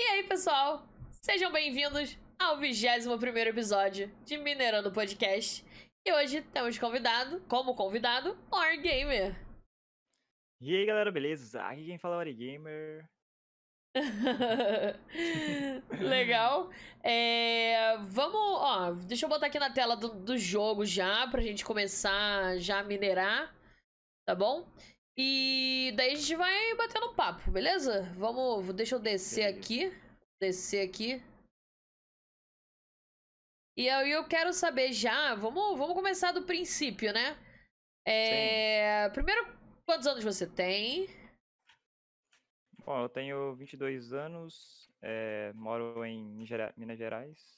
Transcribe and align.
aí, 0.00 0.22
pessoal? 0.22 0.86
Sejam 1.10 1.50
bem-vindos 1.50 2.16
ao 2.38 2.56
21 2.56 3.14
episódio 3.48 4.08
de 4.24 4.38
Minerando 4.38 4.92
Podcast. 4.92 5.64
E 6.06 6.12
hoje 6.12 6.40
temos 6.40 6.78
convidado, 6.78 7.40
como 7.48 7.74
convidado, 7.74 8.38
Or 8.48 8.80
Gamer. 8.80 9.34
E 10.60 10.76
aí, 10.76 10.86
galera, 10.86 11.10
beleza? 11.10 11.60
Aqui 11.64 11.84
quem 11.84 11.98
fala 11.98 12.14
é 12.14 12.18
Ori 12.18 12.32
Gamer. 12.32 13.10
Legal. 15.98 16.70
É, 17.02 17.96
vamos, 17.96 18.36
ó, 18.36 18.92
deixa 18.92 19.26
eu 19.26 19.28
botar 19.28 19.46
aqui 19.46 19.58
na 19.58 19.72
tela 19.72 19.96
do, 19.96 20.10
do 20.10 20.38
jogo 20.38 20.84
já, 20.84 21.26
pra 21.26 21.42
gente 21.42 21.64
começar 21.64 22.56
já 22.58 22.78
a 22.78 22.84
minerar, 22.84 23.52
tá 24.24 24.32
bom? 24.32 24.64
E 25.20 25.92
daí 25.96 26.12
a 26.12 26.14
gente 26.14 26.36
vai 26.36 26.76
batendo 26.76 27.12
papo, 27.12 27.50
beleza? 27.50 28.02
Vamos, 28.16 28.72
deixa 28.72 28.94
eu 28.94 29.00
descer 29.00 29.46
aqui, 29.46 29.92
descer 30.40 30.88
aqui. 30.88 31.20
E 33.76 33.90
aí 33.90 34.12
eu 34.12 34.28
quero 34.28 34.52
saber 34.52 34.92
já, 34.92 35.34
vamos, 35.34 35.76
vamos 35.76 35.94
começar 35.94 36.30
do 36.30 36.44
princípio, 36.44 37.12
né? 37.12 37.36
É, 38.06 39.08
primeiro, 39.08 39.44
quantos 39.84 40.06
anos 40.06 40.22
você 40.22 40.46
tem? 40.46 41.08
Bom, 42.86 43.02
eu 43.02 43.08
tenho 43.08 43.56
22 43.56 44.12
anos, 44.12 44.88
é, 45.02 45.52
moro 45.54 46.04
em 46.04 46.24
Minas 46.76 46.96
Gerais. 46.96 47.57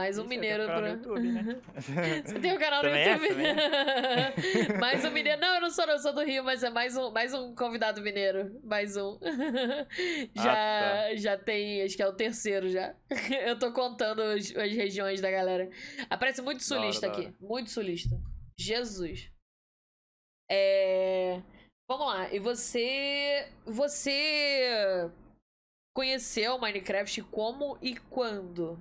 Mais 0.00 0.16
um 0.16 0.22
Isso, 0.22 0.30
mineiro 0.30 0.64
pra... 0.64 0.80
no 0.80 0.88
YouTube, 0.88 1.20
né? 1.20 1.60
Você 2.24 2.40
tem 2.40 2.54
um 2.54 2.58
canal 2.58 2.82
no 2.82 2.88
Também 2.88 3.02
é, 3.02 3.12
YouTube? 3.12 4.80
mais 4.80 5.04
um 5.04 5.10
mineiro. 5.10 5.38
Não, 5.38 5.56
eu 5.56 5.60
não 5.60 5.70
sou, 5.70 5.86
não, 5.86 5.92
eu 5.92 5.98
sou 5.98 6.14
do 6.14 6.24
Rio, 6.24 6.42
mas 6.42 6.64
é 6.64 6.70
mais 6.70 6.96
um, 6.96 7.10
mais 7.10 7.34
um 7.34 7.54
convidado 7.54 8.00
mineiro. 8.00 8.58
Mais 8.64 8.96
um. 8.96 9.20
já, 10.34 10.54
tá. 10.54 11.14
já 11.16 11.36
tem, 11.36 11.82
acho 11.82 11.96
que 11.96 12.02
é 12.02 12.08
o 12.08 12.14
terceiro 12.14 12.70
já. 12.70 12.94
eu 13.46 13.58
tô 13.58 13.70
contando 13.72 14.22
as, 14.22 14.56
as 14.56 14.72
regiões 14.72 15.20
da 15.20 15.30
galera. 15.30 15.68
Aparece 16.08 16.40
muito 16.40 16.66
Da 16.66 16.76
hora, 16.76 16.82
sulista 16.82 17.06
aqui. 17.06 17.34
Muito 17.38 17.68
sulista. 17.68 18.18
Jesus. 18.58 19.30
É... 20.50 21.42
Vamos 21.86 22.06
lá. 22.06 22.32
E 22.32 22.38
você. 22.38 23.52
Você 23.66 25.10
conheceu 25.94 26.58
Minecraft 26.58 27.22
como 27.24 27.76
e 27.82 27.96
quando? 27.96 28.80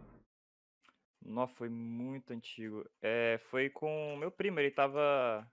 Nossa, 1.29 1.53
foi 1.53 1.69
muito 1.69 2.33
antigo. 2.33 2.83
É, 2.99 3.37
foi 3.37 3.69
com 3.69 4.15
o 4.15 4.17
meu 4.17 4.31
primo, 4.31 4.59
ele 4.59 4.71
tava. 4.71 5.47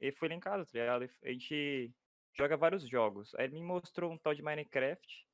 Ele 0.00 0.10
foi 0.16 0.28
lá 0.28 0.34
em 0.34 0.40
casa, 0.40 0.64
tá 0.64 0.72
ligado? 0.78 1.08
A 1.22 1.28
gente 1.30 1.94
joga 2.36 2.56
vários 2.56 2.88
jogos. 2.88 3.32
Aí 3.36 3.44
ele 3.44 3.54
me 3.54 3.62
mostrou 3.62 4.10
um 4.10 4.18
tal 4.18 4.34
de 4.34 4.42
Minecraft. 4.42 5.24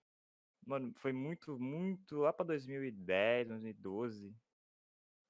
Mano, 0.66 0.92
foi 0.96 1.12
muito, 1.12 1.58
muito 1.58 2.18
lá 2.18 2.32
pra 2.32 2.44
2010, 2.44 3.48
2012. 3.48 4.34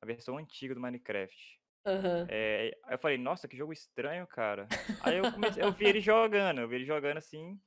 A 0.03 0.06
versão 0.06 0.39
antiga 0.39 0.75
do 0.75 0.81
Minecraft. 0.81 1.61
Aham. 1.87 2.27
É, 2.28 2.77
aí 2.84 2.94
eu 2.94 2.98
falei, 2.98 3.19
nossa, 3.19 3.47
que 3.47 3.56
jogo 3.56 3.72
estranho, 3.72 4.27
cara. 4.27 4.67
Aí 5.00 5.19
eu 5.19 5.28
comecei, 5.33 5.62
eu 5.62 5.72
vi 5.72 5.87
ele 5.87 6.00
jogando, 6.00 6.61
eu 6.61 6.69
vi 6.69 6.77
ele 6.77 6.87
jogando 6.87 7.19
assim. 7.19 7.61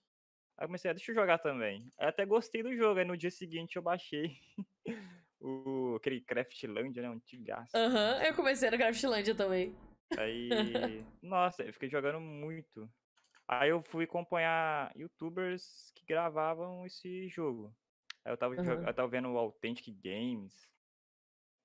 Aí 0.58 0.66
eu 0.66 0.68
comecei, 0.68 0.92
ah, 0.92 0.94
deixa 0.94 1.12
eu 1.12 1.16
jogar 1.16 1.40
também. 1.40 1.92
Aí 1.98 2.08
até 2.10 2.26
gostei 2.26 2.64
do 2.64 2.76
jogo, 2.76 3.00
aí 3.00 3.06
no 3.06 3.18
dia 3.18 3.32
seguinte 3.32 3.78
eu 3.78 3.82
baixei 3.82 4.38
o, 5.40 5.96
aquele 5.96 6.22
Craftlandia, 6.22 7.02
né, 7.02 7.10
um 7.10 7.14
antigaço. 7.14 7.76
Aham. 7.76 8.24
Eu 8.24 8.36
comecei 8.36 8.70
no 8.70 8.78
Craftlandia 8.78 9.36
também. 9.36 9.76
Aí, 10.18 11.04
nossa, 11.22 11.64
eu 11.64 11.74
fiquei 11.74 11.90
jogando 11.90 12.20
muito. 12.20 12.90
Aí 13.48 13.70
eu 13.70 13.82
fui 13.82 14.04
acompanhar 14.04 14.96
youtubers 14.96 15.92
que 15.96 16.06
gravavam 16.06 16.86
esse 16.86 17.28
jogo. 17.30 17.74
Aí 18.24 18.32
eu 18.32 18.38
tava, 18.38 18.56
Aham. 18.56 18.88
eu 18.88 18.94
tava 18.94 19.08
vendo 19.08 19.30
o 19.30 19.38
Authentic 19.38 19.96
Games, 20.04 20.70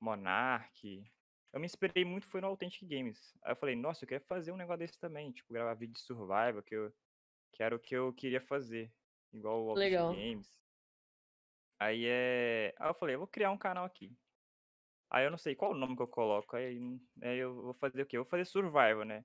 Monarch. 0.01 1.05
Eu 1.53 1.61
me 1.61 1.67
inspirei 1.67 2.05
muito 2.05 2.27
foi 2.27 2.41
no 2.41 2.49
Authentic 2.49 2.89
Games. 2.89 3.37
Aí 3.43 3.53
eu 3.53 3.57
falei, 3.57 3.77
nossa, 3.77 4.05
eu 4.05 4.09
quero 4.09 4.25
fazer 4.25 4.51
um 4.51 4.57
negócio 4.57 4.79
desse 4.79 4.99
também, 4.99 5.31
tipo, 5.31 5.53
gravar 5.53 5.75
vídeo 5.75 5.93
de 5.95 6.01
survival, 6.01 6.63
que, 6.63 6.75
eu, 6.75 6.93
que 7.53 7.63
era 7.63 7.77
o 7.77 7.79
que 7.79 7.95
eu 7.95 8.13
queria 8.13 8.41
fazer. 8.41 8.93
Igual 9.33 9.65
o 9.65 9.71
Authentic 9.71 9.91
Legal. 9.91 10.15
Games. 10.15 10.64
Aí 11.79 12.05
é. 12.07 12.75
Aí 12.79 12.89
eu 12.89 12.95
falei, 12.95 13.15
eu 13.15 13.19
vou 13.21 13.29
criar 13.29 13.51
um 13.51 13.59
canal 13.59 13.85
aqui. 13.85 14.17
Aí 15.11 15.25
eu 15.25 15.31
não 15.31 15.39
sei 15.39 15.55
qual 15.55 15.73
o 15.73 15.77
nome 15.77 15.97
que 15.97 16.03
eu 16.03 16.09
coloco. 16.09 16.57
Aí, 16.57 16.81
aí 17.23 17.39
eu 17.39 17.55
vou 17.63 17.75
fazer 17.75 18.03
o 18.03 18.07
quê? 18.07 18.17
Eu 18.17 18.25
vou 18.25 18.31
fazer 18.31 18.45
survival, 18.45 19.05
né? 19.05 19.25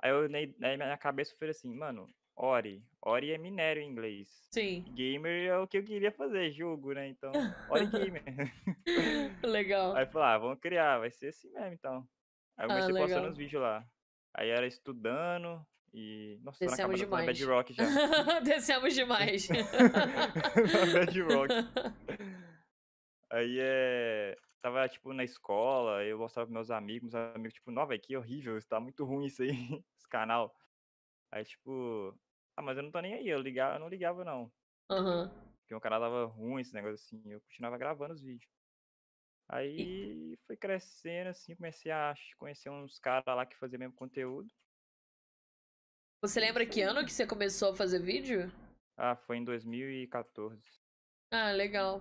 Aí 0.00 0.10
eu, 0.10 0.28
minha 0.28 0.96
cabeça 0.96 1.36
falei 1.36 1.50
assim, 1.50 1.74
mano, 1.74 2.08
Ori. 2.36 2.84
Ori 3.02 3.32
é 3.32 3.38
minério 3.38 3.82
em 3.82 3.88
inglês. 3.88 4.28
Sim. 4.52 4.84
Gamer 4.94 5.48
é 5.48 5.58
o 5.58 5.66
que 5.66 5.78
eu 5.78 5.84
queria 5.84 6.12
fazer, 6.12 6.52
jogo, 6.52 6.92
né? 6.92 7.08
Então, 7.08 7.32
Ori 7.68 7.86
Gamer. 7.86 8.24
Legal. 9.44 9.96
Aí 9.96 10.04
eu 10.04 10.08
falei, 10.08 10.28
ah, 10.28 10.38
vamos 10.38 10.60
criar, 10.60 10.98
vai 10.98 11.10
ser 11.10 11.28
assim 11.28 11.50
mesmo, 11.50 11.72
então. 11.72 12.08
Aí 12.56 12.66
eu 12.66 12.70
Ah, 12.70 12.74
comecei 12.74 12.94
postando 12.94 13.16
legal. 13.16 13.30
os 13.30 13.36
vídeos 13.36 13.62
lá. 13.62 13.84
Aí 14.34 14.50
era 14.50 14.66
estudando 14.66 15.66
e. 15.92 16.38
Nossa, 16.42 16.66
Descemos 16.66 16.98
demais. 16.98 17.26
Bedrock 17.26 17.72
já. 17.72 17.84
Descemos 18.40 18.94
demais. 18.94 19.48
na 19.48 19.56
Bedrock. 21.06 21.52
Aí 23.30 23.58
é. 23.60 24.36
Tava, 24.60 24.88
tipo, 24.88 25.12
na 25.12 25.22
escola, 25.22 26.02
eu 26.04 26.18
mostrava 26.18 26.46
pros 26.46 26.54
meus 26.54 26.70
amigos, 26.70 27.12
meus 27.12 27.34
amigos, 27.34 27.54
tipo, 27.54 27.72
velho, 27.86 28.00
que 28.00 28.16
horrível, 28.16 28.58
tá 28.68 28.80
muito 28.80 29.04
ruim 29.04 29.26
isso 29.26 29.40
aí, 29.42 29.50
esse 29.96 30.08
canal. 30.08 30.52
Aí, 31.30 31.44
tipo, 31.44 32.12
ah, 32.56 32.62
mas 32.62 32.76
eu 32.76 32.82
não 32.82 32.90
tô 32.90 33.00
nem 33.00 33.14
aí, 33.14 33.28
eu, 33.28 33.40
ligava, 33.40 33.76
eu 33.76 33.80
não 33.80 33.88
ligava, 33.88 34.24
não. 34.24 34.50
Aham. 34.90 35.30
Porque 35.60 35.74
o 35.76 35.80
canal 35.80 36.00
tava 36.00 36.24
ruim, 36.24 36.60
esse 36.60 36.74
negócio 36.74 36.94
assim, 36.94 37.22
eu 37.30 37.40
continuava 37.42 37.78
gravando 37.78 38.14
os 38.14 38.20
vídeos. 38.20 38.50
Aí 39.48 40.36
foi 40.44 40.56
crescendo, 40.56 41.28
assim, 41.28 41.54
comecei 41.54 41.92
a 41.92 42.14
conhecer 42.36 42.68
uns 42.68 42.98
caras 42.98 43.24
lá 43.26 43.46
que 43.46 43.56
faziam 43.56 43.78
mesmo 43.78 43.94
conteúdo. 43.94 44.52
Você 46.20 46.40
lembra 46.40 46.66
que 46.66 46.80
ano 46.80 47.04
que 47.04 47.12
você 47.12 47.26
começou 47.26 47.70
a 47.70 47.76
fazer 47.76 48.00
vídeo? 48.00 48.50
Ah, 48.96 49.14
foi 49.14 49.36
em 49.36 49.44
2014. 49.44 50.60
Ah, 51.30 51.52
legal. 51.52 52.00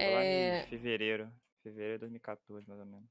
Lá 0.00 0.24
É, 0.24 0.64
em 0.64 0.66
fevereiro. 0.68 1.30
Fevereiro 1.62 1.94
de 1.94 2.00
2014, 2.00 2.66
mais 2.66 2.80
ou 2.80 2.86
menos. 2.86 3.08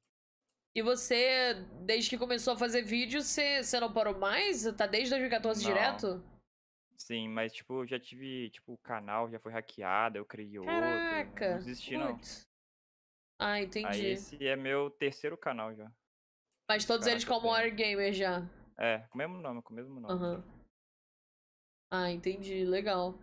E 0.75 0.81
você, 0.81 1.53
desde 1.85 2.09
que 2.09 2.17
começou 2.17 2.53
a 2.53 2.57
fazer 2.57 2.81
vídeo, 2.81 3.21
você, 3.21 3.63
você 3.63 3.79
não 3.79 3.93
parou 3.93 4.17
mais? 4.17 4.63
Tá 4.75 4.87
desde 4.87 5.11
2014 5.11 5.63
Não. 5.63 5.69
direto? 5.71 6.23
Sim, 6.97 7.27
mas 7.29 7.53
tipo, 7.53 7.85
já 7.85 7.99
tive, 7.99 8.49
tipo, 8.49 8.73
o 8.73 8.77
canal 8.77 9.29
já 9.29 9.39
foi 9.39 9.51
hackeado, 9.51 10.17
eu 10.17 10.25
criei 10.25 10.57
outro. 10.57 10.71
Caraca. 10.73 11.49
Não 11.51 11.57
desisti, 11.57 11.95
não. 11.97 12.19
Ah, 13.39 13.53
Aí 13.53 13.65
entendi. 13.65 14.05
esse 14.07 14.47
é 14.47 14.55
meu 14.55 14.89
terceiro 14.89 15.37
canal 15.37 15.75
já. 15.75 15.91
Mas 16.67 16.85
todos 16.85 17.05
Caraca, 17.05 17.11
eles 17.11 17.25
como 17.25 17.41
tem. 17.41 17.49
War 17.51 17.75
Gamer 17.75 18.13
já. 18.13 18.41
É, 18.77 18.99
com 18.99 19.15
o 19.15 19.17
mesmo 19.17 19.37
nome, 19.37 19.61
com 19.61 19.73
o 19.73 19.75
mesmo 19.75 19.99
nome. 19.99 20.13
Aham. 20.13 20.43
Ah, 21.91 22.11
entendi. 22.11 22.65
Legal. 22.65 23.13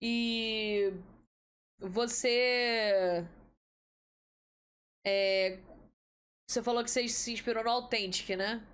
E 0.00 0.92
você. 1.80 3.26
É, 5.04 5.58
você 6.48 6.62
falou 6.62 6.84
que 6.84 6.90
você 6.90 7.08
se 7.08 7.32
inspirou 7.32 7.64
no 7.64 7.70
Authentic, 7.70 8.36
né? 8.36 8.66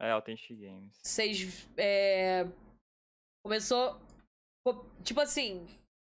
É, 0.00 0.10
Authentic 0.10 0.56
Games. 0.56 0.96
Vocês. 1.02 1.68
É, 1.76 2.44
começou. 3.42 4.00
Tipo 5.02 5.20
assim. 5.20 5.66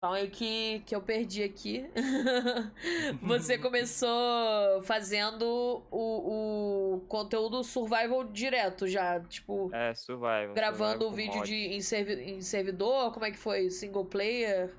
Calma 0.00 0.19
aí 0.19 0.31
que, 0.31 0.81
que 0.86 0.94
eu 0.94 1.03
perdi 1.03 1.42
aqui. 1.42 1.84
Você 3.22 3.59
começou 3.59 4.81
fazendo 4.84 5.82
o, 5.91 6.94
o 6.97 7.00
conteúdo 7.09 7.64
survival 7.64 8.22
direto 8.25 8.87
já. 8.87 9.19
Tipo, 9.20 9.75
É, 9.75 9.92
Survival. 9.94 10.54
gravando 10.54 11.04
Survival 11.04 11.12
o 11.12 11.16
vídeo 11.16 11.38
mod. 11.38 11.48
de, 11.48 11.75
em, 11.75 11.81
servi- 11.81 12.22
em 12.31 12.41
servidor? 12.41 13.12
Como 13.12 13.26
é 13.26 13.31
que 13.32 13.38
foi? 13.38 13.70
Single 13.70 14.04
player? 14.04 14.72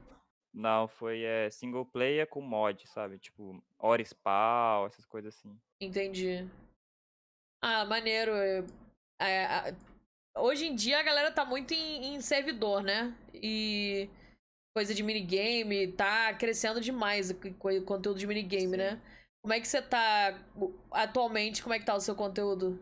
Não, 0.54 0.88
foi 0.88 1.22
é, 1.24 1.50
single 1.50 1.86
player 1.86 2.26
com 2.26 2.42
mod, 2.42 2.88
sabe? 2.88 3.20
Tipo, 3.20 3.62
Ori 3.78 4.06
Spawn, 4.06 4.88
essas 4.88 5.06
coisas 5.06 5.36
assim. 5.36 5.54
Entendi. 5.82 6.48
Ah, 7.62 7.84
maneiro. 7.84 8.32
É, 8.34 8.64
é, 9.22 9.76
hoje 10.38 10.66
em 10.66 10.76
dia 10.76 10.98
a 11.00 11.04
galera 11.04 11.30
tá 11.30 11.44
muito 11.44 11.74
em, 11.74 12.16
em 12.16 12.22
servidor, 12.22 12.82
né? 12.82 13.14
E 13.34 14.10
coisa 14.80 14.96
de 14.96 15.04
minigame 15.04 15.92
tá 15.92 16.34
crescendo 16.34 16.80
demais 16.80 17.30
o 17.32 17.36
co- 17.36 17.54
co- 17.56 17.82
conteúdo 17.84 18.18
de 18.18 18.26
minigame, 18.26 18.72
Sim. 18.72 18.78
né? 18.78 19.02
Como 19.44 19.54
é 19.54 19.60
que 19.60 19.68
você 19.68 19.82
tá 19.82 20.40
atualmente? 20.90 21.62
Como 21.62 21.74
é 21.74 21.80
que 21.80 21.86
tá 21.86 21.94
o 21.96 22.00
seu 22.00 22.16
conteúdo? 22.16 22.80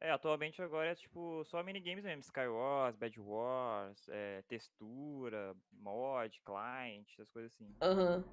É, 0.00 0.10
atualmente 0.10 0.60
agora 0.62 0.92
é 0.92 0.94
tipo 0.94 1.44
só 1.44 1.62
minigames 1.62 2.02
mesmo, 2.02 2.20
Skywars, 2.20 2.96
Bad 2.96 3.20
Wars, 3.20 4.08
é, 4.08 4.42
textura, 4.48 5.54
mod, 5.70 6.40
client, 6.46 7.06
essas 7.12 7.28
coisas 7.30 7.52
assim. 7.52 7.74
Aham. 7.82 8.24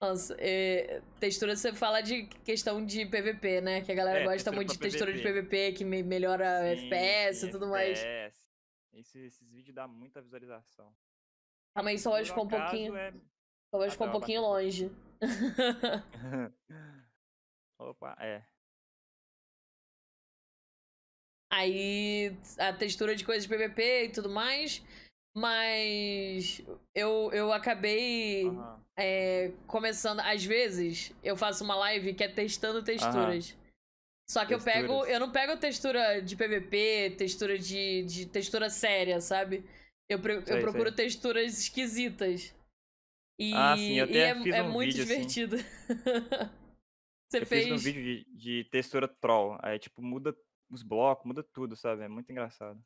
Nossa, 0.00 0.34
é, 0.38 1.02
textura 1.20 1.54
você 1.54 1.72
fala 1.74 2.00
de 2.00 2.24
questão 2.44 2.84
de 2.84 3.04
PVP, 3.06 3.60
né? 3.60 3.82
Que 3.82 3.92
a 3.92 3.94
galera 3.94 4.20
É, 4.20 4.24
gosta 4.24 4.50
muito 4.50 4.72
de 4.72 4.78
textura 4.78 5.12
de 5.12 5.22
PVP. 5.22 5.72
Que 5.72 5.84
me- 5.84 6.02
melhora 6.02 6.74
Sim, 6.74 6.86
FPS 6.88 7.46
e 7.46 7.50
tudo 7.50 7.68
mais. 7.68 7.98
FPS. 7.98 8.48
Esse- 8.94 9.26
esses 9.26 9.48
vídeos 9.50 9.74
dão 9.74 9.88
muita 9.88 10.20
visualização. 10.20 10.92
Calma 11.74 11.90
aí, 11.90 11.98
só 11.98 12.12
hoje 12.12 12.30
ficou 12.30 12.44
um 12.44 12.48
pouquinho. 12.48 12.96
é, 12.96 13.12
Talvez 13.70 13.92
ficou 13.92 14.06
um 14.06 14.12
pouquinho 14.12 14.42
longe. 14.42 14.90
Opa, 17.80 18.16
é. 18.20 18.42
Aí 21.52 22.34
a 22.58 22.72
textura 22.72 23.14
de 23.14 23.24
coisas 23.24 23.46
de 23.46 23.54
PVP 23.54 24.04
e 24.04 24.08
tudo 24.12 24.30
mais. 24.30 24.82
Mas 25.34 26.62
eu, 26.94 27.30
eu 27.32 27.52
acabei 27.52 28.50
é, 28.98 29.52
começando. 29.66 30.20
Às 30.20 30.44
vezes 30.44 31.12
eu 31.22 31.36
faço 31.36 31.64
uma 31.64 31.74
live 31.74 32.14
que 32.14 32.24
é 32.24 32.28
testando 32.28 32.82
texturas. 32.82 33.56
Só 34.28 34.44
que 34.46 34.54
eu 34.54 34.62
pego. 34.62 34.88
Texturas. 34.88 35.08
Eu 35.10 35.20
não 35.20 35.32
pego 35.32 35.56
textura 35.58 36.20
de 36.20 36.36
PVP, 36.36 37.14
textura 37.16 37.58
de, 37.58 38.02
de 38.04 38.26
textura 38.26 38.70
séria, 38.70 39.20
sabe? 39.20 39.64
Eu, 40.12 40.18
eu 40.18 40.46
Sei, 40.46 40.60
procuro 40.60 40.88
sei. 40.88 40.96
texturas 40.96 41.58
esquisitas. 41.58 42.54
E, 43.38 43.52
Ah, 43.54 43.76
sim, 43.76 43.98
eu 43.98 44.06
e 44.06 44.10
até 44.10 44.18
é, 44.30 44.34
fiz 44.42 44.54
é 44.54 44.62
um 44.62 44.70
muito 44.72 44.96
vídeo, 44.96 45.02
assim. 45.04 45.26
divertido. 45.26 45.56
Você 47.30 47.38
Eu 47.40 47.46
fez. 47.46 47.64
fiz 47.64 47.72
um 47.72 47.78
vídeo 47.78 48.02
de, 48.02 48.26
de 48.62 48.64
textura 48.70 49.08
troll. 49.08 49.56
Aí, 49.62 49.78
tipo, 49.78 50.02
muda 50.02 50.36
os 50.70 50.82
blocos, 50.82 51.26
muda 51.26 51.42
tudo, 51.42 51.74
sabe? 51.76 52.02
É 52.02 52.08
muito 52.08 52.30
engraçado. 52.30 52.78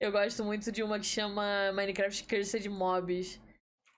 Eu 0.00 0.10
gosto 0.10 0.44
muito 0.44 0.72
de 0.72 0.82
uma 0.82 0.98
que 0.98 1.06
chama 1.06 1.70
Minecraft 1.72 2.24
Cursed 2.24 2.68
Mobs. 2.68 3.40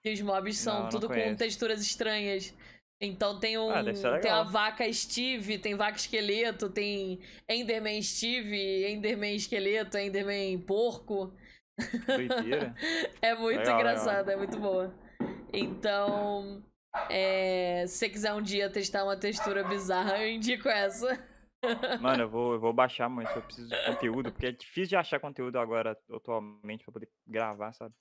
E 0.04 0.12
os 0.12 0.20
mobs 0.20 0.58
são 0.58 0.74
Não, 0.74 0.82
não 0.82 0.88
tudo 0.90 1.08
com 1.08 1.14
conheço. 1.14 1.36
texturas 1.38 1.80
estranhas. 1.80 2.52
Então 3.00 3.40
tem 3.40 3.56
um. 3.58 3.70
Ah, 3.70 3.82
deve 3.82 3.96
ser 3.98 4.20
tem 4.20 4.30
a 4.30 4.42
vaca 4.42 4.90
Steve, 4.92 5.58
tem 5.58 5.74
vaca 5.74 5.96
esqueleto, 5.96 6.68
tem 6.70 7.20
Enderman 7.48 8.00
Steve, 8.02 8.86
Enderman 8.86 9.34
esqueleto, 9.34 9.96
Enderman 9.96 10.58
porco. 10.60 11.32
Doideira. 12.06 12.74
É 13.20 13.34
muito 13.34 13.58
Legal, 13.58 13.80
engraçado, 13.80 14.30
é 14.30 14.36
muito 14.36 14.58
boa. 14.58 14.94
Então. 15.52 16.62
É, 17.10 17.84
se 17.88 17.98
você 17.98 18.08
quiser 18.08 18.32
um 18.34 18.42
dia 18.42 18.70
testar 18.70 19.04
uma 19.04 19.16
textura 19.16 19.64
bizarra, 19.64 20.22
eu 20.22 20.30
indico 20.30 20.68
essa. 20.68 21.18
Mano, 22.00 22.24
eu 22.24 22.28
vou, 22.28 22.52
eu 22.54 22.60
vou 22.60 22.72
baixar 22.72 23.08
muito, 23.08 23.30
eu 23.30 23.42
preciso 23.42 23.68
de 23.68 23.86
conteúdo, 23.86 24.30
porque 24.30 24.46
é 24.46 24.52
difícil 24.52 24.90
de 24.90 24.96
achar 24.96 25.18
conteúdo 25.18 25.58
agora, 25.58 25.98
atualmente, 26.10 26.84
pra 26.84 26.92
poder 26.92 27.08
gravar, 27.26 27.72
sabe? 27.72 27.94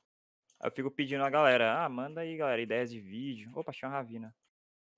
Eu 0.62 0.72
fico 0.72 0.92
pedindo 0.92 1.24
a 1.24 1.30
galera, 1.30 1.84
ah, 1.84 1.90
manda 1.90 2.22
aí, 2.22 2.38
galera, 2.38 2.62
ideias 2.62 2.92
de 2.92 3.00
vídeo. 3.00 3.52
Opa, 3.56 3.72
achei 3.72 3.88
uma 3.88 3.96
ravina. 3.96 4.34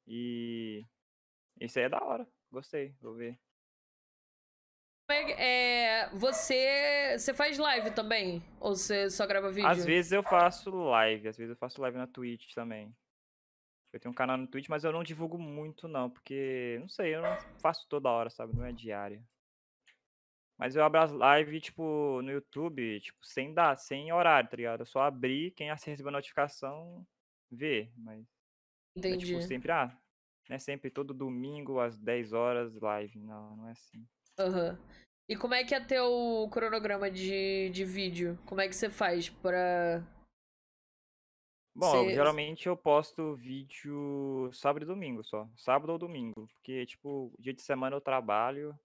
E 0.08 0.84
isso 1.60 1.80
aí 1.80 1.86
é 1.86 1.90
da 1.90 2.04
hora, 2.04 2.28
gostei, 2.52 2.96
vou 3.02 3.16
ver. 3.16 3.40
É 5.08 6.06
é, 6.06 6.10
você, 6.10 7.18
você 7.18 7.34
faz 7.34 7.58
live 7.58 7.92
também? 7.92 8.44
Ou 8.60 8.76
você 8.76 9.10
só 9.10 9.28
grava 9.28 9.52
vídeo? 9.52 9.70
Às 9.70 9.86
vezes 9.86 10.12
eu 10.12 10.24
faço 10.24 10.70
live, 10.72 11.28
às 11.28 11.38
vezes 11.38 11.52
eu 11.52 11.58
faço 11.58 11.82
live 11.82 11.98
na 11.98 12.08
Twitch 12.08 12.54
também. 12.54 12.96
Eu 13.94 14.00
tenho 14.00 14.12
um 14.12 14.16
canal 14.16 14.36
no 14.36 14.48
Twitch, 14.48 14.68
mas 14.68 14.84
eu 14.84 14.92
não 14.92 15.04
divulgo 15.04 15.38
muito 15.38 15.88
não, 15.88 16.10
porque, 16.10 16.78
não 16.82 16.90
sei, 16.90 17.16
eu 17.16 17.22
não 17.22 17.38
faço 17.62 17.88
toda 17.88 18.10
hora, 18.10 18.30
sabe? 18.30 18.56
Não 18.56 18.66
é 18.66 18.72
diária. 18.72 19.24
Mas 20.58 20.76
eu 20.76 20.84
abro 20.84 21.02
as 21.02 21.12
lives, 21.12 21.64
tipo, 21.64 22.22
no 22.22 22.32
YouTube, 22.32 23.00
tipo, 23.00 23.26
sem 23.26 23.54
dar, 23.54 23.78
sem 23.78 24.12
horário, 24.12 24.50
tá 24.50 24.58
ligado? 24.58 24.82
Eu 24.82 24.86
só 24.86 25.02
abrir, 25.02 25.52
quem 25.52 25.70
recebeu 25.70 26.10
a 26.10 26.12
notificação, 26.12 27.06
vê. 27.52 27.92
Mas 27.96 28.26
é 28.96 29.00
Entendi. 29.00 29.28
tipo 29.28 29.42
sempre, 29.42 29.72
ah, 29.72 29.98
não 30.50 30.56
é 30.56 30.60
sempre 30.60 30.90
todo 30.90 31.14
domingo 31.14 31.80
às 31.80 31.98
10 31.98 32.34
horas 32.34 32.80
live. 32.80 33.20
Não, 33.20 33.56
não 33.56 33.68
é 33.68 33.72
assim. 33.72 34.06
Aham. 34.40 34.78
E 35.28 35.36
como 35.36 35.54
é 35.54 35.64
que 35.64 35.74
é 35.74 35.80
teu 35.80 36.48
cronograma 36.52 37.10
de, 37.10 37.70
de 37.70 37.84
vídeo? 37.84 38.38
Como 38.46 38.62
é 38.62 38.68
que 38.68 38.76
você 38.76 38.90
faz 38.90 39.30
pra. 39.30 40.04
Bom, 41.76 42.06
eu- 42.06 42.10
geralmente 42.12 42.68
eu 42.68 42.78
posto 42.78 43.36
vídeo 43.36 44.50
sábado 44.54 44.84
e 44.84 44.86
domingo 44.86 45.24
só. 45.24 45.50
Sábado 45.58 45.92
ou 45.92 45.98
domingo. 45.98 46.48
Porque, 46.54 46.86
tipo, 46.86 47.34
dia 47.40 47.54
de 47.54 47.62
semana 47.62 47.96
eu 47.96 48.02
trabalho, 48.02 48.78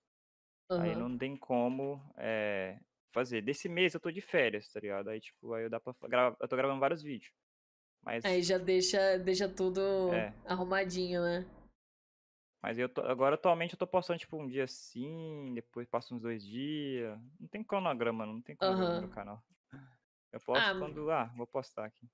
aí 0.70 0.92
Aham. 0.92 1.08
não 1.08 1.18
tem 1.18 1.36
como 1.36 2.02
eh, 2.16 2.78
fazer. 3.12 3.42
Desse 3.42 3.68
mês 3.68 3.94
eu 3.94 4.00
tô 4.00 4.10
de 4.10 4.20
férias, 4.20 4.72
tá 4.72 4.80
ligado? 4.80 5.10
Aí, 5.10 5.20
tipo, 5.20 5.52
aí 5.52 5.64
eu 5.64 5.70
dá 5.70 5.78
pra 5.78 5.94
gravar. 6.08 6.36
Eu 6.40 6.48
tô 6.48 6.56
gravando 6.56 6.80
vários 6.80 7.02
vídeos. 7.02 7.32
Mas, 8.02 8.24
Aí 8.24 8.42
já 8.42 8.56
deixa, 8.56 9.18
deixa 9.18 9.46
tudo 9.46 10.12
É. 10.14 10.32
arrumadinho, 10.46 11.20
né? 11.22 11.44
Mas 12.62 12.78
eu 12.78 12.88
tô, 12.88 13.00
agora 13.02 13.36
atualmente 13.36 13.72
eu 13.74 13.78
tô 13.78 13.86
postando, 13.86 14.18
tipo, 14.18 14.36
um 14.36 14.46
dia 14.46 14.66
sim, 14.66 15.52
depois 15.54 15.88
passa 15.88 16.14
uns 16.14 16.20
dois 16.20 16.44
dias. 16.44 17.18
Não 17.38 17.48
tem 17.48 17.64
cronograma, 17.64 18.26
não 18.26 18.40
tem 18.42 18.54
cronograma 18.54 18.94
no 18.94 18.98
meu 19.00 19.08
Aham. 19.08 19.14
canal. 19.14 19.44
Eu 20.32 20.40
posto 20.40 20.62
Ah, 20.62 20.78
quando. 20.78 21.10
Ah, 21.10 21.32
vou 21.36 21.46
postar 21.46 21.86
aqui. 21.86 22.08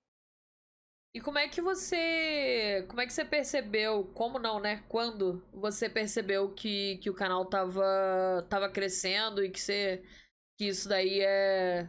E 1.14 1.20
como 1.20 1.38
é 1.38 1.48
que 1.48 1.60
você. 1.60 2.84
Como 2.88 3.00
é 3.00 3.06
que 3.06 3.12
você 3.12 3.24
percebeu? 3.24 4.04
Como 4.14 4.38
não, 4.38 4.60
né? 4.60 4.84
Quando 4.88 5.42
você 5.52 5.88
percebeu 5.88 6.52
que, 6.54 6.98
que 6.98 7.08
o 7.08 7.14
canal 7.14 7.46
tava, 7.46 8.46
tava 8.50 8.68
crescendo 8.70 9.42
e 9.42 9.50
que 9.50 9.60
você. 9.60 10.04
Que 10.58 10.68
isso 10.68 10.88
daí 10.88 11.20
é. 11.20 11.88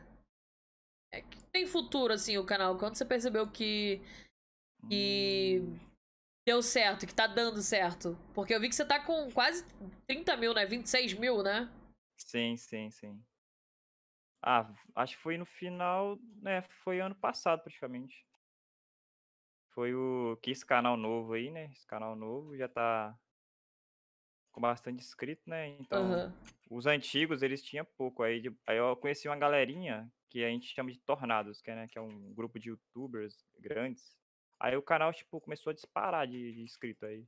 é 1.13 1.21
que 1.21 1.43
tem 1.51 1.65
futuro, 1.67 2.13
assim, 2.13 2.37
o 2.37 2.45
canal. 2.45 2.77
Quando 2.77 2.95
você 2.95 3.05
percebeu 3.05 3.51
que. 3.51 4.01
Que. 4.89 5.59
Hum, 5.61 5.86
Deu 6.47 6.63
certo, 6.63 7.05
que 7.05 7.13
tá 7.13 7.27
dando 7.27 7.61
certo. 7.61 8.17
Porque 8.33 8.55
eu 8.55 8.61
vi 8.61 8.69
que 8.69 8.75
você 8.75 8.85
tá 8.85 9.03
com 9.03 9.29
quase 9.29 9.65
30 10.07 10.37
mil, 10.37 10.53
né? 10.53 10.65
26 10.65 11.13
mil, 11.13 11.43
né? 11.43 11.69
Sim, 12.15 12.55
sim, 12.55 12.89
sim. 12.89 13.21
Ah, 14.41 14.73
acho 14.95 15.17
que 15.17 15.21
foi 15.21 15.37
no 15.37 15.43
final, 15.45 16.17
né? 16.41 16.61
Foi 16.61 17.01
ano 17.01 17.15
passado 17.15 17.63
praticamente. 17.63 18.25
Foi 19.71 19.93
o 19.93 20.37
que 20.41 20.51
esse 20.51 20.65
canal 20.65 20.95
novo 20.95 21.33
aí, 21.33 21.51
né? 21.51 21.69
Esse 21.73 21.85
canal 21.85 22.15
novo 22.15 22.55
já 22.55 22.69
tá 22.69 23.13
com 24.53 24.61
bastante 24.61 25.03
inscrito, 25.03 25.49
né? 25.49 25.67
Então, 25.67 26.13
Aham. 26.13 26.33
os 26.69 26.85
antigos 26.85 27.43
eles 27.43 27.61
tinham 27.61 27.83
pouco. 27.97 28.23
Aí, 28.23 28.41
aí 28.65 28.77
eu 28.77 28.95
conheci 28.95 29.27
uma 29.27 29.35
galerinha 29.35 30.09
que 30.29 30.45
a 30.45 30.49
gente 30.49 30.73
chama 30.73 30.93
de 30.93 30.99
Tornados, 30.99 31.61
que 31.61 31.71
é, 31.71 31.75
né, 31.75 31.87
que 31.89 31.97
é 31.97 32.01
um 32.01 32.33
grupo 32.33 32.57
de 32.57 32.69
youtubers 32.69 33.45
grandes. 33.59 34.17
Aí 34.59 34.75
o 34.75 34.81
canal, 34.81 35.13
tipo, 35.13 35.39
começou 35.39 35.71
a 35.71 35.73
disparar 35.73 36.27
de, 36.27 36.53
de 36.53 36.61
inscrito 36.61 37.05
aí. 37.05 37.25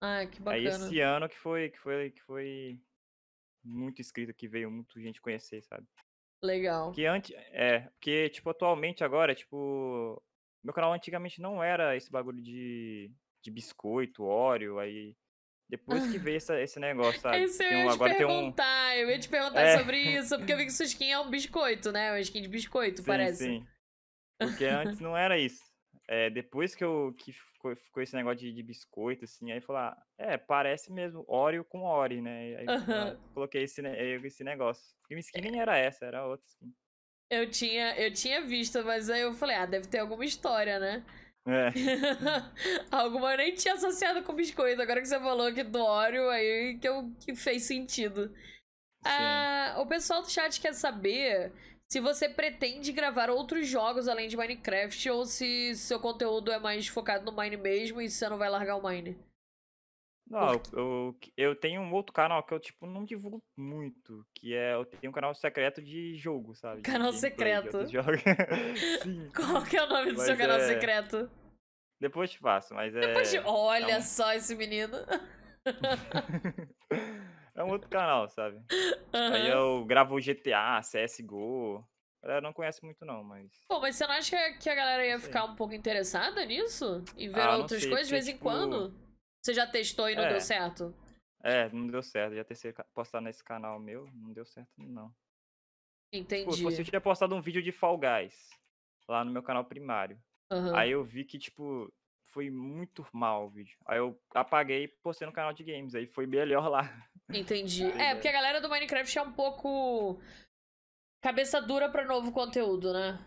Ah, 0.00 0.26
que 0.26 0.38
Aí 0.48 0.64
bacana. 0.64 0.86
esse 0.86 1.00
ano 1.00 1.28
que 1.28 1.38
foi, 1.38 1.70
que 1.70 1.78
foi, 1.78 2.10
que 2.10 2.22
foi 2.22 2.80
muito 3.64 4.00
inscrito, 4.00 4.34
que 4.34 4.48
veio 4.48 4.70
muita 4.70 5.00
gente 5.00 5.20
conhecer, 5.20 5.62
sabe? 5.62 5.86
Legal. 6.42 6.92
Que 6.92 7.06
antes, 7.06 7.30
é, 7.52 7.80
porque, 7.90 8.30
tipo, 8.30 8.50
atualmente 8.50 9.04
agora, 9.04 9.34
tipo, 9.34 10.20
meu 10.64 10.74
canal 10.74 10.92
antigamente 10.92 11.40
não 11.40 11.62
era 11.62 11.94
esse 11.96 12.10
bagulho 12.10 12.42
de, 12.42 13.10
de 13.42 13.50
biscoito, 13.50 14.24
Oreo, 14.24 14.78
aí 14.78 15.14
depois 15.68 16.06
que 16.10 16.18
veio 16.18 16.36
essa, 16.38 16.60
esse 16.60 16.80
negócio, 16.80 17.20
sabe? 17.20 17.44
Isso 17.44 17.62
eu 17.62 17.68
Tem 17.68 17.78
um- 17.78 17.80
ia 17.84 17.88
te 17.88 17.94
agora 17.94 18.16
tem 18.16 18.26
um, 18.26 18.28
perguntar, 18.28 18.96
eu 18.96 19.10
ia 19.10 19.18
te 19.20 19.28
perguntar 19.30 19.60
É. 19.62 19.78
sobre 19.78 19.98
isso, 19.98 20.36
porque 20.36 20.52
eu 20.52 20.56
vi 20.56 20.64
que 20.64 20.72
sua 20.72 20.86
skin 20.86 21.12
é 21.12 21.18
um 21.20 21.30
biscoito, 21.30 21.92
né? 21.92 22.10
Uma 22.10 22.20
skin 22.20 22.42
de 22.42 22.48
biscoito, 22.48 22.98
sim, 23.02 23.06
parece. 23.06 23.44
sim, 23.44 23.66
porque 24.38 24.64
antes 24.64 24.98
não 24.98 25.16
era 25.16 25.38
isso. 25.38 25.62
É, 26.12 26.28
depois 26.28 26.74
que 26.74 26.84
eu 26.84 27.14
que 27.16 27.32
ficou, 27.32 27.74
ficou 27.74 28.02
esse 28.02 28.14
negócio 28.14 28.40
de, 28.40 28.52
de 28.52 28.62
biscoito, 28.62 29.24
assim, 29.24 29.50
aí 29.50 29.62
falar, 29.62 29.96
é, 30.18 30.36
parece 30.36 30.92
mesmo 30.92 31.24
Oreo 31.26 31.64
com 31.64 31.84
Ori, 31.84 32.20
né? 32.20 32.54
Aí 32.54 32.66
eu 32.66 32.74
Aham. 32.74 33.16
coloquei 33.32 33.62
esse, 33.62 33.80
ne- 33.80 34.20
esse 34.26 34.44
negócio. 34.44 34.84
Porque 35.00 35.14
minha 35.14 35.22
skin 35.22 35.40
nem 35.40 35.58
era 35.58 35.78
essa, 35.78 36.04
era 36.04 36.26
outra 36.26 36.46
skin. 36.46 36.70
Eu 37.30 37.50
tinha, 37.50 37.98
eu 37.98 38.12
tinha 38.12 38.42
visto, 38.42 38.84
mas 38.84 39.08
aí 39.08 39.22
eu 39.22 39.32
falei, 39.32 39.56
ah, 39.56 39.64
deve 39.64 39.88
ter 39.88 40.00
alguma 40.00 40.22
história, 40.22 40.78
né? 40.78 41.02
É, 41.46 41.68
alguma 42.92 43.32
eu 43.32 43.38
nem 43.38 43.54
tinha 43.54 43.72
associado 43.72 44.22
com 44.22 44.34
biscoito. 44.34 44.82
Agora 44.82 45.00
que 45.00 45.08
você 45.08 45.18
falou 45.18 45.50
que 45.54 45.64
do 45.64 45.82
Oreo, 45.82 46.28
aí 46.28 46.76
que, 46.78 46.86
eu, 46.86 47.10
que 47.24 47.34
fez 47.34 47.62
sentido. 47.62 48.34
Ah, 49.02 49.76
o 49.78 49.86
pessoal 49.86 50.20
do 50.20 50.30
chat 50.30 50.60
quer 50.60 50.74
saber 50.74 51.52
se 51.92 52.00
você 52.00 52.26
pretende 52.26 52.90
gravar 52.90 53.28
outros 53.28 53.68
jogos 53.68 54.08
além 54.08 54.26
de 54.26 54.34
Minecraft 54.34 55.10
ou 55.10 55.26
se 55.26 55.74
seu 55.76 56.00
conteúdo 56.00 56.50
é 56.50 56.58
mais 56.58 56.88
focado 56.88 57.22
no 57.30 57.36
Mine 57.38 57.58
mesmo 57.58 58.00
e 58.00 58.08
você 58.08 58.26
não 58.30 58.38
vai 58.38 58.48
largar 58.48 58.76
o 58.76 58.88
Mine. 58.88 59.18
Não, 60.26 60.54
eu, 60.54 60.62
eu, 60.72 61.16
eu 61.36 61.54
tenho 61.54 61.82
um 61.82 61.92
outro 61.92 62.14
canal 62.14 62.42
que 62.42 62.54
eu, 62.54 62.58
tipo, 62.58 62.86
não 62.86 63.04
divulgo 63.04 63.42
muito, 63.54 64.24
que 64.34 64.54
é, 64.54 64.72
eu 64.72 64.86
tenho 64.86 65.10
um 65.10 65.14
canal 65.14 65.34
secreto 65.34 65.82
de 65.82 66.16
jogo, 66.16 66.54
sabe? 66.54 66.80
Canal 66.80 67.12
jogos. 67.90 68.22
Sim, 69.02 69.28
Qual 69.36 69.62
que 69.62 69.76
é 69.76 69.84
o 69.84 69.88
nome 69.88 70.12
do 70.12 70.20
seu 70.20 70.30
Mas 70.30 70.38
canal 70.38 70.56
é- 70.56 70.68
secreto? 70.68 71.30
depois 72.00 72.30
te 72.30 72.38
faço, 72.38 72.72
mas 72.74 72.96
é... 72.96 73.00
Depois 73.00 73.30
de... 73.30 73.38
Olha 73.40 73.98
um- 73.98 74.02
só 74.02 74.32
esse 74.32 74.54
menino. 74.56 74.96
É 77.54 77.62
um 77.64 77.70
outro 77.70 77.88
canal, 77.88 78.28
sabe? 78.28 78.60
Aí 79.12 79.46
Aham. 79.46 79.48
eu 79.48 79.84
gravo 79.84 80.20
GTA, 80.20 80.80
CSGO, 80.82 81.84
a 82.22 82.26
galera 82.26 82.40
não 82.40 82.52
conhece 82.52 82.84
muito 82.84 83.04
não, 83.04 83.22
mas... 83.22 83.50
Pô, 83.68 83.80
mas 83.80 83.96
você 83.96 84.06
não 84.06 84.14
acha 84.14 84.52
que- 84.54 84.68
a 84.70 84.74
galera 84.74 85.06
ia 85.06 85.18
ficar 85.18 85.44
um 85.44 85.54
pouco 85.56 85.74
interessada 85.74 86.44
nisso? 86.44 87.04
Em 87.16 87.28
ver 87.28 87.40
Ah, 87.40 87.56
outras 87.58 87.80
sei, 87.80 87.90
coisas 87.90 88.06
de 88.08 88.12
vez 88.14 88.28
em 88.28 88.32
tipo, 88.32 88.44
quando? 88.44 88.94
Você 89.42 89.54
já 89.54 89.66
testou 89.66 90.08
e 90.08 90.14
não 90.14 90.22
deu 90.22 90.36
É. 90.36 90.40
certo? 90.40 90.94
É, 91.44 91.68
não 91.72 91.88
deu 91.88 92.02
certo, 92.02 92.36
já 92.36 92.44
ter 92.44 92.74
postado 92.94 93.24
nesse 93.24 93.42
canal 93.42 93.78
meu, 93.80 94.08
não 94.14 94.32
deu 94.32 94.44
certo 94.46 94.70
não. 94.78 95.12
Tipo, 96.12 96.20
Entendi. 96.50 96.62
você 96.62 96.84
tinha 96.84 97.00
postado 97.00 97.34
um 97.34 97.40
vídeo 97.40 97.62
de 97.62 97.72
Fall 97.72 97.98
Guys, 97.98 98.50
lá 99.08 99.24
no 99.24 99.32
meu 99.32 99.42
canal 99.42 99.64
primário. 99.64 100.20
Aham. 100.50 100.76
Aí 100.76 100.90
eu 100.92 101.02
vi 101.02 101.24
que, 101.24 101.38
tipo, 101.38 101.92
foi 102.26 102.50
muito 102.50 103.04
mal 103.12 103.46
o 103.46 103.50
vídeo. 103.50 103.76
Aí 103.86 103.98
eu 103.98 104.20
apaguei 104.34 104.84
e 104.84 104.88
postei 104.88 105.26
no 105.26 105.32
canal 105.32 105.52
de 105.52 105.64
games. 105.64 105.94
Aí 105.94 106.06
foi 106.06 106.26
melhor 106.26 106.68
lá. 106.70 106.82
Entendi. 107.30 107.84
É, 107.84 108.14
porque 108.14 108.28
a 108.28 108.32
galera 108.32 108.60
do 108.60 108.68
Minecraft 108.68 109.18
é 109.18 109.22
um 109.22 109.32
pouco 109.32 110.20
cabeça 111.22 111.60
dura 111.60 111.88
pra 111.90 112.04
novo 112.04 112.32
conteúdo, 112.32 112.92
né? 112.92 113.18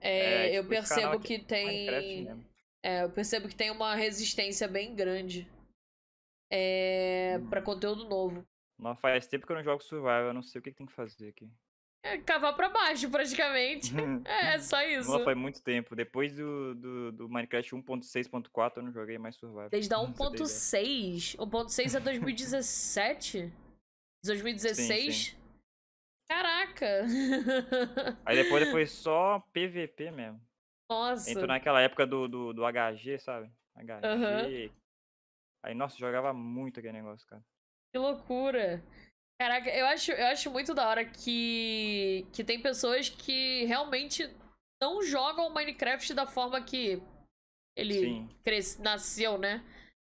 É, 0.00 0.48
É, 0.52 0.58
eu 0.58 0.62
tipo, 0.62 0.68
percebo 0.70 1.20
que 1.20 1.38
Minecraft 1.38 1.46
tem. 1.46 2.46
É, 2.84 3.02
eu 3.04 3.10
percebo 3.10 3.48
que 3.48 3.56
tem 3.56 3.70
uma 3.70 3.94
resistência 3.94 4.68
bem 4.68 4.94
grande. 4.94 5.48
É, 6.52 7.38
Hum. 7.40 7.48
pra 7.48 7.62
conteúdo 7.62 8.04
novo. 8.08 8.46
Não, 8.78 8.94
faz 8.96 9.26
tempo 9.26 9.46
que 9.46 9.52
eu 9.52 9.56
não 9.56 9.64
jogo 9.64 9.82
Survival, 9.82 10.26
eu 10.26 10.34
não 10.34 10.42
sei 10.42 10.58
o 10.58 10.62
que, 10.62 10.70
que 10.70 10.76
tem 10.76 10.86
que 10.86 10.92
fazer 10.92 11.28
aqui. 11.28 11.50
É 12.04 12.18
cavar 12.18 12.54
pra 12.54 12.68
baixo, 12.68 13.10
praticamente. 13.10 13.90
É, 14.26 14.58
só 14.58 14.82
isso. 14.82 15.10
Não, 15.10 15.24
faz 15.24 15.36
muito 15.36 15.62
tempo. 15.62 15.96
Depois 15.96 16.36
do, 16.36 16.74
do, 16.74 17.12
do 17.12 17.28
Minecraft 17.30 17.76
1.6.4 17.76 18.76
eu 18.76 18.82
não 18.82 18.92
joguei 18.92 19.16
mais 19.16 19.36
Survival. 19.36 19.70
Desde 19.70 19.94
a 19.94 19.98
Pra 19.98 20.06
você 20.08 20.30
ter 20.30 20.44
ideia. 20.44 20.46
1.6. 20.46 21.36
1.6 21.38 21.96
é 21.96 22.00
2017? 22.00 23.52
2016? 24.22 25.36
Caraca! 26.28 27.04
Aí 28.26 28.42
depois 28.42 28.68
foi 28.70 28.86
só 28.86 29.40
PVP 29.52 30.10
mesmo. 30.10 30.40
Nossa. 30.90 31.30
Entrou 31.30 31.46
naquela 31.46 31.80
época 31.80 32.06
do, 32.06 32.28
do, 32.28 32.52
do 32.52 32.62
HG, 32.66 33.18
sabe? 33.18 33.50
HG. 33.76 34.06
Aham. 34.06 34.70
Aí, 35.62 35.74
nossa, 35.74 35.96
jogava 35.96 36.34
muito 36.34 36.80
aquele 36.80 36.92
negócio, 36.92 37.26
cara. 37.26 37.42
Que 37.90 37.98
loucura. 37.98 38.84
Caraca, 39.40 39.68
eu 39.70 39.86
acho, 39.86 40.12
eu 40.12 40.26
acho 40.26 40.50
muito 40.50 40.72
da 40.74 40.88
hora 40.88 41.04
que, 41.04 42.26
que 42.32 42.44
tem 42.44 42.60
pessoas 42.62 43.08
que 43.08 43.64
realmente 43.64 44.30
não 44.80 45.02
jogam 45.02 45.52
Minecraft 45.52 46.14
da 46.14 46.26
forma 46.26 46.62
que 46.62 47.02
ele 47.76 47.94
Sim. 47.94 48.28
cresce, 48.44 48.80
nasceu, 48.80 49.36
né? 49.36 49.64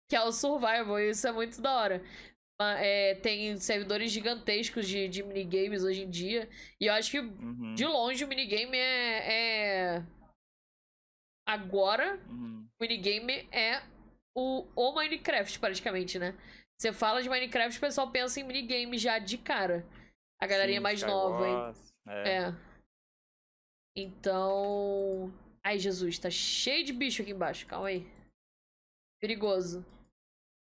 Que 0.09 0.17
é 0.17 0.23
o 0.23 0.33
Survival, 0.33 0.99
e 0.99 1.11
isso 1.11 1.27
é 1.27 1.33
muito 1.33 1.61
da 1.61 1.77
hora. 1.77 2.03
É, 2.63 3.15
tem 3.17 3.57
servidores 3.57 4.11
gigantescos 4.11 4.87
de, 4.87 5.09
de 5.09 5.23
minigames 5.23 5.83
hoje 5.83 6.03
em 6.03 6.11
dia. 6.11 6.49
E 6.81 6.87
eu 6.87 6.93
acho 6.93 7.11
que, 7.11 7.21
Uhum. 7.21 7.75
de 7.75 7.87
longe, 7.87 8.25
o 8.25 8.29
minigame 8.29 8.77
é. 8.77 9.97
é... 9.97 10.05
Agora, 11.47 12.19
uhum. 12.29 12.67
o 12.79 12.83
minigame 12.85 13.49
é 13.51 13.83
o, 14.37 14.67
o 14.77 14.95
Minecraft, 14.95 15.59
praticamente, 15.59 16.19
né? 16.19 16.35
Você 16.81 16.95
fala 16.95 17.23
de 17.23 17.29
Minecraft, 17.29 17.77
o 17.77 17.81
pessoal 17.81 18.11
pensa 18.11 18.41
em 18.41 18.43
minigame 18.43 18.97
já 18.97 19.19
de 19.19 19.37
cara. 19.37 19.87
A 20.41 20.47
galerinha 20.47 20.79
Sim, 20.79 20.83
mais 20.83 21.03
nova, 21.03 21.47
hein? 21.47 21.75
É. 22.09 22.31
É. 22.31 22.55
Então. 23.95 25.31
Ai, 25.63 25.79
Jesus, 25.79 26.19
tá 26.19 26.31
cheio 26.31 26.83
de 26.83 26.95
bicho 26.95 27.21
aqui 27.21 27.33
embaixo. 27.33 27.67
Calma 27.67 27.89
aí. 27.89 28.11
Perigoso. 29.21 29.85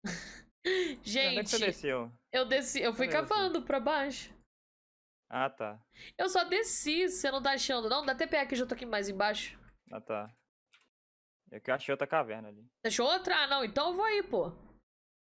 Onde 0.67 1.17
é 1.17 1.41
que 1.41 1.49
você 1.49 1.57
Gente, 1.57 1.67
desceu? 1.67 2.11
eu 2.33 2.45
desci, 2.45 2.81
eu 2.81 2.93
fui 2.93 3.05
você? 3.07 3.13
cavando 3.13 3.61
pra 3.61 3.79
baixo. 3.79 4.33
Ah, 5.29 5.49
tá. 5.49 5.79
Eu 6.17 6.27
só 6.27 6.43
desci, 6.43 7.07
você 7.07 7.31
não 7.31 7.41
tá 7.41 7.53
achando, 7.53 7.87
não? 7.87 8.05
Dá 8.05 8.13
TPA 8.13 8.45
que 8.45 8.55
eu 8.55 8.59
já 8.59 8.65
tô 8.65 8.75
aqui 8.75 8.85
mais 8.85 9.07
embaixo. 9.07 9.57
Ah, 9.89 10.01
tá. 10.01 10.29
Eu 11.49 11.61
que 11.61 11.71
achei 11.71 11.93
outra 11.93 12.05
caverna 12.05 12.49
ali. 12.49 12.67
Você 12.81 12.87
achou 12.89 13.07
outra? 13.07 13.37
Ah, 13.37 13.47
não, 13.47 13.63
então 13.63 13.91
eu 13.91 13.93
vou 13.95 14.03
aí, 14.03 14.21
pô. 14.21 14.51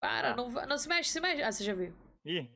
Para, 0.04 0.32
Ah. 0.32 0.36
não, 0.36 0.50
não 0.50 0.78
se 0.78 0.90
mexe, 0.90 1.10
se 1.12 1.22
mexe. 1.22 1.42
Ah, 1.42 1.50
você 1.50 1.64
já 1.64 1.74
viu. 1.74 1.96
Ih. 2.26 2.52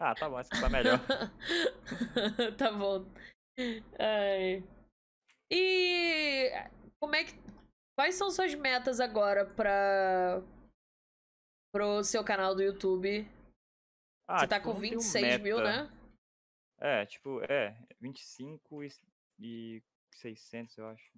Ah, 0.00 0.14
tá 0.14 0.30
bom, 0.30 0.38
essa 0.38 0.48
tá 0.58 0.70
melhor. 0.70 0.98
tá 2.56 2.72
bom. 2.72 3.04
Ai. 3.98 4.64
E 5.50 6.50
como 6.98 7.14
é 7.14 7.24
que. 7.24 7.32
Quais 7.98 8.14
são 8.14 8.30
suas 8.30 8.54
metas 8.54 8.98
agora 8.98 9.44
pra. 9.44 10.42
pro 11.70 12.02
seu 12.02 12.24
canal 12.24 12.54
do 12.54 12.62
YouTube? 12.62 13.28
Ah, 14.26 14.38
Você 14.40 14.48
tá 14.48 14.56
tipo, 14.56 14.68
com 14.68 14.74
não 14.74 14.80
tenho 14.80 14.92
26 15.00 15.40
mil, 15.42 15.58
né? 15.60 15.90
É, 16.80 17.04
tipo, 17.04 17.42
é, 17.44 17.76
25 18.00 18.84
e, 18.84 18.88
e 19.38 19.82
600, 20.14 20.78
eu 20.78 20.88
acho. 20.88 21.12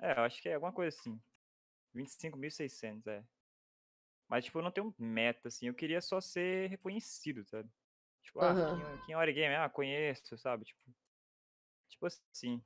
É, 0.00 0.18
eu 0.18 0.22
acho 0.24 0.40
que 0.40 0.48
é 0.48 0.54
alguma 0.54 0.72
coisa 0.72 0.96
assim. 0.98 1.20
25.600, 1.94 3.06
é. 3.06 3.24
Mas, 4.28 4.44
tipo, 4.44 4.58
eu 4.58 4.62
não 4.62 4.70
tenho 4.70 4.94
meta, 4.98 5.48
assim. 5.48 5.66
Eu 5.66 5.74
queria 5.74 6.00
só 6.00 6.20
ser 6.20 6.68
reconhecido, 6.70 7.44
sabe? 7.44 7.68
Tipo, 8.22 8.40
ah, 8.40 8.50
Aham. 8.50 8.76
quem, 8.76 9.06
quem 9.06 9.14
é 9.14 9.18
Origame? 9.18 9.54
Ah, 9.54 9.68
conheço, 9.68 10.36
sabe? 10.38 10.64
Tipo, 10.64 10.80
tipo 11.88 12.06
assim. 12.06 12.62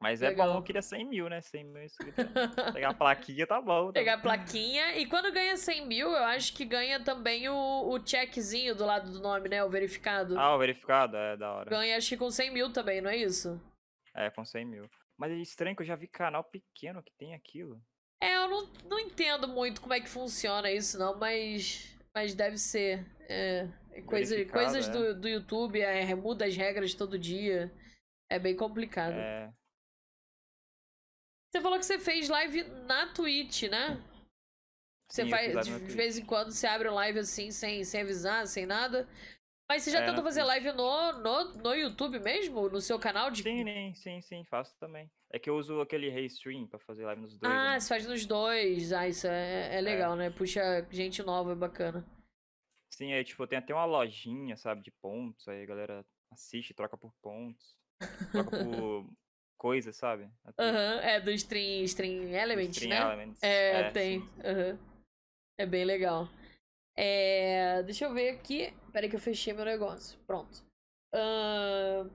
Mas 0.00 0.22
é 0.22 0.30
bom, 0.30 0.42
Legal. 0.42 0.54
eu 0.56 0.62
queria 0.62 0.80
100 0.80 1.04
mil, 1.04 1.28
né? 1.28 1.40
100 1.40 1.64
mil 1.64 1.82
inscritos. 1.82 2.24
Pegar 2.72 2.90
a 2.90 2.94
plaquinha 2.94 3.46
tá 3.46 3.60
bom. 3.60 3.88
tá 3.88 3.94
Pegar 3.94 4.14
a 4.14 4.20
plaquinha. 4.20 4.96
E 4.96 5.06
quando 5.06 5.32
ganha 5.32 5.56
100 5.56 5.86
mil, 5.86 6.08
eu 6.08 6.24
acho 6.24 6.54
que 6.54 6.64
ganha 6.64 7.02
também 7.02 7.48
o, 7.48 7.54
o 7.54 8.06
checkzinho 8.06 8.76
do 8.76 8.86
lado 8.86 9.10
do 9.10 9.20
nome, 9.20 9.48
né? 9.48 9.62
O 9.64 9.68
verificado. 9.68 10.38
Ah, 10.38 10.54
o 10.54 10.58
verificado? 10.58 11.16
É, 11.16 11.36
da 11.36 11.52
hora. 11.52 11.70
Ganha 11.70 11.96
acho 11.96 12.10
que 12.10 12.16
com 12.16 12.30
100 12.30 12.52
mil 12.52 12.72
também, 12.72 13.00
não 13.00 13.10
é 13.10 13.16
isso? 13.16 13.60
É, 14.14 14.30
com 14.30 14.44
100 14.44 14.64
mil. 14.64 14.88
Mas 15.16 15.32
é 15.32 15.36
estranho 15.36 15.74
que 15.74 15.82
eu 15.82 15.86
já 15.86 15.96
vi 15.96 16.06
canal 16.06 16.44
pequeno 16.44 17.02
que 17.02 17.12
tem 17.18 17.34
aquilo. 17.34 17.82
É, 18.20 18.36
eu 18.36 18.48
não, 18.48 18.66
não 18.84 18.98
entendo 18.98 19.46
muito 19.48 19.80
como 19.80 19.94
é 19.94 20.00
que 20.00 20.08
funciona 20.08 20.70
isso, 20.70 20.98
não, 20.98 21.16
mas. 21.18 21.96
Mas 22.14 22.34
deve 22.34 22.58
ser. 22.58 23.06
É, 23.28 23.68
é 23.92 24.02
coisa, 24.02 24.44
coisas 24.46 24.88
é. 24.88 24.90
do, 24.90 25.20
do 25.20 25.28
YouTube, 25.28 25.80
é, 25.80 26.14
muda 26.14 26.46
as 26.46 26.56
regras 26.56 26.94
todo 26.94 27.18
dia. 27.18 27.72
É 28.30 28.38
bem 28.38 28.56
complicado. 28.56 29.14
É, 29.14 29.52
Você 31.50 31.60
falou 31.62 31.78
que 31.78 31.86
você 31.86 31.98
fez 31.98 32.28
live 32.28 32.62
na 32.86 33.12
Twitch, 33.12 33.64
né? 33.64 34.02
Você 35.10 35.24
sim, 35.24 35.30
faz. 35.30 35.58
De 35.60 35.78
Twitch. 35.78 35.92
vez 35.94 36.18
em 36.18 36.24
quando 36.24 36.50
você 36.52 36.66
abre 36.66 36.88
um 36.88 36.94
live 36.94 37.18
assim, 37.20 37.50
sem, 37.50 37.84
sem 37.84 38.02
avisar, 38.02 38.46
sem 38.46 38.66
nada. 38.66 39.08
Mas 39.68 39.82
você 39.82 39.90
já 39.90 40.00
É, 40.00 40.02
tentou 40.02 40.22
fazer 40.24 40.42
Twitch. 40.42 40.46
live 40.46 40.72
no, 40.72 41.12
no, 41.20 41.44
no 41.54 41.74
YouTube 41.74 42.18
mesmo? 42.20 42.68
No 42.68 42.80
seu 42.80 42.98
canal 42.98 43.30
de. 43.30 43.42
Sim, 43.42 43.94
sim, 43.94 44.20
sim, 44.20 44.44
faço 44.44 44.76
também. 44.78 45.10
É 45.30 45.38
que 45.38 45.50
eu 45.50 45.56
uso 45.56 45.80
aquele 45.80 46.08
Restream 46.08 46.66
pra 46.66 46.78
fazer 46.78 47.04
live 47.04 47.20
nos 47.20 47.36
dois. 47.36 47.52
ah, 47.52 47.72
né? 47.72 47.80
você 47.80 47.88
faz 47.88 48.06
nos 48.06 48.24
dois. 48.24 48.92
Ah, 48.92 49.06
isso 49.08 49.26
é, 49.26 49.76
é 49.76 49.80
legal, 49.80 50.16
né? 50.16 50.30
Puxa 50.30 50.86
gente 50.90 51.22
nova, 51.22 51.52
é 51.52 51.54
bacana. 51.54 52.04
Sim, 52.90 53.12
aí 53.12 53.22
tipo, 53.22 53.46
tem 53.46 53.58
até 53.58 53.74
uma 53.74 53.84
lojinha, 53.84 54.56
sabe, 54.56 54.82
de 54.82 54.90
pontos, 54.90 55.46
aí 55.46 55.62
a 55.62 55.66
galera 55.66 56.06
assiste, 56.30 56.72
troca 56.72 56.96
por 56.96 57.12
pontos. 57.22 57.76
Troca 58.32 58.50
por 58.50 59.10
coisas, 59.58 59.94
sabe? 59.96 60.30
Aham, 60.58 61.00
é 61.00 61.20
do 61.20 61.30
Stream, 61.32 61.84
stream 61.84 62.28
Element, 62.28 62.70
Stream 62.70 62.90
né? 62.90 63.00
Elements. 63.02 63.42
É, 63.42 63.90
tem. 63.90 64.20
sim. 64.20 64.28
aham. 64.44 64.78
É 65.60 65.66
bem 65.66 65.84
legal. 65.84 66.28
É, 66.96 67.82
deixa 67.82 68.06
eu 68.06 68.14
ver 68.14 68.30
aqui. 68.30 68.72
Peraí 68.92 69.10
que 69.10 69.16
eu 69.16 69.20
fechei 69.20 69.52
meu 69.52 69.64
negócio. 69.64 70.18
Pronto. 70.26 70.64
Ahn. 71.12 72.08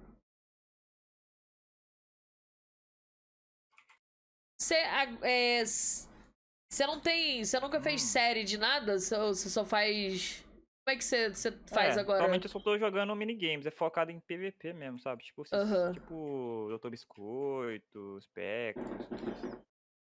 Você 4.64 4.76
é, 4.76 5.64
você 5.66 6.88
não 6.88 6.98
tem. 7.02 7.44
Você 7.44 7.60
nunca 7.60 7.82
fez 7.82 8.02
Hum. 8.02 8.06
série 8.06 8.46
de 8.46 8.58
nada? 8.58 8.98
Você 8.98 9.50
só 9.50 9.66
faz. 9.66 10.42
Como 10.86 10.96
é 10.96 10.98
que 10.98 11.04
você, 11.04 11.30
você 11.30 11.52
faz 11.68 11.98
É, 11.98 12.00
agora? 12.00 12.20
Atualmente 12.20 12.46
eu 12.46 12.50
só 12.50 12.60
tô 12.62 12.78
jogando 12.78 13.14
minigames, 13.16 13.66
é 13.66 13.72
focado 13.72 14.10
em 14.12 14.20
PVP 14.22 14.72
mesmo, 14.74 15.00
sabe? 15.00 15.24
Tipo, 15.24 15.42
esses- 15.44 15.54
Aham. 15.54 15.94
tipo 15.94 16.66
Doutor 16.70 16.92
Biscoito, 16.92 18.20
Spectro, 18.22 18.84
essas 18.96 19.08
coisas. 19.08 19.62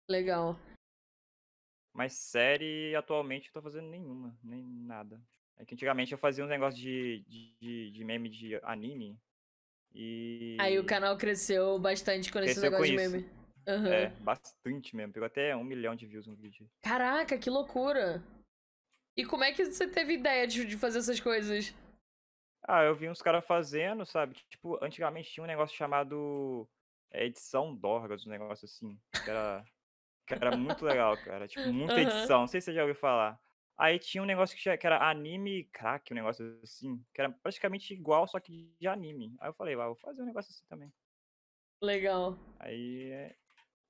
Legal. 0.09 0.57
Mas 1.93 2.13
série, 2.13 2.95
atualmente, 2.95 3.47
eu 3.47 3.53
tô 3.53 3.61
fazendo 3.61 3.87
nenhuma, 3.89 4.37
nem 4.43 4.63
nada. 4.63 5.21
É 5.57 5.65
que 5.65 5.73
antigamente 5.73 6.11
eu 6.13 6.17
fazia 6.17 6.43
um 6.43 6.47
negócio 6.47 6.79
de, 6.79 7.23
de, 7.61 7.91
de- 7.91 8.03
meme 8.05 8.29
de 8.29 8.55
anime. 8.63 9.17
E. 9.93 10.57
Aí 10.59 10.77
o 10.79 10.85
canal 10.85 11.17
cresceu 11.17 11.77
bastante 11.79 12.31
com 12.31 12.39
esse 12.39 12.59
Cresceu 12.59 12.71
com 12.71 12.77
negócio 12.83 12.97
de 12.97 13.17
isso. 13.17 13.38
Aham. 13.69 13.93
É, 13.93 14.09
bastante 14.21 14.95
mesmo. 14.95 15.13
Pegou 15.13 15.27
até 15.27 15.55
um 15.55 15.63
milhão 15.63 15.95
de 15.95 16.07
views 16.07 16.25
no 16.25 16.35
vídeo. 16.35 16.67
Caraca, 16.81 17.37
que 17.37 17.49
loucura! 17.49 18.23
E 19.15 19.23
como 19.23 19.43
é 19.43 19.51
que 19.51 19.65
você 19.65 19.87
teve 19.87 20.13
ideia 20.13 20.47
de, 20.47 20.65
de 20.65 20.77
fazer 20.77 20.99
essas 20.99 21.19
coisas? 21.19 21.73
Ah, 22.63 22.83
eu 22.83 22.95
vi 22.95 23.09
uns 23.09 23.21
caras 23.21 23.45
fazendo, 23.45 24.05
sabe? 24.05 24.35
Tipo, 24.49 24.83
antigamente 24.83 25.31
tinha 25.31 25.43
um 25.43 25.47
negócio 25.47 25.75
chamado 25.75 26.67
é, 27.11 27.25
edição 27.25 27.75
Dorgas, 27.75 28.25
um 28.25 28.29
negócio 28.29 28.65
assim. 28.65 28.99
Que 29.23 29.29
era, 29.29 29.63
que 30.25 30.33
era 30.33 30.51
muito 30.51 30.83
legal, 30.85 31.17
cara. 31.17 31.47
Tipo, 31.47 31.67
muita 31.71 31.93
Aham. 31.93 32.01
edição. 32.01 32.39
Não 32.41 32.47
sei 32.47 32.61
se 32.61 32.65
você 32.65 32.73
já 32.73 32.81
ouviu 32.81 32.95
falar. 32.95 33.39
Aí 33.77 33.97
tinha 33.99 34.21
um 34.21 34.25
negócio 34.25 34.57
que, 34.57 34.77
que 34.77 34.87
era 34.87 35.09
anime 35.09 35.65
crack, 35.65 36.11
um 36.11 36.15
negócio 36.15 36.59
assim. 36.63 37.03
Que 37.13 37.21
era 37.21 37.31
praticamente 37.31 37.93
igual, 37.93 38.27
só 38.27 38.39
que 38.39 38.73
de 38.79 38.87
anime. 38.87 39.35
Aí 39.39 39.49
eu 39.49 39.53
falei, 39.53 39.75
ah, 39.75 39.87
vou 39.87 39.95
fazer 39.95 40.21
um 40.21 40.25
negócio 40.25 40.51
assim 40.51 40.65
também. 40.67 40.91
Legal. 41.81 42.37
Aí, 42.59 43.09
é, 43.11 43.35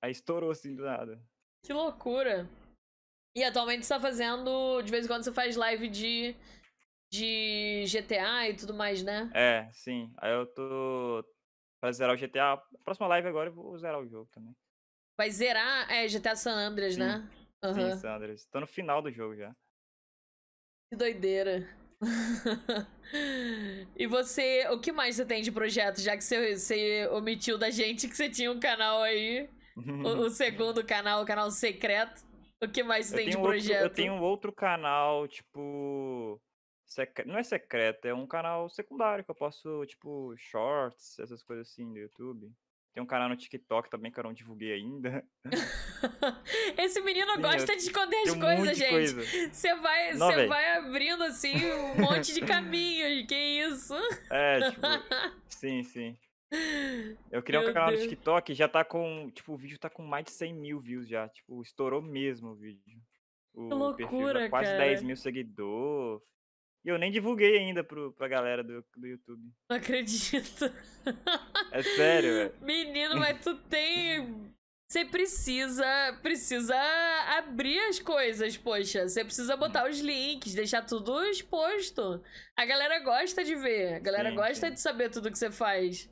aí 0.01 0.11
estourou 0.11 0.51
assim 0.51 0.75
do 0.75 0.83
nada. 0.83 1.21
Que 1.65 1.73
loucura. 1.73 2.47
E 3.35 3.43
atualmente 3.43 3.85
você 3.85 3.93
tá 3.93 3.99
fazendo. 3.99 4.81
De 4.81 4.91
vez 4.91 5.05
em 5.05 5.07
quando 5.07 5.23
você 5.23 5.31
faz 5.31 5.55
live 5.55 5.87
de. 5.87 6.35
de 7.11 7.83
GTA 7.87 8.49
e 8.49 8.55
tudo 8.55 8.73
mais, 8.73 9.03
né? 9.03 9.29
É, 9.33 9.69
sim. 9.71 10.11
Aí 10.17 10.31
eu 10.31 10.45
tô 10.47 11.23
pra 11.81 11.91
zerar 11.91 12.15
o 12.15 12.17
GTA. 12.17 12.57
Próxima 12.83 13.07
live 13.07 13.27
agora 13.27 13.49
eu 13.49 13.53
vou 13.53 13.77
zerar 13.77 13.99
o 13.99 14.07
jogo 14.07 14.29
também. 14.31 14.55
Vai 15.17 15.29
zerar. 15.31 15.91
É, 15.91 16.07
GTA 16.07 16.35
San 16.35 16.53
Andreas, 16.55 16.95
Sim. 16.95 17.01
né? 17.01 17.29
Aham. 17.63 17.91
Sim, 17.91 17.97
Sanders. 17.99 18.45
Tô 18.45 18.59
no 18.59 18.67
final 18.67 19.01
do 19.01 19.11
jogo 19.11 19.35
já. 19.35 19.53
Que 20.89 20.95
doideira. 20.95 21.67
e 23.95 24.07
você, 24.07 24.67
o 24.69 24.79
que 24.79 24.91
mais 24.91 25.15
você 25.15 25.25
tem 25.25 25.41
de 25.41 25.51
projeto? 25.51 25.99
Já 25.99 26.15
que 26.15 26.23
você, 26.23 26.57
você 26.57 27.07
omitiu 27.11 27.57
da 27.57 27.69
gente 27.69 28.07
que 28.07 28.15
você 28.15 28.29
tinha 28.29 28.51
um 28.51 28.59
canal 28.59 29.03
aí, 29.03 29.49
o, 29.79 30.25
o 30.25 30.29
segundo 30.31 30.83
canal, 30.85 31.21
o 31.21 31.25
canal 31.25 31.49
secreto. 31.51 32.27
O 32.61 32.67
que 32.67 32.83
mais 32.83 33.11
Eu 33.11 33.17
tem 33.17 33.25
de 33.27 33.31
tenho 33.31 33.43
outro, 33.43 33.57
projeto? 33.57 33.81
eu 33.83 33.89
tenho 33.89 34.21
outro 34.21 34.51
canal, 34.51 35.27
tipo. 35.27 36.41
Não 37.25 37.37
é 37.37 37.43
secreto, 37.43 38.05
é 38.07 38.13
um 38.13 38.25
canal 38.25 38.67
secundário 38.69 39.23
que 39.23 39.29
eu 39.29 39.35
posto, 39.35 39.85
tipo, 39.85 40.33
shorts, 40.37 41.19
essas 41.19 41.43
coisas 41.43 41.69
assim 41.69 41.87
do 41.93 41.99
YouTube. 41.99 42.51
Tem 42.91 43.03
um 43.03 43.05
canal 43.05 43.29
no 43.29 43.35
TikTok 43.37 43.89
também 43.89 44.11
que 44.11 44.19
eu 44.19 44.23
não 44.23 44.33
divulguei 44.33 44.73
ainda. 44.73 45.23
Esse 46.77 46.99
menino 47.01 47.35
Sim, 47.35 47.41
gosta 47.41 47.71
eu 47.73 47.77
de 47.77 47.83
esconder 47.83 48.15
as 48.17 48.23
Tem 48.23 48.33
um 48.33 48.39
coisas, 48.39 48.77
gente. 48.77 49.53
Você 49.53 49.75
vai, 49.75 50.13
Não, 50.15 50.27
você 50.31 50.47
vai 50.47 50.77
abrindo 50.77 51.23
assim 51.23 51.55
um 51.71 52.01
monte 52.01 52.33
de 52.33 52.41
caminhos. 52.45 53.27
Que 53.27 53.35
isso? 53.35 53.93
É, 54.31 54.71
tipo. 54.71 54.81
sim, 55.47 55.83
sim. 55.83 56.17
Eu 57.31 57.43
criei 57.43 57.61
Meu 57.61 57.69
um 57.69 57.73
canal 57.73 57.89
Deus. 57.89 58.03
no 58.03 58.09
TikTok 58.09 58.51
e 58.51 58.55
já 58.55 58.67
tá 58.67 58.83
com. 58.83 59.29
Tipo, 59.31 59.53
o 59.53 59.57
vídeo 59.57 59.77
tá 59.77 59.89
com 59.89 60.03
mais 60.03 60.25
de 60.25 60.31
100 60.31 60.53
mil 60.53 60.79
views 60.79 61.07
já. 61.07 61.27
Tipo, 61.29 61.61
estourou 61.61 62.01
mesmo 62.01 62.49
o 62.49 62.55
vídeo. 62.55 62.99
O 63.53 63.67
perfil 63.67 63.77
loucura, 63.77 64.41
já 64.41 64.49
quase 64.49 64.71
cara. 64.71 64.85
10 64.85 65.03
mil 65.03 65.15
seguidores. 65.15 66.21
E 66.85 66.89
eu 66.89 66.97
nem 66.97 67.11
divulguei 67.11 67.57
ainda 67.57 67.83
pro, 67.83 68.13
pra 68.13 68.27
galera 68.27 68.63
do, 68.63 68.83
do 68.95 69.07
YouTube. 69.07 69.51
Não 69.69 69.77
acredito. 69.77 70.65
É 71.71 71.83
sério, 71.83 72.33
velho. 72.33 72.53
Menino, 72.61 73.17
mas 73.17 73.41
tu 73.43 73.55
tem. 73.55 74.49
Você 74.89 75.05
precisa. 75.05 75.85
Precisa 76.23 76.75
abrir 77.37 77.79
as 77.89 77.99
coisas, 77.99 78.57
poxa. 78.57 79.07
Você 79.07 79.23
precisa 79.23 79.55
botar 79.55 79.87
os 79.87 79.99
links, 79.99 80.55
deixar 80.55 80.83
tudo 80.83 81.23
exposto. 81.25 82.23
A 82.55 82.65
galera 82.65 82.99
gosta 83.01 83.43
de 83.43 83.55
ver. 83.55 83.95
A 83.95 83.99
galera 83.99 84.29
Sim, 84.31 84.35
gosta 84.35 84.67
sim. 84.67 84.73
de 84.73 84.81
saber 84.81 85.11
tudo 85.11 85.29
que 85.31 85.37
você 85.37 85.51
faz. 85.51 86.09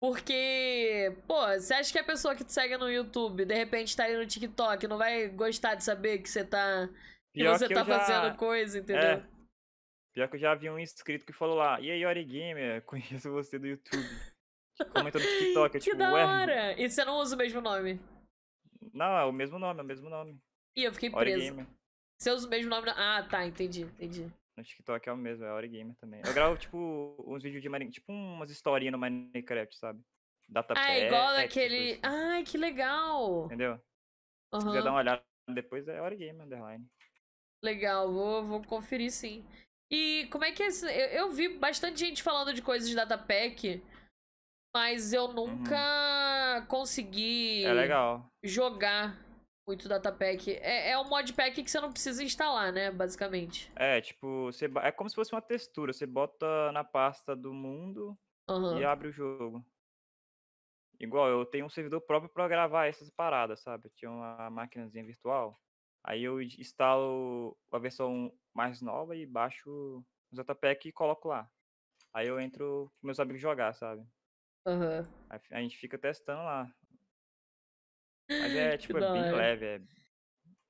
Porque, 0.00 1.14
pô, 1.28 1.46
você 1.46 1.74
acha 1.74 1.92
que 1.92 1.98
a 1.98 2.04
pessoa 2.04 2.34
que 2.34 2.42
te 2.42 2.52
segue 2.52 2.76
no 2.78 2.90
YouTube, 2.90 3.44
de 3.44 3.54
repente 3.54 3.94
tá 3.94 4.04
aí 4.04 4.16
no 4.16 4.26
TikTok, 4.26 4.86
não 4.88 4.96
vai 4.96 5.28
gostar 5.28 5.74
de 5.74 5.84
saber 5.84 6.18
que 6.20 6.28
você 6.30 6.42
tá. 6.44 6.88
Que 7.34 7.40
Pior 7.42 7.58
você 7.58 7.68
que 7.68 7.74
tá 7.74 7.84
já- 7.84 7.98
fazendo 8.00 8.36
coisa, 8.36 8.78
entendeu? 8.78 9.02
É. 9.02 9.26
Pior 10.14 10.28
que 10.28 10.36
eu 10.36 10.40
já 10.40 10.54
vi 10.54 10.70
um 10.70 10.78
inscrito 10.78 11.24
que 11.26 11.32
falou 11.32 11.54
lá, 11.56 11.78
e 11.80 11.90
aí, 11.90 12.04
Ori 12.04 12.24
Gamer, 12.24 12.82
conheço 12.88 13.30
você 13.30 13.58
do 13.58 13.66
YouTube. 13.66 14.02
Comentou 14.94 15.20
no 15.20 15.26
TikTok, 15.26 15.74
eu 15.76 15.80
que 15.80 15.84
tipo, 15.90 15.96
da 15.98 16.12
ué. 16.12 16.24
hora! 16.24 16.80
E 16.80 16.88
você 16.90 17.04
não 17.04 17.18
usa 17.18 17.34
o 17.34 17.38
mesmo 17.38 17.60
nome? 17.60 18.00
Não, 18.94 19.18
é 19.18 19.24
o 19.24 19.32
mesmo 19.32 19.58
nome, 19.58 19.80
é 19.80 19.82
o 19.82 19.86
mesmo 19.86 20.08
nome. 20.08 20.40
Ih, 20.76 20.84
eu 20.84 20.92
fiquei 20.94 21.10
Ori 21.12 21.32
presa. 21.32 21.44
Gamer. 21.50 21.66
Você 22.18 22.30
usa 22.30 22.46
o 22.46 22.50
mesmo 22.50 22.70
nome. 22.70 22.88
Ah, 22.96 23.22
tá, 23.30 23.46
entendi, 23.46 23.82
entendi. 23.82 24.32
No 24.56 24.64
TikTok 24.64 25.08
é 25.08 25.12
o 25.12 25.16
mesmo, 25.16 25.44
é 25.44 25.52
Ori 25.52 25.68
Gamer 25.68 25.96
também. 25.96 26.20
Eu 26.26 26.34
gravo, 26.34 26.56
tipo, 26.56 27.14
uns 27.26 27.42
vídeos 27.42 27.62
de 27.62 27.68
Minecraft, 27.68 27.94
tipo 27.94 28.12
umas 28.12 28.50
historinhas 28.50 28.92
no 28.92 28.98
Minecraft, 28.98 29.76
sabe? 29.76 30.02
Data 30.48 30.74
Ah, 30.76 30.92
é 30.92 31.06
igual 31.06 31.28
coisas 31.28 31.46
Ai, 32.02 32.42
que 32.42 32.58
legal! 32.58 33.46
Entendeu? 33.46 33.80
Se 34.54 34.66
quiser 34.66 34.82
dar 34.82 34.90
uma 34.90 34.98
olhada 34.98 35.22
depois, 35.48 35.86
é 35.86 36.00
Ori 36.00 36.16
Gamer, 36.16 36.44
underline. 36.44 36.86
Legal, 37.62 38.12
vou, 38.12 38.44
vou 38.44 38.62
conferir 38.64 39.10
sim. 39.10 39.46
E 39.90 40.28
como 40.30 40.44
é 40.44 40.52
que 40.52 40.62
é 40.62 40.66
esse... 40.66 40.86
eu, 40.86 41.08
eu 41.08 41.30
vi 41.30 41.48
bastante 41.58 42.00
gente 42.00 42.22
falando 42.22 42.52
de 42.52 42.62
coisas 42.62 42.88
de 42.88 42.94
datapack, 42.94 43.82
mas 44.74 45.12
eu 45.12 45.28
nunca 45.28 46.64
consegui 46.68 47.64
Uhum. 47.64 47.70
É 47.70 47.74
legal. 47.74 48.32
jogar 48.42 49.29
muito 49.70 49.88
datapack. 49.88 50.50
É, 50.50 50.90
é 50.90 50.98
um 50.98 51.08
modpack 51.08 51.62
que 51.62 51.70
você 51.70 51.80
não 51.80 51.92
precisa 51.92 52.24
instalar, 52.24 52.72
né? 52.72 52.90
Basicamente. 52.90 53.70
É, 53.76 54.00
tipo, 54.00 54.46
você, 54.46 54.68
é 54.82 54.90
como 54.90 55.08
se 55.08 55.14
fosse 55.14 55.32
uma 55.32 55.40
textura. 55.40 55.92
Você 55.92 56.06
bota 56.06 56.72
na 56.72 56.82
pasta 56.82 57.36
do 57.36 57.52
mundo 57.54 58.18
e 58.48 58.52
Aham. 58.52 58.84
abre 58.84 59.08
o 59.08 59.12
jogo. 59.12 59.64
Igual, 60.98 61.28
eu 61.28 61.46
tenho 61.46 61.64
um 61.66 61.70
servidor 61.70 62.00
próprio 62.00 62.28
pra 62.30 62.48
gravar 62.48 62.86
essas 62.86 63.08
paradas, 63.10 63.60
sabe? 63.60 63.86
Eu 63.86 63.92
tinha 63.94 64.10
uma 64.10 64.50
máquinazinha 64.50 65.04
virtual. 65.04 65.56
Aí 66.02 66.24
eu 66.24 66.42
in- 66.42 66.48
instalo 66.58 67.56
a 67.70 67.78
versão 67.78 68.32
mais 68.52 68.82
nova 68.82 69.14
e 69.14 69.24
baixo 69.24 69.70
o 69.70 70.04
Zetapack 70.36 70.88
e 70.88 70.92
coloco 70.92 71.28
lá. 71.28 71.48
Aí 72.12 72.26
eu 72.26 72.40
entro 72.40 72.92
com 73.00 73.06
meus 73.06 73.20
amigos 73.20 73.40
jogar, 73.40 73.72
sabe? 73.74 74.04
Fi- 75.38 75.54
a 75.54 75.60
gente 75.62 75.78
fica 75.78 75.96
testando 75.96 76.42
lá. 76.42 76.70
Mas 78.30 78.54
é, 78.54 78.78
Que 78.78 78.86
tipo, 78.86 78.98
é 78.98 79.12
bem 79.12 79.32
leve, 79.32 79.66
é, 79.66 79.80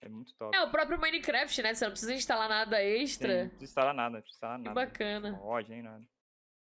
é 0.03 0.09
muito 0.09 0.35
top. 0.35 0.57
É 0.57 0.63
o 0.63 0.71
próprio 0.71 0.99
Minecraft, 0.99 1.63
né? 1.63 1.75
Você 1.75 1.85
não 1.85 1.93
precisa 1.93 2.15
instalar 2.15 2.49
nada 2.49 2.77
Sim, 2.79 2.83
extra. 3.03 3.43
não 3.43 3.49
precisa 3.51 3.65
instalar 3.65 3.95
nada, 3.95 4.11
não 4.15 4.21
precisa 4.23 4.37
instalar 4.37 4.59
Que 4.59 4.65
nada. 4.65 4.75
bacana. 4.75 5.33
Mod, 5.33 5.69
nem 5.71 5.83
nada. 5.83 6.05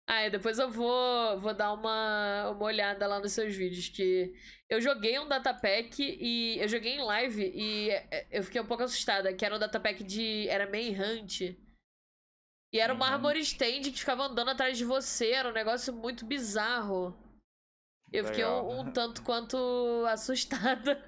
Ah, 0.06 0.26
e 0.26 0.30
depois 0.30 0.58
eu 0.58 0.70
vou, 0.70 1.38
vou 1.40 1.54
dar 1.54 1.72
uma, 1.72 2.50
uma 2.50 2.64
olhada 2.66 3.06
lá 3.06 3.18
nos 3.20 3.32
seus 3.32 3.56
vídeos, 3.56 3.88
que 3.88 4.34
eu 4.68 4.78
joguei 4.78 5.18
um 5.18 5.26
datapack 5.26 5.98
e 6.02 6.58
eu 6.60 6.68
joguei 6.68 6.96
em 6.96 7.02
live 7.02 7.42
e 7.54 7.88
é, 7.90 8.26
eu 8.30 8.42
fiquei 8.42 8.60
um 8.60 8.66
pouco 8.66 8.82
assustada, 8.82 9.32
que 9.32 9.42
era 9.46 9.56
um 9.56 9.58
datapack 9.58 10.04
de... 10.04 10.46
era 10.48 10.66
Manhunt. 10.70 11.40
E 12.70 12.78
era 12.78 12.92
uma 12.92 13.06
Manhunt. 13.06 13.14
armor 13.14 13.36
stand 13.38 13.82
que 13.84 13.98
ficava 13.98 14.24
andando 14.24 14.50
atrás 14.50 14.76
de 14.76 14.84
você, 14.84 15.30
era 15.30 15.48
um 15.48 15.52
negócio 15.52 15.90
muito 15.94 16.26
bizarro. 16.26 17.16
Eu 18.16 18.24
fiquei 18.26 18.44
Legal. 18.44 18.68
um, 18.68 18.80
um 18.80 18.92
tanto 18.92 19.22
quanto 19.22 19.56
assustada. 20.08 21.02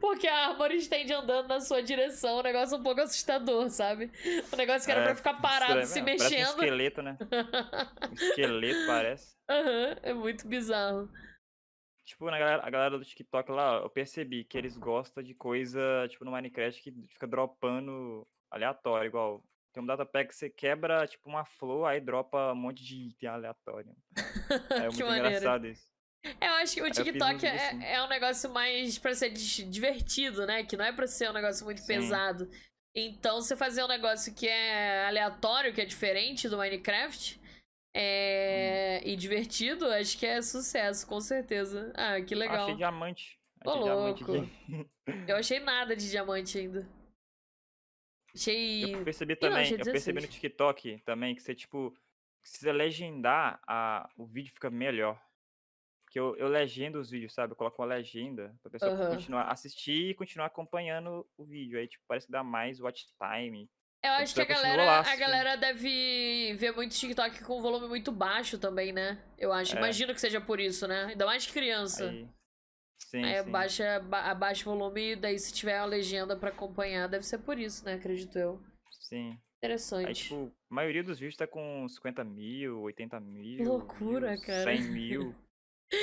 Porque 0.00 0.28
a 0.28 0.48
Armor 0.50 0.70
stand 0.72 1.10
andando 1.12 1.48
na 1.48 1.60
sua 1.60 1.82
direção, 1.82 2.38
um 2.38 2.42
negócio 2.42 2.78
um 2.78 2.82
pouco 2.82 3.00
assustador, 3.00 3.68
sabe? 3.70 4.12
Um 4.52 4.56
negócio 4.56 4.86
que 4.86 4.92
era 4.92 5.00
É, 5.00 5.04
pra 5.06 5.14
ficar 5.16 5.34
parado, 5.40 5.84
se 5.84 6.00
mesmo, 6.00 6.18
Parece 6.18 6.24
um 6.26 6.38
mexendo. 6.38 6.48
esqueleto, 6.62 7.02
né? 7.02 7.18
Um 8.08 8.12
esqueleto, 8.14 8.86
parece. 8.86 9.36
Aham, 9.50 9.96
é 10.02 10.12
muito 10.14 10.46
bizarro. 10.46 11.08
Tipo, 12.04 12.30
na 12.30 12.38
galera, 12.38 12.62
a 12.64 12.70
galera 12.70 12.98
do 12.98 13.04
TikTok 13.04 13.50
lá, 13.50 13.78
eu 13.78 13.90
percebi 13.90 14.44
que 14.44 14.56
eles 14.56 14.78
gostam 14.78 15.22
de 15.22 15.34
coisa, 15.34 16.06
tipo, 16.08 16.24
no 16.24 16.30
Minecraft 16.30 16.80
que 16.80 16.92
fica 17.08 17.26
dropando 17.26 18.26
aleatório, 18.50 19.08
igual. 19.08 19.42
Tem 19.72 19.82
um 19.82 19.86
datapack 19.86 20.28
que 20.30 20.36
você 20.36 20.48
quebra, 20.48 21.06
tipo, 21.06 21.28
uma 21.28 21.44
flor, 21.44 21.86
aí 21.86 22.00
dropa 22.00 22.52
um 22.52 22.56
monte 22.56 22.84
de 22.84 23.08
item 23.08 23.28
aleatório. 23.28 23.94
É 24.70 24.88
muito 24.88 25.04
maneiro. 25.04 25.26
engraçado 25.28 25.66
isso. 25.66 25.86
Eu 26.40 26.50
acho 26.54 26.74
que 26.74 26.82
o 26.82 26.90
TikTok 26.90 27.34
vídeos 27.34 27.52
assim. 27.52 27.82
é, 27.84 27.94
é 27.94 28.02
um 28.02 28.08
negócio 28.08 28.50
mais 28.50 28.98
pra 28.98 29.14
ser 29.14 29.30
divertido, 29.30 30.46
né? 30.46 30.64
Que 30.64 30.76
não 30.76 30.84
é 30.84 30.92
pra 30.92 31.06
ser 31.06 31.30
um 31.30 31.32
negócio 31.32 31.64
muito 31.64 31.80
Sim. 31.80 31.86
pesado. 31.86 32.50
Então, 32.94 33.40
você 33.40 33.56
fazer 33.56 33.84
um 33.84 33.88
negócio 33.88 34.34
que 34.34 34.48
é 34.48 35.06
aleatório, 35.06 35.72
que 35.72 35.80
é 35.80 35.84
diferente 35.84 36.48
do 36.48 36.58
Minecraft, 36.58 37.40
é... 37.94 39.00
Hum. 39.04 39.08
e 39.08 39.16
divertido, 39.16 39.86
acho 39.86 40.18
que 40.18 40.26
é 40.26 40.42
sucesso, 40.42 41.06
com 41.06 41.20
certeza. 41.20 41.92
Ah, 41.96 42.20
que 42.20 42.34
legal. 42.34 42.64
Achei 42.64 42.76
diamante. 42.76 43.38
Ô, 43.64 43.70
Achei 43.70 43.82
diamante 43.82 44.24
louco. 44.24 44.44
aqui. 44.44 44.86
Eu 45.28 45.36
achei 45.36 45.60
nada 45.60 45.96
de 45.96 46.10
diamante 46.10 46.58
ainda. 46.58 46.88
Achei. 48.34 48.94
Eu 48.94 49.04
percebi 49.04 49.34
não, 49.34 49.40
também, 49.40 49.62
achei 49.62 49.76
eu 49.76 49.84
percebi 49.84 50.20
no 50.20 50.26
16. 50.26 50.34
TikTok 50.34 51.02
também 51.04 51.34
que 51.34 51.42
você, 51.42 51.54
tipo, 51.54 51.96
se 52.44 52.58
você 52.58 52.72
legendar, 52.72 53.60
a, 53.66 54.08
o 54.16 54.26
vídeo 54.26 54.52
fica 54.52 54.70
melhor. 54.70 55.20
Porque 56.08 56.18
eu, 56.18 56.34
eu 56.36 56.48
legendo 56.48 56.98
os 56.98 57.10
vídeos, 57.10 57.34
sabe? 57.34 57.52
Eu 57.52 57.56
coloco 57.56 57.82
uma 57.82 57.88
legenda 57.88 58.54
pra 58.62 58.70
pessoa 58.70 58.92
Aham. 58.92 59.10
continuar 59.10 59.42
assistir 59.52 60.08
e 60.08 60.14
continuar 60.14 60.46
acompanhando 60.46 61.26
o 61.36 61.44
vídeo. 61.44 61.78
Aí, 61.78 61.86
tipo, 61.86 62.02
parece 62.08 62.24
que 62.24 62.32
dá 62.32 62.42
mais 62.42 62.80
watch 62.80 63.04
time. 63.18 63.68
Eu 64.02 64.12
A 64.12 64.16
acho 64.18 64.34
que 64.34 64.40
a 64.40 64.44
galera, 64.46 64.84
lá 64.86 64.96
a 64.96 65.00
assistindo. 65.00 65.20
galera 65.20 65.56
deve 65.56 66.54
ver 66.56 66.72
muito 66.72 66.94
TikTok 66.94 67.44
com 67.44 67.60
volume 67.60 67.88
muito 67.88 68.10
baixo 68.10 68.58
também, 68.58 68.90
né? 68.90 69.22
Eu 69.36 69.52
acho. 69.52 69.74
É. 69.74 69.78
Imagino 69.78 70.14
que 70.14 70.20
seja 70.20 70.40
por 70.40 70.58
isso, 70.58 70.88
né? 70.88 71.06
Ainda 71.10 71.26
mais 71.26 71.46
criança. 71.46 72.08
Aí. 72.08 72.26
Sim, 73.00 73.24
Aí 73.24 73.34
sim. 73.42 73.48
abaixa, 73.50 74.00
ba- 74.00 74.30
abaixa 74.30 74.62
o 74.70 74.72
volume 74.78 75.12
e 75.12 75.16
daí 75.16 75.38
se 75.38 75.52
tiver 75.52 75.78
uma 75.78 75.86
legenda 75.86 76.36
pra 76.38 76.48
acompanhar, 76.48 77.06
deve 77.06 77.24
ser 77.26 77.38
por 77.38 77.58
isso, 77.58 77.84
né? 77.84 77.94
Acredito 77.94 78.38
eu. 78.38 78.62
Sim. 78.92 79.38
Interessante. 79.58 80.06
Aí, 80.08 80.14
tipo, 80.14 80.50
a 80.70 80.74
maioria 80.74 81.02
dos 81.04 81.18
vídeos 81.18 81.36
tá 81.36 81.46
com 81.46 81.86
50 81.88 82.24
mil, 82.24 82.80
80 82.82 83.20
mil. 83.20 83.62
loucura, 83.68 84.28
views, 84.28 84.44
cara. 84.46 84.64
100 84.76 84.82
mil. 84.84 85.34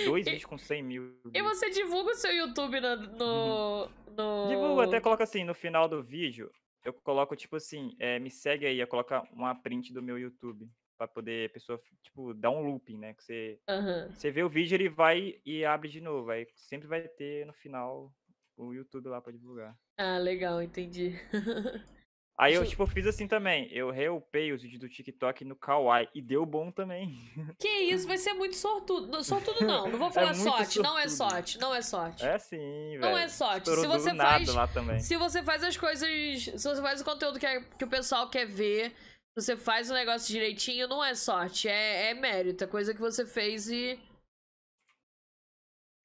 Dois 0.06 0.26
vídeos 0.26 0.45
com 0.45 0.58
100 0.58 0.84
mil. 0.84 1.15
E 1.34 1.41
você 1.41 1.69
divulga 1.69 2.12
o 2.12 2.15
seu 2.15 2.32
YouTube 2.32 2.80
no. 2.80 2.95
no, 2.95 3.89
no... 4.15 4.48
Divulgo, 4.48 4.82
até 4.82 5.00
coloca 5.00 5.24
assim, 5.24 5.43
no 5.43 5.54
final 5.54 5.88
do 5.88 6.02
vídeo, 6.02 6.52
eu 6.84 6.93
coloco, 6.93 7.36
tipo 7.36 7.56
assim, 7.56 7.95
é, 8.00 8.19
me 8.19 8.30
segue 8.30 8.65
aí, 8.65 8.80
eu 8.80 8.88
coloco 8.88 9.13
uma 9.32 9.56
print 9.56 9.93
do 9.93 10.02
meu 10.02 10.17
YouTube. 10.17 10.69
Pra 10.98 11.10
poder 11.10 11.50
a 11.50 11.54
pessoa, 11.54 11.78
tipo, 12.02 12.34
dar 12.34 12.52
um 12.52 12.62
looping, 12.62 12.98
né? 12.98 13.13
Que 13.13 13.21
você, 13.21 13.60
Aham. 13.67 14.10
você 14.13 14.32
vê 14.32 14.43
o 14.43 14.50
vídeo, 14.50 14.76
ele 14.76 14.88
vai 14.88 15.41
e 15.45 15.65
abre 15.65 15.89
de 15.89 16.00
novo. 16.00 16.32
Aí 16.32 16.48
sempre 16.56 16.88
vai 16.88 17.06
ter 17.06 17.45
no 17.45 17.52
final 17.52 18.13
o 18.56 18.74
YouTube 18.74 19.10
lá 19.10 19.19
pra 19.19 19.34
divulgar. 19.34 19.78
Ah, 19.98 20.17
legal, 20.17 20.62
entendi. 20.62 21.13
Aí 22.38 22.54
eu, 22.54 22.65
tipo, 22.65 22.86
fiz 22.86 23.08
assim 23.08 23.30
também. 23.30 23.69
Eu 23.71 23.89
reupei 23.91 24.52
os 24.52 24.62
vídeos 24.62 24.82
do 24.82 24.89
TikTok 24.89 25.45
no 25.45 25.56
Kawaii 25.56 26.10
e 26.13 26.21
deu 26.21 26.45
bom 26.45 26.69
também. 26.69 27.15
Que 27.58 27.67
isso, 27.69 28.06
vai 28.06 28.17
ser 28.17 28.34
muito 28.34 28.58
sortudo. 28.58 29.24
Sortudo 29.24 29.65
não, 29.65 29.88
não 29.89 29.98
vou 29.98 30.12
falar 30.12 30.34
muito 30.34 30.43
sorte. 30.43 30.80
Não 30.82 31.00
é 31.00 31.08
sortudo. 31.08 31.32
sorte, 31.32 31.60
não 31.60 31.74
é 31.76 31.82
sorte. 31.82 32.26
É 32.26 32.38
sim, 32.38 32.58
velho. 32.58 33.00
Não 33.00 33.17
é 33.17 33.28
sorte. 33.30 33.69
Estourou 33.69 33.84
Se 33.84 33.88
você 33.88 34.15
faz- 34.15 34.54
lá 34.54 34.67
também. 34.67 35.00
Se 35.00 35.15
você 35.15 35.41
faz 35.41 35.63
as 35.63 35.78
coisas. 35.78 36.10
Se 36.43 36.67
você 36.67 36.82
faz 36.82 37.00
o 37.00 37.06
conteúdo 37.06 37.39
que, 37.39 37.45
é- 37.45 37.62
que 37.62 37.86
o 37.86 37.89
pessoal 37.89 38.30
quer 38.30 38.45
ver, 38.45 38.89
se 38.91 39.41
você 39.41 39.56
faz 39.56 39.89
o 39.89 39.93
negócio 39.93 40.28
direitinho, 40.28 40.89
não 40.89 41.02
é 41.02 41.15
sorte, 41.15 41.69
é, 41.69 42.10
é 42.10 42.13
mérito. 42.13 42.65
É 42.65 42.67
coisa 42.67 42.93
que 42.93 43.00
você 43.00 43.26
fez 43.26 43.69
e. 43.69 43.98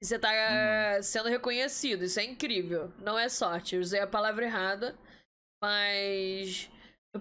E 0.02 0.06
você 0.06 0.18
tá 0.18 0.30
Uhum. 0.30 1.02
sendo 1.02 1.28
reconhecido. 1.28 2.04
Isso 2.04 2.20
é 2.20 2.24
incrível. 2.24 2.92
Não 3.00 3.18
é 3.18 3.28
sorte. 3.28 3.74
Eu 3.74 3.80
usei 3.80 4.00
a 4.00 4.06
palavra 4.06 4.44
errada, 4.46 4.96
mas. 5.62 6.70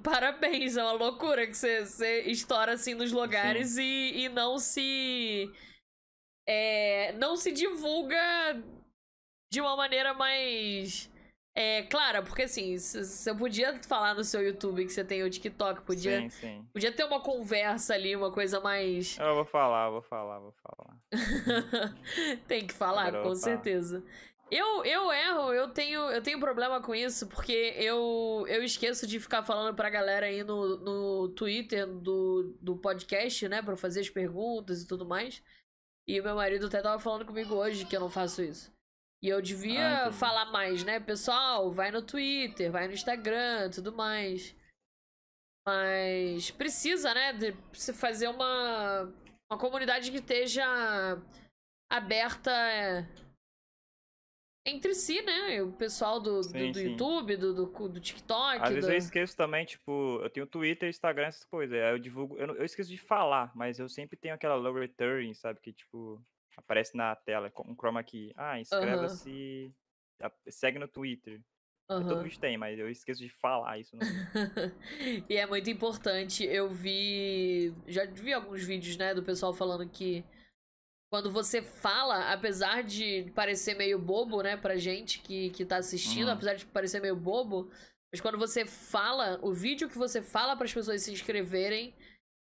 Parabéns, 0.04 0.78
é 0.78 0.84
uma 0.84 0.91
loucura 0.91 1.47
que 1.47 1.54
você, 1.56 1.86
você 1.86 2.21
estoura 2.23 2.73
assim 2.73 2.93
nos 2.93 3.12
lugares 3.12 3.78
e, 3.78 4.23
e 4.25 4.30
não 4.30 4.60
se. 4.60 5.52
é, 6.47 7.12
não 7.13 7.36
se 7.38 7.52
divulga 7.52 8.17
de 9.52 9.62
uma 9.62 9.75
maneira 9.75 10.13
mais. 10.13 11.10
É, 11.56 11.84
clara, 11.84 12.23
porque 12.23 12.43
assim, 12.43 12.78
você 12.78 13.36
podia 13.36 13.82
falar 13.84 14.13
no 14.15 14.23
seu 14.23 14.41
YouTube 14.41 14.86
que 14.86 14.93
você 14.93 15.04
tem 15.04 15.23
o 15.23 15.30
TikTok, 15.30 15.82
podia, 15.82 16.21
Sim, 16.21 16.30
sim. 16.30 16.69
podia 16.71 16.91
ter 16.91 17.04
uma 17.04 17.21
conversa 17.21 17.95
ali, 17.95 18.15
uma 18.15 18.32
coisa 18.32 18.62
mais. 18.62 19.17
Eu 19.19 19.36
vou 19.36 19.45
falar, 19.45 19.89
vou 19.89 20.02
falar, 20.02 20.39
vou 20.39 20.54
falar. 20.54 20.97
tem 22.47 22.65
que 22.65 22.73
falar, 22.73 23.08
Agora 23.08 23.23
com 23.23 23.30
vou 23.30 23.36
falar. 23.36 24.04
Eu, 24.51 24.83
eu 24.83 25.12
erro, 25.12 25.53
eu 25.53 25.69
tenho, 25.69 26.01
eu 26.09 26.23
tenho 26.23 26.39
problema 26.39 26.81
com 26.81 26.95
isso, 26.95 27.27
porque 27.27 27.73
eu, 27.77 28.45
eu 28.47 28.63
esqueço 28.63 29.05
de 29.05 29.19
ficar 29.19 29.43
falando 29.43 29.75
pra 29.75 29.89
galera 29.89 30.25
aí 30.25 30.43
no, 30.43 30.77
no 30.77 31.29
Twitter 31.29 31.85
do, 31.85 32.57
do 32.59 32.75
podcast, 32.77 33.47
né? 33.47 33.62
Pra 33.62 33.77
fazer 33.77 33.99
as 33.99 34.09
perguntas 34.09 34.81
e 34.81 34.88
tudo 34.88 35.05
mais. 35.05 35.43
E 36.07 36.19
meu 36.19 36.35
marido 36.35 36.65
até 36.65 36.81
tava 36.81 36.99
falando 36.99 37.25
comigo 37.25 37.53
hoje 37.53 37.85
que 37.85 37.95
eu 37.95 37.99
não 37.99 38.09
faço 38.09 38.41
isso. 38.41 38.73
E 39.21 39.27
eu 39.29 39.38
Ah, 39.38 39.41
devia 39.41 40.01
entendi. 40.01 40.15
falar 40.17 40.45
mais, 40.45 40.83
né? 40.83 40.99
Pessoal, 40.99 41.71
vai 41.71 41.91
no 41.91 42.01
Twitter, 42.01 42.71
vai 42.71 42.88
no 42.88 42.93
Instagram, 42.93 43.69
tudo 43.69 43.91
mais. 43.91 44.55
Mas 45.67 46.49
precisa, 46.51 47.13
né? 47.13 47.33
De 47.33 47.55
se 47.73 47.93
fazer 47.93 48.27
uma, 48.29 49.03
uma 49.51 49.59
comunidade 49.59 50.09
que 50.09 50.17
esteja 50.17 50.65
aberta 51.91 52.49
é, 52.51 53.07
entre 54.65 54.93
si, 54.93 55.22
né? 55.22 55.62
O 55.63 55.72
pessoal 55.72 56.19
do, 56.19 56.38
do, 56.41 56.43
Sim, 56.43 56.72
do 56.72 56.78
sim. 56.80 56.89
YouTube, 56.91 57.36
do, 57.38 57.54
do, 57.54 57.88
do 57.89 58.00
TikTok. 58.00 58.62
Às 58.62 58.69
vezes 58.69 58.86
do- 58.86 58.91
eu 58.91 58.98
esqueço 58.98 59.36
também, 59.38 59.65
tipo, 59.65 60.19
eu 60.22 60.30
tenho 60.30 60.45
Twitter, 60.45 60.89
Instagram, 60.89 61.28
essas 61.28 61.45
coisas. 61.45 61.76
Aí 61.78 61.91
eu 61.91 62.00
divulgo. 62.00 62.38
Eu, 62.38 62.56
eu 62.56 62.65
esqueço 62.65 62.89
de 62.89 62.98
falar, 62.98 63.52
mas 63.56 63.80
eu 63.80 63.89
sempre 63.89 64.17
tenho 64.17 64.36
aquela 64.36 64.56
low 64.56 64.74
return, 64.74 65.34
sabe? 65.36 65.60
Que, 65.60 65.74
tipo, 65.74 66.22
aparece 66.58 66.95
na 66.95 67.15
tela, 67.15 67.50
com 67.50 67.63
um 67.72 67.76
chroma 67.76 68.04
key. 68.04 68.32
Ah, 68.36 68.60
inscreva-se. 68.60 69.74
a- 70.22 70.32
Segue 70.50 70.78
no 70.80 70.88
Twitter. 70.88 71.41
Todo 71.88 72.13
Aham. 72.13 72.22
vídeo 72.24 72.39
tem, 72.39 72.56
mas 72.56 72.78
eu 72.78 72.88
esqueço 72.88 73.19
de 73.19 73.30
falar 73.30 73.80
isso 73.80 73.98
e 75.28 75.36
é 75.36 75.48
muito 75.48 75.72
importante. 75.72 76.43
Eu 76.45 76.69
vi. 76.69 77.74
Já 77.88 78.06
vi 78.06 78.32
alguns 78.32 78.63
vídeos, 78.63 78.95
né, 78.95 79.15
do 79.15 79.24
pessoal 79.24 79.54
falando 79.56 79.89
que 79.89 80.24
quando 81.12 81.32
você 81.32 81.62
fala, 81.62 82.32
apesar 82.32 82.84
de 82.84 83.32
parecer 83.36 83.74
meio 83.76 83.98
bobo, 83.98 84.41
né, 84.43 84.56
pra 84.56 84.78
gente 84.78 85.19
que, 85.19 85.50
que 85.52 85.65
tá 85.65 85.78
assistindo, 85.78 86.28
Uhum. 86.28 86.34
apesar 86.34 86.54
de 86.56 86.65
parecer 86.65 87.02
meio 87.02 87.15
bobo, 87.15 87.69
mas 88.12 88.22
quando 88.22 88.38
você 88.38 88.65
fala, 88.65 89.39
o 89.41 89.54
vídeo 89.54 89.89
que 89.89 89.98
você 89.98 90.22
fala 90.22 90.56
para 90.56 90.65
as 90.65 90.74
pessoas 90.74 91.02
se 91.02 91.12
inscreverem, 91.12 91.93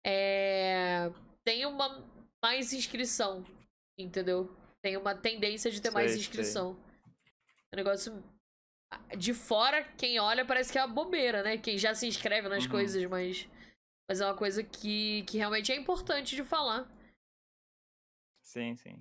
é... 0.05 1.11
tem 1.45 1.65
uma 1.67 2.07
mais 2.43 2.73
inscrição, 2.73 3.45
entendeu? 3.99 4.55
Tem 4.83 4.97
uma 4.97 5.15
tendência 5.15 5.71
de 5.71 5.81
ter 5.81 5.91
mais 5.91 6.13
Sei, 6.13 6.21
sei. 6.21 6.21
inscrição. 6.21 6.77
É 7.73 7.77
um 7.77 7.79
negócio. 7.79 8.23
De 9.17 9.33
fora, 9.35 9.85
quem 9.97 10.19
olha 10.19 10.45
parece 10.45 10.73
que 10.73 10.79
é 10.79 10.85
uma 10.85 10.93
bobeira, 10.93 11.43
né? 11.43 11.57
Quem 11.59 11.79
já 11.79 11.95
se 11.95 12.07
inscreve 12.07 12.49
nas 12.49 12.65
Uhum. 12.65 12.71
coisas, 12.71 13.05
mas. 13.05 13.47
Mas 14.09 14.21
é 14.21 14.25
uma 14.27 14.35
coisa 14.35 14.63
que, 14.65 15.23
que 15.25 15.39
realmente 15.39 15.71
é 15.71 15.77
importante 15.77 16.35
de 16.35 16.43
falar. 16.43 16.91
Sim, 18.51 18.75
sim. 18.77 18.99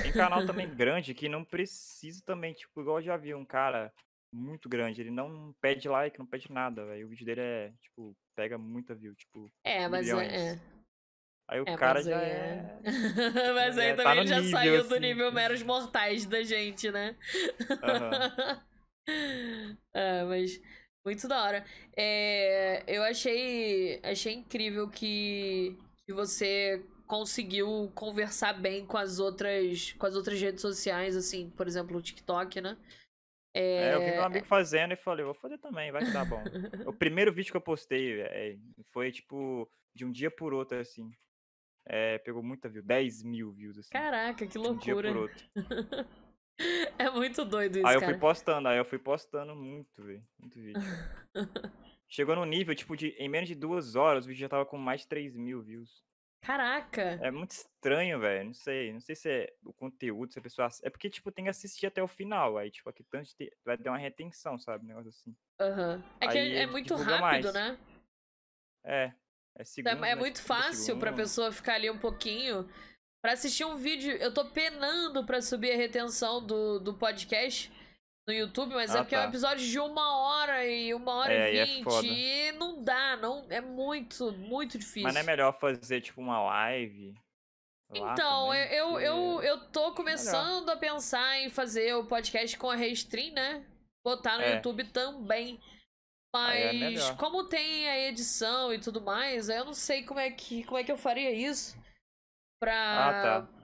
Tem 0.00 0.12
canal 0.12 0.42
também 0.44 0.72
grande 0.76 1.14
que 1.14 1.28
não 1.28 1.44
precisa 1.44 2.22
também, 2.24 2.54
tipo, 2.54 2.80
igual 2.80 2.98
eu 2.98 3.02
já 3.02 3.16
vi 3.16 3.34
um 3.34 3.44
cara 3.44 3.92
muito 4.32 4.68
grande, 4.68 5.00
ele 5.00 5.10
não 5.10 5.52
pede 5.60 5.88
like, 5.88 6.18
não 6.18 6.26
pede 6.26 6.52
nada, 6.52 6.84
velho. 6.86 7.06
O 7.06 7.10
vídeo 7.10 7.26
dele 7.26 7.40
é, 7.40 7.72
tipo, 7.80 8.16
pega 8.36 8.56
muita 8.58 8.94
view, 8.94 9.14
tipo. 9.16 9.50
É, 9.64 9.88
mas 9.88 10.08
Milhões. 10.08 10.32
é. 10.32 10.52
é. 10.52 10.60
Aí 11.48 11.60
o 11.60 11.66
É, 11.66 11.76
cara 11.76 12.00
já 12.02 12.20
aí 12.20 12.30
é. 12.30 12.80
mas 13.54 13.78
aí 13.78 13.90
É, 13.90 13.96
tá 13.96 14.04
também 14.04 14.24
no 14.24 14.24
já 14.24 14.40
nível, 14.40 14.50
saiu 14.50 14.88
do 14.88 14.96
assim. 14.96 15.00
nível 15.00 15.32
meros 15.32 15.62
mortais 15.62 16.26
da 16.26 16.42
gente, 16.44 16.90
né? 16.92 17.16
Aham. 17.82 18.10
É, 19.94 20.24
mas 20.24 20.60
muito 21.04 21.28
da 21.28 21.42
hora. 21.42 21.64
É, 21.96 22.84
eu 22.86 23.02
achei, 23.02 24.00
achei 24.02 24.34
incrível 24.34 24.88
que, 24.88 25.76
que 26.04 26.12
você 26.12 26.84
conseguiu 27.06 27.90
conversar 27.94 28.52
bem 28.54 28.84
com 28.84 28.96
as 28.96 29.18
outras 29.18 29.92
com 29.92 30.06
as 30.06 30.14
outras 30.14 30.40
redes 30.40 30.60
sociais, 30.60 31.16
assim, 31.16 31.50
por 31.50 31.66
exemplo, 31.66 31.96
o 31.96 32.02
TikTok, 32.02 32.60
né? 32.60 32.76
É, 33.54 33.94
eu 33.94 34.00
vi 34.00 34.10
meu 34.10 34.24
amigo 34.24 34.44
fazendo 34.44 34.92
e 34.92 34.96
falei, 34.96 35.24
vou 35.24 35.32
fazer 35.32 35.56
também, 35.56 35.90
vai 35.90 36.04
que 36.04 36.12
dá 36.12 36.26
bom. 36.26 36.42
o 36.86 36.92
primeiro 36.92 37.32
vídeo 37.32 37.50
que 37.50 37.56
eu 37.56 37.60
postei 37.62 38.20
é, 38.20 38.58
foi, 38.92 39.10
tipo, 39.10 39.66
de 39.94 40.04
um 40.04 40.12
dia 40.12 40.30
por 40.30 40.52
outro, 40.52 40.78
assim. 40.78 41.10
É, 41.88 42.18
pegou 42.18 42.42
muita 42.42 42.68
view, 42.68 42.82
10 42.82 43.22
mil 43.22 43.52
views, 43.52 43.78
assim. 43.78 43.88
Caraca, 43.90 44.46
que 44.46 44.52
de 44.52 44.58
um 44.58 44.76
dia 44.76 44.94
loucura. 44.94 45.12
por 45.12 45.22
outro. 45.22 45.46
É 46.98 47.10
muito 47.10 47.44
doido 47.44 47.76
isso, 47.76 47.86
Aí 47.86 47.94
eu 47.94 48.00
cara. 48.00 48.12
fui 48.12 48.18
postando, 48.18 48.68
aí 48.68 48.78
eu 48.78 48.84
fui 48.86 48.98
postando 48.98 49.54
muito, 49.54 50.02
velho. 50.02 50.22
Muito 50.38 50.58
vídeo. 50.58 50.80
Chegou 52.08 52.34
no 52.34 52.46
nível, 52.46 52.74
tipo, 52.74 52.96
de 52.96 53.08
em 53.18 53.28
menos 53.28 53.46
de 53.46 53.54
duas 53.54 53.94
horas, 53.94 54.24
o 54.24 54.28
vídeo 54.28 54.40
já 54.40 54.48
tava 54.48 54.64
com 54.64 54.78
mais 54.78 55.02
de 55.02 55.08
3 55.08 55.36
mil 55.36 55.60
views. 55.60 56.02
Caraca. 56.46 57.02
É 57.20 57.30
muito 57.30 57.50
estranho, 57.50 58.20
velho. 58.20 58.44
Não 58.46 58.54
sei. 58.54 58.92
Não 58.92 59.00
sei 59.00 59.16
se 59.16 59.28
é 59.28 59.52
o 59.64 59.72
conteúdo, 59.72 60.32
se 60.32 60.38
a 60.38 60.42
pessoa. 60.42 60.68
É 60.82 60.88
porque, 60.90 61.10
tipo, 61.10 61.32
tem 61.32 61.46
que 61.46 61.50
assistir 61.50 61.86
até 61.86 62.00
o 62.02 62.06
final. 62.06 62.56
Aí, 62.56 62.70
tipo, 62.70 62.88
aqui 62.88 63.02
tanto 63.02 63.34
ter- 63.34 63.52
vai 63.64 63.76
dar 63.76 63.90
uma 63.90 63.98
retenção, 63.98 64.56
sabe? 64.58 64.84
Um 64.84 64.88
negócio 64.88 65.08
assim. 65.08 65.34
Aham. 65.60 66.04
É 66.20 66.28
que 66.28 66.38
Aí 66.38 66.56
é 66.56 66.66
muito 66.66 66.94
rápido, 66.94 67.20
mais. 67.20 67.52
né? 67.52 67.78
É. 68.84 69.12
É 69.58 69.64
segundo. 69.64 69.88
É, 69.92 69.96
é 69.96 70.00
né, 70.00 70.14
muito 70.14 70.36
tipo, 70.36 70.46
fácil 70.48 70.98
pra 70.98 71.08
segundo. 71.10 71.16
pessoa 71.16 71.50
ficar 71.52 71.74
ali 71.74 71.90
um 71.90 71.98
pouquinho. 71.98 72.68
Pra 73.22 73.32
assistir 73.32 73.64
um 73.64 73.74
vídeo, 73.76 74.12
eu 74.12 74.32
tô 74.32 74.44
penando 74.52 75.24
pra 75.26 75.42
subir 75.42 75.72
a 75.72 75.76
retenção 75.76 76.44
do, 76.46 76.78
do 76.78 76.94
podcast 76.94 77.72
no 78.26 78.32
YouTube, 78.34 78.74
mas 78.74 78.94
é 78.94 78.98
Ah, 78.98 79.02
porque 79.02 79.14
é 79.14 79.18
um 79.18 79.22
tá. 79.22 79.28
episódio 79.28 79.64
de 79.64 79.78
uma 79.78 80.16
hora 80.18 80.66
e 80.66 80.92
uma 80.92 81.14
hora 81.14 81.32
É, 81.32 81.52
e 81.52 81.54
e 81.54 81.58
é 81.58 81.64
vinte. 81.64 81.84
foda. 81.84 82.06
e 82.06 82.52
não 82.52 82.82
dá, 82.82 83.16
não, 83.16 83.46
é 83.48 83.60
muito, 83.60 84.32
muito 84.32 84.78
difícil. 84.78 85.02
Mas 85.04 85.14
não 85.14 85.20
é 85.20 85.24
melhor 85.24 85.56
fazer, 85.58 86.00
tipo, 86.00 86.20
uma 86.20 86.42
live? 86.42 87.14
Então, 87.92 88.46
também? 88.48 88.72
eu, 88.72 88.98
eu, 88.98 89.42
eu, 89.42 89.60
tô 89.70 89.92
começando 89.92 90.68
a 90.70 90.76
pensar 90.76 91.38
em 91.38 91.48
fazer 91.48 91.94
o 91.94 92.04
podcast 92.04 92.58
com 92.58 92.68
a 92.68 92.74
Restream, 92.74 93.32
né? 93.32 93.64
Botar 94.04 94.38
no 94.38 94.42
É. 94.42 94.56
YouTube 94.56 94.84
também. 94.88 95.60
É 96.34 96.72
Mas 96.72 97.10
como 97.12 97.44
tem 97.44 97.88
a 97.88 97.98
edição 98.08 98.74
e 98.74 98.78
tudo 98.80 99.00
mais, 99.00 99.48
eu 99.48 99.64
não 99.64 99.72
sei 99.72 100.02
como 100.02 100.18
é 100.20 100.30
que, 100.30 100.64
como 100.64 100.76
é 100.78 100.84
que 100.84 100.90
eu 100.92 100.98
faria 100.98 101.30
isso. 101.30 101.78
Pra. 102.60 103.08
Ah, 103.08 103.22
tá. 103.22 103.55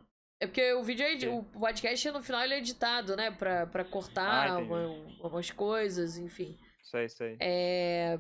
É 0.42 0.46
porque 0.46 0.72
o 0.72 0.83
vídeo 0.83 1.07
é 1.07 1.28
o 1.28 1.44
podcast 1.44 2.11
no 2.11 2.20
final 2.22 2.42
ele 2.42 2.55
é 2.55 2.59
editado, 2.59 3.14
né? 3.16 3.31
Pra, 3.31 3.64
pra 3.66 3.83
Ah, 3.83 3.85
cortar 3.85 4.48
entendi. 4.61 4.72
uma- 4.72 5.28
umas 5.28 5.50
coisas, 5.52 6.18
enfim. 6.18 6.59
Isso 6.83 6.96
aí, 6.96 7.07
isso 7.07 7.22
aí. 7.22 7.37
É. 7.40 8.18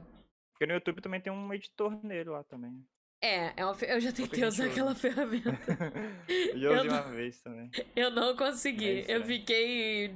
Porque 0.52 0.66
no 0.66 0.74
YouTube 0.74 1.00
também 1.00 1.20
tem 1.20 1.32
um 1.32 1.52
editor 1.52 1.98
nele 2.04 2.30
lá 2.30 2.44
também. 2.44 2.72
É, 3.20 3.52
é 3.60 3.64
uma 3.64 3.76
eu 3.82 4.00
já 4.00 4.12
tentei 4.12 4.44
usar 4.44 4.64
usa. 4.64 4.70
aquela 4.72 4.94
ferramenta. 4.94 5.50
Eu 6.54 6.72
usei 6.74 6.84
não- 6.88 6.94
uma 6.96 7.02
vez 7.10 7.40
também. 7.42 7.70
Eu 7.96 8.10
não 8.10 8.36
consegui. 8.36 9.00
isso, 9.00 9.10
eu 9.10 9.22
é. 9.22 9.24
fiquei, 9.24 10.14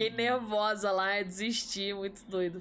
fiquei 0.00 0.16
nervosa 0.16 0.90
lá, 0.92 1.20
desisti, 1.22 1.92
muito 1.92 2.24
doido. 2.26 2.60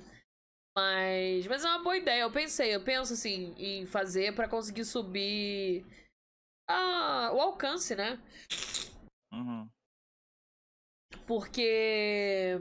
Mas, 0.76 1.46
mas 1.48 1.64
é 1.66 1.68
uma 1.70 1.84
boa 1.84 1.98
ideia. 1.98 2.22
Eu 2.22 2.32
pensei, 2.32 2.74
eu 2.74 2.84
penso 2.84 3.14
assim 3.14 3.54
em 3.58 3.86
fazer 3.86 4.34
pra 4.36 4.48
conseguir 4.48 4.86
subir 4.86 5.86
a, 6.70 7.32
o 7.34 7.42
alcance, 7.42 7.96
né? 7.96 8.22
Uhum. 9.34 9.70
Porque 11.26 12.58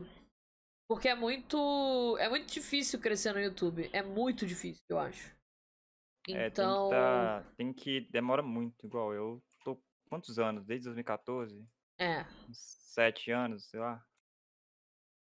porque 0.88 1.08
é 1.08 1.14
muito 1.14 2.16
é 2.18 2.28
muito 2.28 2.52
difícil 2.52 2.98
crescer 3.00 3.32
no 3.32 3.40
YouTube. 3.40 3.88
É 3.92 4.02
muito 4.02 4.46
difícil, 4.46 4.82
eu 4.88 4.98
acho. 4.98 5.36
É, 6.30 6.46
Então, 6.48 6.88
tem 6.90 6.98
que, 6.98 7.04
tá, 7.04 7.52
tem 7.56 7.72
que. 7.72 8.00
Demora 8.10 8.42
muito, 8.42 8.86
igual. 8.86 9.12
Eu 9.14 9.42
tô. 9.64 9.80
Quantos 10.08 10.38
anos? 10.38 10.64
Desde 10.64 10.84
2014? 10.86 11.66
é, 11.98 12.24
Sete 12.52 13.30
anos, 13.30 13.68
sei 13.68 13.80
lá. 13.80 14.04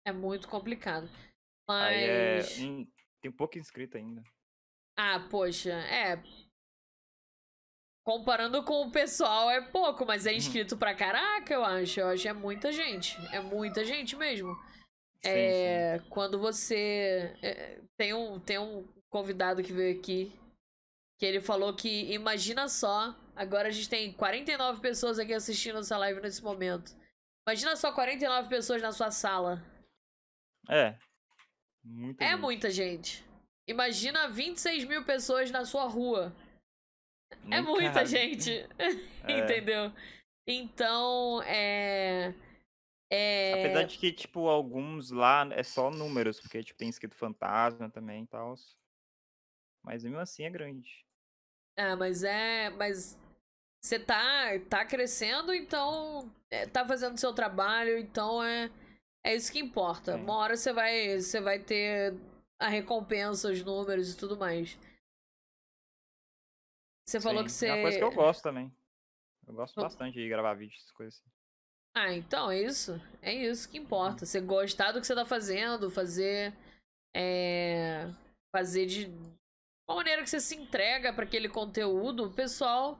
é 0.06 0.12
muito 0.12 0.48
complicado. 0.48 1.06
É. 1.08 2.36
Mas 2.36 2.58
hum, 2.58 2.86
tem 3.20 3.30
pouco 3.32 3.58
inscrito 3.58 3.96
ainda. 3.96 4.22
Ah, 4.96 5.20
poxa, 5.30 5.72
é. 5.72 6.22
Comparando 8.08 8.62
com 8.62 8.86
o 8.86 8.90
pessoal 8.90 9.50
é 9.50 9.60
pouco, 9.60 10.06
mas 10.06 10.24
é 10.24 10.32
inscrito 10.32 10.78
pra 10.78 10.94
caraca, 10.94 11.52
eu 11.52 11.62
acho. 11.62 12.00
Eu 12.00 12.08
acho 12.08 12.22
que 12.22 12.28
é 12.28 12.32
muita 12.32 12.72
gente. 12.72 13.18
É 13.30 13.38
muita 13.38 13.84
gente 13.84 14.16
mesmo. 14.16 14.54
Sim, 15.22 15.28
é, 15.28 16.00
quando 16.08 16.38
você. 16.38 17.36
é, 17.42 17.82
tem, 17.98 18.14
um, 18.14 18.40
tem 18.40 18.58
um 18.58 18.88
convidado 19.10 19.62
que 19.62 19.74
veio 19.74 19.98
aqui 19.98 20.32
que 21.18 21.26
ele 21.26 21.38
falou 21.42 21.74
que 21.74 22.10
imagina 22.10 22.66
só. 22.66 23.14
Agora 23.36 23.68
a 23.68 23.70
gente 23.70 23.90
tem 23.90 24.10
49 24.14 24.80
pessoas 24.80 25.18
aqui 25.18 25.34
assistindo 25.34 25.80
essa 25.80 25.98
live 25.98 26.22
nesse 26.22 26.42
momento. 26.42 26.96
Imagina 27.46 27.76
só 27.76 27.92
49 27.92 28.48
pessoas 28.48 28.80
na 28.80 28.90
sua 28.90 29.10
sala. 29.10 29.62
sim. 30.66 30.72
É. 30.72 30.96
Muita 31.84 32.24
É 32.24 32.28
gente. 32.30 32.40
muita 32.40 32.70
gente. 32.70 33.24
Imagina 33.68 34.30
26 34.30 34.84
mil 34.84 35.04
pessoas 35.04 35.50
na 35.50 35.66
sua 35.66 35.86
rua. 35.86 36.34
É 37.50 37.60
muita 37.60 38.04
gente. 38.04 38.66
É. 39.28 39.40
Entendeu? 39.40 39.92
Então, 40.46 41.42
é. 41.42 42.32
É. 43.10 43.64
Apesar 43.64 43.82
de 43.82 43.98
que, 43.98 44.10
tipo, 44.10 44.48
alguns 44.48 45.10
lá 45.10 45.46
é 45.52 45.62
só 45.62 45.90
números, 45.90 46.40
porque, 46.40 46.62
tipo, 46.62 46.78
tem 46.78 46.88
escrito 46.88 47.14
fantasma 47.14 47.90
também 47.90 48.22
e 48.22 48.26
tal. 48.26 48.54
Mas 49.84 50.02
mesmo 50.02 50.18
assim 50.18 50.44
é 50.44 50.50
grande. 50.50 51.04
Ah, 51.78 51.94
mas 51.94 52.24
é. 52.24 52.70
Mas 52.70 53.18
você 53.82 53.98
tá, 53.98 54.58
tá 54.70 54.84
crescendo, 54.86 55.52
então. 55.52 56.32
é, 56.50 56.66
tá 56.66 56.86
fazendo 56.86 57.18
seu 57.18 57.34
trabalho, 57.34 57.98
então 57.98 58.42
é. 58.42 58.70
É 59.22 59.34
isso 59.34 59.52
que 59.52 59.58
importa. 59.58 60.14
Sim. 60.14 60.22
Uma 60.22 60.36
hora 60.36 60.56
você 60.56 60.72
vai, 60.72 61.20
você 61.20 61.38
vai 61.38 61.58
ter 61.58 62.14
a 62.58 62.68
recompensa, 62.68 63.50
os 63.50 63.62
números 63.62 64.12
e 64.12 64.16
tudo 64.16 64.38
mais. 64.38 64.78
Você 67.08 67.20
falou 67.20 67.42
que 67.42 67.50
Sim, 67.50 67.58
você. 67.58 67.66
É 67.68 67.74
uma 67.74 67.82
coisa 67.82 67.98
que 67.98 68.04
eu 68.04 68.12
gosto 68.12 68.42
também. 68.42 68.70
Eu 69.46 69.54
gosto 69.54 69.78
Eu- 69.78 69.82
bastante 69.82 70.14
de 70.14 70.28
gravar 70.28 70.52
vídeos, 70.52 70.78
essas 70.80 70.92
coisas 70.92 71.14
assim. 71.14 71.30
Ah, 71.96 72.12
então 72.12 72.50
é 72.50 72.60
isso. 72.60 73.00
É 73.22 73.32
isso 73.32 73.66
que 73.66 73.78
importa. 73.78 74.26
Você 74.26 74.42
gostar 74.42 74.92
do 74.92 75.00
que 75.00 75.06
você 75.06 75.14
tá 75.14 75.24
fazendo, 75.24 75.90
fazer. 75.90 76.52
É. 77.16 78.06
Fazer 78.54 78.84
de. 78.84 79.06
Uma 79.88 79.96
maneira 79.96 80.22
que 80.22 80.28
você 80.28 80.38
se 80.38 80.54
entrega 80.54 81.10
pra 81.10 81.24
aquele 81.24 81.48
conteúdo, 81.48 82.26
o 82.26 82.32
pessoal 82.34 82.98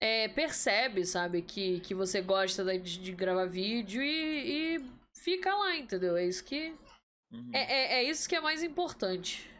é, 0.00 0.28
percebe, 0.28 1.04
sabe? 1.04 1.42
Que, 1.42 1.80
que 1.80 1.96
você 1.96 2.22
gosta 2.22 2.64
de, 2.78 2.98
de 3.00 3.10
gravar 3.10 3.46
vídeo 3.46 4.00
e, 4.02 4.76
e 4.76 4.90
fica 5.16 5.52
lá, 5.52 5.74
entendeu? 5.74 6.16
É 6.16 6.24
isso 6.24 6.44
que. 6.44 6.72
Uhum. 7.32 7.50
É, 7.52 7.58
é, 7.58 7.94
é 7.94 8.02
isso 8.04 8.28
que 8.28 8.36
é 8.36 8.40
mais 8.40 8.62
importante. 8.62 9.50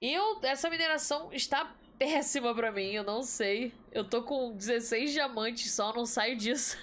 Eu, 0.00 0.40
essa 0.42 0.70
mineração 0.70 1.32
está 1.32 1.76
péssima 1.98 2.54
pra 2.54 2.72
mim, 2.72 2.92
eu 2.92 3.04
não 3.04 3.22
sei. 3.22 3.74
Eu 3.92 4.08
tô 4.08 4.22
com 4.22 4.56
16 4.56 5.12
diamantes 5.12 5.72
só, 5.72 5.92
não 5.92 6.06
saio 6.06 6.36
disso. 6.36 6.76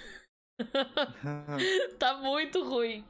tá 1.98 2.14
muito 2.18 2.62
ruim. 2.62 3.04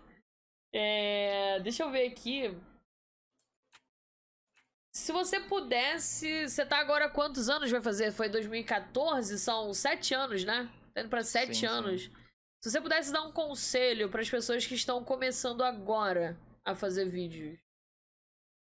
É, 0.73 1.61
deixa 1.61 1.83
eu 1.83 1.90
ver 1.90 2.07
aqui. 2.07 2.57
Se 4.94 5.12
você 5.12 5.40
pudesse. 5.40 6.49
Você 6.49 6.64
tá 6.64 6.79
agora 6.79 7.09
quantos 7.11 7.49
anos 7.49 7.71
vai 7.71 7.81
fazer? 7.81 8.11
Foi 8.12 8.29
2014? 8.29 9.38
São 9.38 9.73
sete 9.73 10.14
anos, 10.14 10.44
né? 10.44 10.71
Tá 10.94 11.03
indo 11.03 11.11
pra 11.11 11.23
sete 11.23 11.55
Sim, 11.55 11.61
sim. 11.61 11.66
anos. 11.66 12.11
Se 12.62 12.71
você 12.71 12.81
pudesse 12.81 13.12
dar 13.12 13.23
um 13.23 13.33
conselho 13.33 14.09
para 14.09 14.21
as 14.21 14.29
pessoas 14.29 14.66
que 14.66 14.75
estão 14.75 15.05
começando 15.05 15.62
agora 15.62 16.37
a 16.64 16.75
fazer 16.75 17.05
vídeos, 17.05 17.59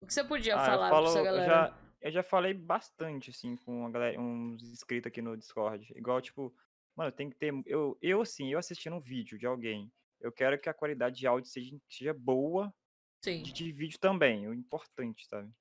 o 0.07 0.09
que 0.09 0.15
você 0.15 0.25
podia 0.25 0.55
Ah, 0.55 0.75
eu 0.75 0.79
falar 0.79 0.89
falo- 0.89 1.09
pra 1.09 1.21
essa 1.21 1.23
eu 1.33 1.41
galera? 1.41 1.43
já, 1.43 1.75
eu 2.01 2.11
já 2.13 2.23
falei 2.23 2.55
bastante, 2.55 3.31
assim, 3.31 3.57
com 3.57 3.91
galera, 3.91 4.21
uns 4.21 4.63
inscritos 4.63 5.09
aqui 5.09 5.21
no 5.23 5.37
Discord. 5.37 5.93
Igual, 5.97 6.21
tipo, 6.23 6.55
mano, 6.97 7.13
tem 7.13 7.31
que 7.31 7.37
ter. 7.37 7.53
Eu, 7.67 7.99
eu 8.01 8.21
assim, 8.23 8.53
eu 8.53 8.59
assistindo 8.59 8.97
um 8.97 9.01
vídeo 9.01 9.39
de 9.39 9.47
alguém, 9.47 9.93
eu 10.21 10.33
quero 10.33 10.59
que 10.61 10.69
a 10.69 10.75
qualidade 10.75 11.17
de 11.19 11.27
áudio 11.27 11.51
seja, 11.51 11.77
seja 11.89 12.15
boa, 12.15 12.73
Sim. 13.23 13.43
de, 13.43 13.53
de 13.53 13.73
vídeo 13.73 13.99
também, 14.01 14.49
o 14.49 14.55
importante, 14.55 15.27
sabe? 15.27 15.53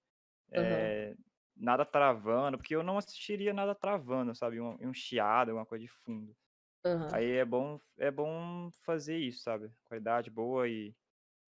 Aham. 0.56 0.96
É, 0.98 1.16
nada 1.56 1.86
travando, 1.86 2.58
porque 2.58 2.76
eu 2.76 2.84
não 2.84 2.98
assistiria 2.98 3.54
nada 3.54 3.76
travando, 3.76 4.36
sabe? 4.36 4.62
Um, 4.62 4.78
um 4.82 4.94
chiado, 4.94 5.50
alguma 5.52 5.66
coisa 5.68 5.84
de 5.86 5.92
fundo. 5.92 6.36
aham. 6.84 7.18
Aí 7.18 7.32
é 7.34 7.46
bom, 7.46 7.80
é 8.00 8.12
bom 8.12 8.72
fazer 8.86 9.18
isso, 9.18 9.42
sabe? 9.44 9.72
Qualidade 9.86 10.30
boa 10.32 10.68
e. 10.70 10.96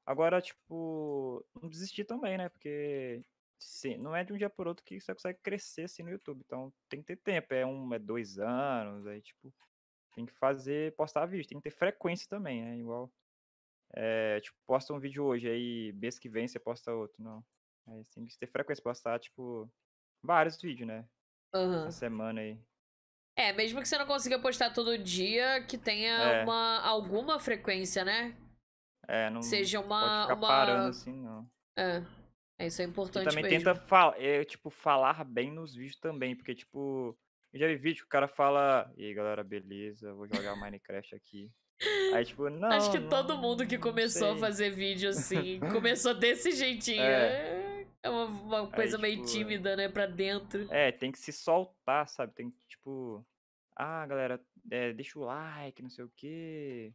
Agora, 0.07 0.41
tipo, 0.41 1.45
não 1.61 1.67
desistir 1.69 2.05
também, 2.05 2.37
né? 2.37 2.47
Porque 2.47 3.21
se- 3.59 3.97
não 3.97 4.15
é 4.15 4.23
de 4.23 4.31
um 4.31 4.37
dia 4.37 4.49
por 4.49 4.65
outro 4.65 4.85
que 4.85 5.01
você 5.01 5.13
consegue 5.13 5.37
crescer 5.43 5.83
assim 5.83 6.01
no 6.01 6.09
YouTube. 6.09 6.41
Então 6.45 6.73
tem 6.87 7.01
que 7.01 7.07
ter 7.07 7.17
tempo. 7.17 7.53
É 7.53 7.65
um, 7.65 7.93
é 7.93 7.99
dois 7.99 8.39
anos, 8.39 9.05
aí, 9.05 9.21
tipo, 9.21 9.53
tem 10.15 10.25
que 10.25 10.31
fazer, 10.31 10.95
postar 10.95 11.25
vídeo, 11.25 11.45
tem 11.49 11.57
que 11.59 11.69
ter 11.69 11.75
frequência 11.75 12.25
também, 12.29 12.63
né? 12.63 12.77
Igual. 12.77 13.11
É, 13.93 14.39
tipo, 14.39 14.57
posta 14.65 14.93
um 14.93 14.99
vídeo 14.99 15.25
hoje, 15.25 15.49
aí 15.49 15.91
mês 15.93 16.17
que 16.17 16.29
vem 16.29 16.47
você 16.47 16.57
posta 16.57 16.93
outro. 16.93 17.21
Não. 17.21 17.43
Aí 17.87 18.03
tem 18.13 18.25
que 18.25 18.37
ter 18.37 18.47
frequência, 18.47 18.81
postar, 18.81 19.19
tipo, 19.19 19.69
vários 20.23 20.61
vídeos, 20.61 20.87
né? 20.87 21.05
aham. 21.53 21.87
Essa 21.87 21.91
semana 21.99 22.39
aí. 22.39 22.57
É, 23.35 23.51
mesmo 23.51 23.81
que 23.81 23.87
você 23.89 23.97
não 23.97 24.07
consiga 24.07 24.39
postar 24.39 24.71
todo 24.73 24.97
dia, 24.97 25.61
que 25.65 25.77
tenha 25.77 26.17
É. 26.17 26.43
uma, 26.43 26.79
alguma 26.81 27.39
frequência, 27.39 28.05
né? 28.05 28.35
É, 29.07 29.29
não 29.29 29.41
Seja 29.41 29.77
pode 29.81 29.87
uma. 29.93 30.21
ficar 30.23 30.33
uma... 30.35 30.47
parando 30.47 30.89
assim, 30.89 31.13
não. 31.13 31.49
É. 31.77 32.03
É, 32.59 32.67
Isso 32.67 32.81
é 32.81 32.85
E 32.85 32.87
importante 32.87 33.25
também 33.29 33.43
mesmo. 33.43 33.57
tenta 33.59 33.75
falar, 33.75 34.19
é, 34.19 34.43
tipo, 34.43 34.69
falar 34.69 35.23
bem 35.23 35.51
nos 35.51 35.75
vídeos 35.75 35.99
também, 35.99 36.35
porque, 36.35 36.55
tipo, 36.55 37.15
eu 37.53 37.59
já 37.59 37.67
vi 37.67 37.75
vídeo 37.75 37.99
que 38.01 38.07
o 38.07 38.09
cara 38.09 38.27
fala, 38.27 38.91
e 38.97 39.05
aí 39.05 39.13
galera, 39.13 39.43
beleza, 39.43 40.11
vou 40.13 40.27
jogar 40.27 40.55
Minecraft 40.55 41.13
aqui. 41.15 41.51
Aí, 42.15 42.25
tipo, 42.25 42.49
não. 42.49 42.69
Acho 42.69 42.91
que 42.91 42.99
não- 42.99 43.09
todo 43.09 43.37
mundo 43.37 43.65
que 43.67 43.77
começou 43.77 44.29
a 44.29 44.31
sei." 44.31 44.39
fazer 44.41 44.69
vídeo 44.71 45.09
assim, 45.09 45.59
começou 45.71 46.13
desse 46.15 46.51
jeitinho. 46.53 47.01
É. 47.03 47.83
É, 47.83 47.87
é 48.03 48.09
uma, 48.09 48.25
uma 48.25 48.71
coisa 48.71 48.97
meio 48.97 49.17
tipo, 49.17 49.27
tímida, 49.27 49.75
né? 49.75 49.87
Pra 49.87 50.07
dentro. 50.07 50.67
É, 50.73 50.91
tem 50.91 51.11
que 51.11 51.19
se 51.19 51.31
soltar, 51.31 52.07
sabe? 52.07 52.33
Tem 52.33 52.49
que, 52.49 52.65
tipo, 52.67 53.23
ah, 53.75 54.03
galera, 54.07 54.41
é, 54.71 54.93
deixa 54.93 55.19
o 55.19 55.23
like, 55.23 55.83
não 55.83 55.89
sei 55.91 56.03
o 56.05 56.11
quê. 56.15 56.91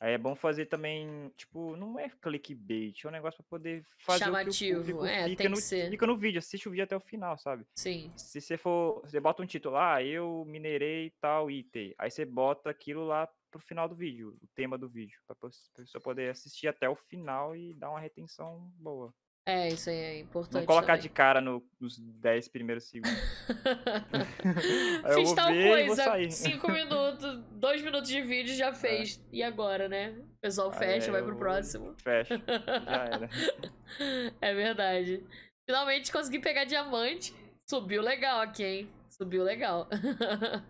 Aí 0.00 0.14
é 0.14 0.18
bom 0.18 0.34
fazer 0.34 0.64
também, 0.64 1.30
tipo, 1.36 1.76
não 1.76 1.98
é 1.98 2.08
clickbait, 2.08 3.04
é 3.04 3.08
um 3.08 3.10
negócio 3.10 3.36
pra 3.42 3.58
poder 3.58 3.84
fazer 3.98 4.24
o 4.24 4.26
que 4.26 4.30
o 4.30 4.32
Chamativo, 4.32 5.06
é, 5.06 5.34
tem 5.36 5.48
no, 5.50 5.56
que 5.56 5.62
ser. 5.62 5.90
fica 5.90 6.06
no 6.06 6.16
vídeo, 6.16 6.38
assiste 6.38 6.66
o 6.66 6.70
vídeo 6.70 6.84
até 6.84 6.96
o 6.96 7.00
final, 7.00 7.36
sabe? 7.36 7.66
Sim. 7.74 8.10
Se 8.16 8.40
você 8.40 8.56
for, 8.56 9.02
você 9.02 9.20
bota 9.20 9.42
um 9.42 9.46
título, 9.46 9.76
ah, 9.76 10.02
eu 10.02 10.42
minerei 10.46 11.12
tal 11.20 11.50
item. 11.50 11.94
Aí 11.98 12.10
você 12.10 12.24
bota 12.24 12.70
aquilo 12.70 13.06
lá 13.06 13.28
pro 13.50 13.60
final 13.60 13.86
do 13.86 13.94
vídeo, 13.94 14.38
o 14.42 14.46
tema 14.54 14.78
do 14.78 14.88
vídeo, 14.88 15.20
pra 15.26 15.36
pessoa 15.74 16.02
poder 16.02 16.30
assistir 16.30 16.66
até 16.66 16.88
o 16.88 16.96
final 16.96 17.54
e 17.54 17.74
dar 17.74 17.90
uma 17.90 18.00
retenção 18.00 18.72
boa. 18.76 19.12
É, 19.46 19.68
isso 19.68 19.88
aí 19.90 19.96
é 19.96 20.18
importante. 20.20 20.60
Não 20.60 20.66
colocar 20.66 20.86
também. 20.94 21.02
de 21.02 21.08
cara 21.08 21.40
no- 21.40 21.62
nos 21.80 21.98
10 21.98 22.46
primeiros 22.48 22.84
segundos. 22.88 23.18
Fiz 25.14 25.32
tal 25.32 25.48
ver 25.52 25.68
coisa, 25.86 26.04
sair. 26.04 26.30
cinco 26.30 26.70
minutos, 26.70 27.42
dois 27.52 27.82
minutos 27.82 28.08
de 28.08 28.20
vídeo 28.22 28.54
já 28.54 28.72
fez. 28.72 29.20
E 29.32 29.42
agora, 29.42 29.88
né? 29.88 30.10
O 30.10 30.40
pessoal 30.40 30.70
fecha, 30.72 31.10
vai 31.10 31.22
pro 31.22 31.36
próximo. 31.36 31.94
Fecha, 32.02 32.40
já 32.46 33.04
era. 33.04 33.28
É 34.40 34.54
verdade. 34.54 35.24
Finalmente 35.68 36.12
consegui 36.12 36.38
pegar 36.38 36.64
diamante. 36.64 37.34
Subiu 37.68 38.00
legal 38.02 38.40
aqui, 38.40 38.64
hein? 38.64 38.88
Subiu 39.20 39.44
legal. 39.44 39.86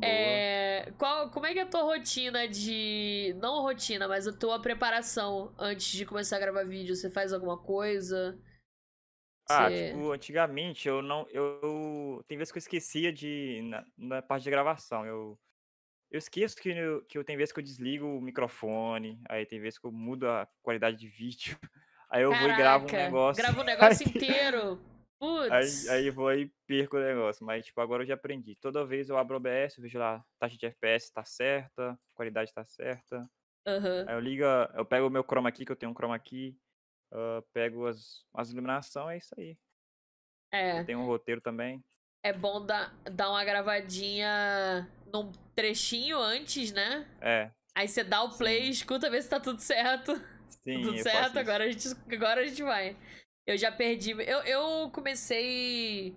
É, 0.00 0.92
qual, 0.98 1.30
como 1.30 1.46
é 1.46 1.52
que 1.52 1.58
é 1.58 1.62
a 1.62 1.66
tua 1.66 1.82
rotina 1.82 2.46
de. 2.46 3.34
Não 3.40 3.62
rotina, 3.62 4.06
mas 4.06 4.28
a 4.28 4.32
tua 4.32 4.60
preparação 4.62 5.52
antes 5.58 5.88
de 5.88 6.06
começar 6.06 6.36
a 6.36 6.40
gravar 6.40 6.62
vídeo? 6.64 6.94
Você 6.94 7.10
faz 7.10 7.32
alguma 7.32 7.58
coisa? 7.58 8.38
Ah, 9.50 9.68
Você- 9.68 9.88
tipo, 9.88 10.12
antigamente 10.12 10.86
eu 10.86 11.02
não. 11.02 11.26
Eu, 11.30 12.22
tem 12.28 12.38
vezes 12.38 12.52
que 12.52 12.58
eu 12.58 12.60
esquecia 12.60 13.12
de. 13.12 13.60
Na, 13.64 13.84
na 13.98 14.22
parte 14.22 14.44
de 14.44 14.50
gravação. 14.50 15.04
Eu, 15.04 15.36
eu 16.12 16.18
esqueço 16.18 16.56
que 16.56 16.68
eu, 16.68 17.04
que 17.06 17.18
eu 17.18 17.24
tem 17.24 17.36
vezes 17.36 17.52
que 17.52 17.58
eu 17.58 17.64
desligo 17.64 18.06
o 18.06 18.20
microfone. 18.20 19.20
Aí 19.28 19.44
tem 19.44 19.60
vezes 19.60 19.76
que 19.76 19.86
eu 19.86 19.92
mudo 19.92 20.28
a 20.28 20.46
qualidade 20.62 20.96
de 20.98 21.08
vídeo. 21.08 21.58
Aí 22.08 22.22
eu 22.22 22.32
vou 22.32 22.48
e 22.48 22.56
gravo 22.56 22.84
um 22.84 22.86
Caraca, 22.86 23.04
negócio. 23.06 23.42
Grava 23.42 23.60
o 23.60 23.64
negócio 23.64 24.06
inteiro. 24.08 24.80
Aí, 25.20 25.60
Putz. 25.60 25.88
aí 25.88 26.06
eu 26.06 26.12
vou 26.12 26.32
e 26.32 26.50
perco 26.66 26.96
o 26.96 27.00
negócio. 27.00 27.44
Mas, 27.44 27.66
tipo, 27.66 27.80
agora 27.80 28.02
eu 28.02 28.06
já 28.06 28.14
aprendi. 28.14 28.54
Toda 28.56 28.84
vez 28.84 29.08
eu 29.08 29.16
abro 29.16 29.34
o 29.34 29.36
OBS, 29.38 29.78
eu 29.78 29.82
vejo 29.82 29.98
lá, 29.98 30.24
taxa 30.38 30.56
de 30.56 30.66
FPS 30.66 31.12
tá 31.12 31.24
certa, 31.24 31.98
qualidade 32.14 32.52
tá 32.52 32.64
certa. 32.64 33.28
Aham. 33.66 34.04
Aí 34.06 34.14
eu 34.14 34.20
ligo, 34.20 34.44
eu 34.74 34.84
pego 34.84 35.06
o 35.06 35.10
meu 35.10 35.24
chroma 35.24 35.48
aqui, 35.48 35.64
que 35.64 35.72
eu 35.72 35.76
tenho 35.76 35.92
um 35.92 35.94
chroma 35.94 36.14
aqui. 36.14 36.56
ah, 37.12 37.42
pego 37.52 37.86
as, 37.86 38.24
as 38.34 38.50
iluminação, 38.50 39.08
é 39.08 39.18
isso 39.18 39.34
aí. 39.38 39.56
É. 40.52 40.82
Tenho 40.84 41.00
um 41.00 41.06
roteiro 41.06 41.40
também. 41.40 41.82
É 42.22 42.32
bom 42.32 42.64
dar, 42.64 42.92
dar 43.04 43.30
uma 43.30 43.44
gravadinha 43.44 44.90
num 45.12 45.30
trechinho 45.54 46.18
antes, 46.18 46.72
né? 46.72 47.06
É, 47.20 47.50
Aí 47.76 47.86
você 47.86 48.02
dá 48.02 48.22
o 48.22 48.34
play, 48.34 48.64
Sim. 48.64 48.70
escuta, 48.70 49.10
vê 49.10 49.20
se 49.20 49.28
tá 49.28 49.38
tudo 49.38 49.60
certo. 49.60 50.12
Sim, 50.64 50.82
Tudo 50.82 51.02
certo? 51.02 51.38
Agora 51.38 51.64
a, 51.64 51.70
gente, 51.70 51.88
agora 52.10 52.40
a 52.40 52.46
gente 52.46 52.62
vai. 52.62 52.96
Eu 53.46 53.56
já 53.56 53.70
perdi. 53.70 54.10
Eu, 54.10 54.40
eu 54.42 54.90
comecei 54.90 56.14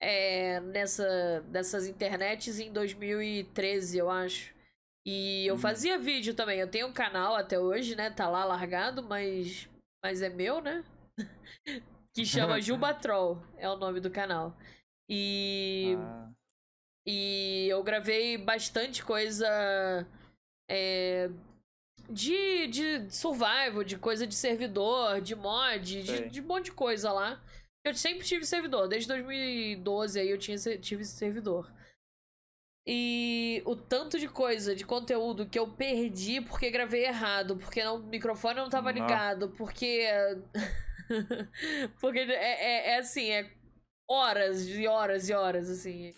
é, 0.00 0.60
nessa, 0.60 1.40
nessas 1.48 1.86
internets 1.86 2.58
em 2.58 2.72
2013, 2.72 3.98
eu 3.98 4.10
acho. 4.10 4.52
E 5.06 5.46
eu 5.46 5.54
Hum. 5.54 5.58
fazia 5.58 5.98
vídeo 5.98 6.34
também. 6.34 6.58
Eu 6.60 6.68
tenho 6.70 6.88
um 6.88 6.92
canal 6.92 7.34
até 7.36 7.58
hoje, 7.58 7.94
né? 7.96 8.10
Tá 8.10 8.28
lá 8.28 8.44
largado, 8.44 9.02
mas, 9.02 9.68
mas 10.04 10.22
é 10.22 10.28
meu, 10.28 10.60
né? 10.60 10.84
que 12.14 12.24
chama 12.26 12.60
Jubatrol, 12.62 13.38
é 13.56 13.68
o 13.68 13.76
nome 13.76 14.00
do 14.00 14.10
canal. 14.10 14.56
E. 15.08 15.96
Ah, 15.98 16.30
E 17.06 17.66
eu 17.68 17.82
gravei 17.82 18.38
bastante 18.38 19.04
coisa 19.04 19.46
é, 20.70 21.28
de, 22.08 22.66
de 22.66 23.10
survival, 23.10 23.84
de 23.84 23.96
coisa 23.96 24.26
de 24.26 24.34
servidor, 24.34 25.20
de 25.20 25.34
mod, 25.34 26.02
de, 26.02 26.28
de 26.28 26.40
um 26.40 26.46
monte 26.46 26.66
de 26.66 26.72
coisa 26.72 27.12
lá. 27.12 27.42
Eu 27.84 27.94
sempre 27.94 28.24
tive 28.24 28.46
servidor, 28.46 28.86
desde 28.88 29.08
2012 29.08 30.20
aí 30.20 30.30
eu 30.30 30.38
tinha, 30.38 30.56
tive 30.78 31.04
servidor. 31.04 31.70
E 32.86 33.62
o 33.64 33.76
tanto 33.76 34.18
de 34.18 34.28
coisa, 34.28 34.74
de 34.74 34.84
conteúdo 34.84 35.48
que 35.48 35.58
eu 35.58 35.68
perdi 35.68 36.40
porque 36.40 36.70
gravei 36.70 37.04
errado, 37.04 37.56
porque 37.56 37.82
não, 37.82 37.96
o 37.96 38.02
microfone 38.02 38.56
não 38.56 38.68
tava 38.68 38.90
ligado, 38.90 39.50
porque. 39.50 40.04
porque 42.00 42.18
é, 42.18 42.32
é, 42.32 42.90
é 42.90 42.98
assim, 42.98 43.30
é 43.30 43.52
horas 44.10 44.66
e 44.66 44.86
horas 44.88 45.28
e 45.28 45.32
horas, 45.32 45.70
assim. 45.70 46.12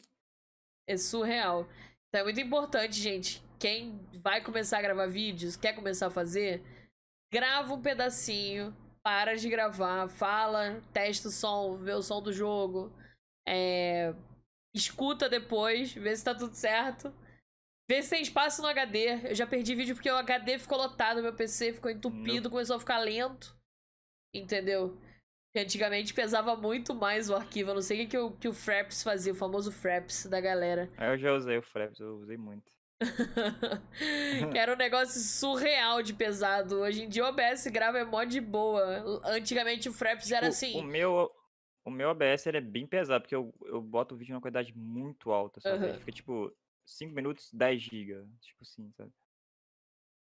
É 0.88 0.96
surreal. 0.96 1.68
Então 2.08 2.22
é 2.22 2.24
muito 2.24 2.40
importante, 2.40 2.94
gente. 2.94 3.42
Quem 3.64 3.98
vai 4.22 4.42
começar 4.42 4.76
a 4.76 4.82
gravar 4.82 5.06
vídeos, 5.06 5.56
quer 5.56 5.74
começar 5.74 6.08
a 6.08 6.10
fazer, 6.10 6.62
grava 7.32 7.72
um 7.72 7.80
pedacinho, 7.80 8.76
para 9.02 9.38
de 9.38 9.48
gravar, 9.48 10.06
fala, 10.06 10.82
testa 10.92 11.28
o 11.28 11.30
som, 11.30 11.78
vê 11.78 11.94
o 11.94 12.02
som 12.02 12.20
do 12.20 12.30
jogo, 12.30 12.92
é, 13.48 14.12
escuta 14.74 15.30
depois, 15.30 15.94
vê 15.94 16.14
se 16.14 16.22
tá 16.22 16.34
tudo 16.34 16.54
certo. 16.54 17.10
Vê 17.90 18.02
se 18.02 18.10
tem 18.10 18.20
espaço 18.20 18.60
no 18.60 18.68
HD. 18.68 19.30
Eu 19.30 19.34
já 19.34 19.46
perdi 19.46 19.74
vídeo 19.74 19.94
porque 19.94 20.10
o 20.10 20.16
HD 20.16 20.58
ficou 20.58 20.76
lotado, 20.76 21.22
meu 21.22 21.34
PC 21.34 21.72
ficou 21.72 21.90
entupido, 21.90 22.50
começou 22.50 22.76
a 22.76 22.80
ficar 22.80 22.98
lento. 22.98 23.56
Entendeu? 24.34 24.94
Antigamente 25.56 26.12
pesava 26.12 26.54
muito 26.54 26.94
mais 26.94 27.30
o 27.30 27.34
arquivo. 27.34 27.70
Eu 27.70 27.76
não 27.76 27.82
sei 27.82 27.96
o 27.96 28.00
que, 28.02 28.10
que, 28.10 28.18
o, 28.18 28.30
que 28.32 28.48
o 28.48 28.52
Fraps 28.52 29.02
fazia, 29.02 29.32
o 29.32 29.36
famoso 29.36 29.72
Fraps 29.72 30.26
da 30.26 30.38
galera. 30.38 30.92
aí 30.98 31.14
eu 31.14 31.18
já 31.18 31.32
usei 31.32 31.56
o 31.56 31.62
Fraps, 31.62 31.98
eu 31.98 32.16
usei 32.16 32.36
muito. 32.36 32.74
Que 34.52 34.58
era 34.58 34.72
um 34.72 34.76
negócio 34.76 35.20
surreal 35.20 36.02
de 36.02 36.14
pesado. 36.14 36.80
Hoje 36.80 37.02
em 37.02 37.08
dia 37.08 37.24
o 37.24 37.28
OBS 37.28 37.66
grava 37.68 37.98
é 37.98 38.04
mó 38.04 38.24
de 38.24 38.40
boa. 38.40 39.20
Antigamente 39.24 39.88
o 39.88 39.92
Fraps 39.92 40.30
era 40.30 40.50
Tipo, 40.50 40.52
assim. 40.52 40.80
O 40.80 40.82
meu, 40.82 41.30
o 41.84 41.90
meu 41.90 42.10
OBS 42.10 42.46
ele 42.46 42.58
é 42.58 42.60
bem 42.60 42.86
pesado, 42.86 43.22
porque 43.22 43.34
eu, 43.34 43.54
eu 43.66 43.80
boto 43.82 44.14
o 44.14 44.18
vídeo 44.18 44.32
numa 44.32 44.40
qualidade 44.40 44.72
muito 44.76 45.30
alta, 45.32 45.60
sabe? 45.60 45.86
Aham. 45.86 45.98
fica 45.98 46.12
tipo 46.12 46.56
5 46.86 47.14
minutos, 47.14 47.50
10 47.52 47.82
GB. 47.82 48.26
Tipo 48.40 48.62
assim, 48.62 48.90
sabe? 48.96 49.12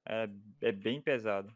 É, 0.07 0.29
é 0.61 0.71
bem 0.71 1.01
pesado. 1.01 1.55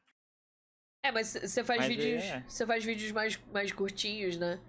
É, 1.03 1.11
mas 1.11 1.27
você 1.33 1.63
faz 1.63 1.79
Mas 1.79 1.87
vídeos. 1.87 2.23
é. 2.23 2.43
Você 2.47 2.65
faz 2.65 2.83
vídeos 2.83 3.11
mais, 3.11 3.37
mais 3.53 3.71
curtinhos, 3.71 4.37
né? 4.37 4.59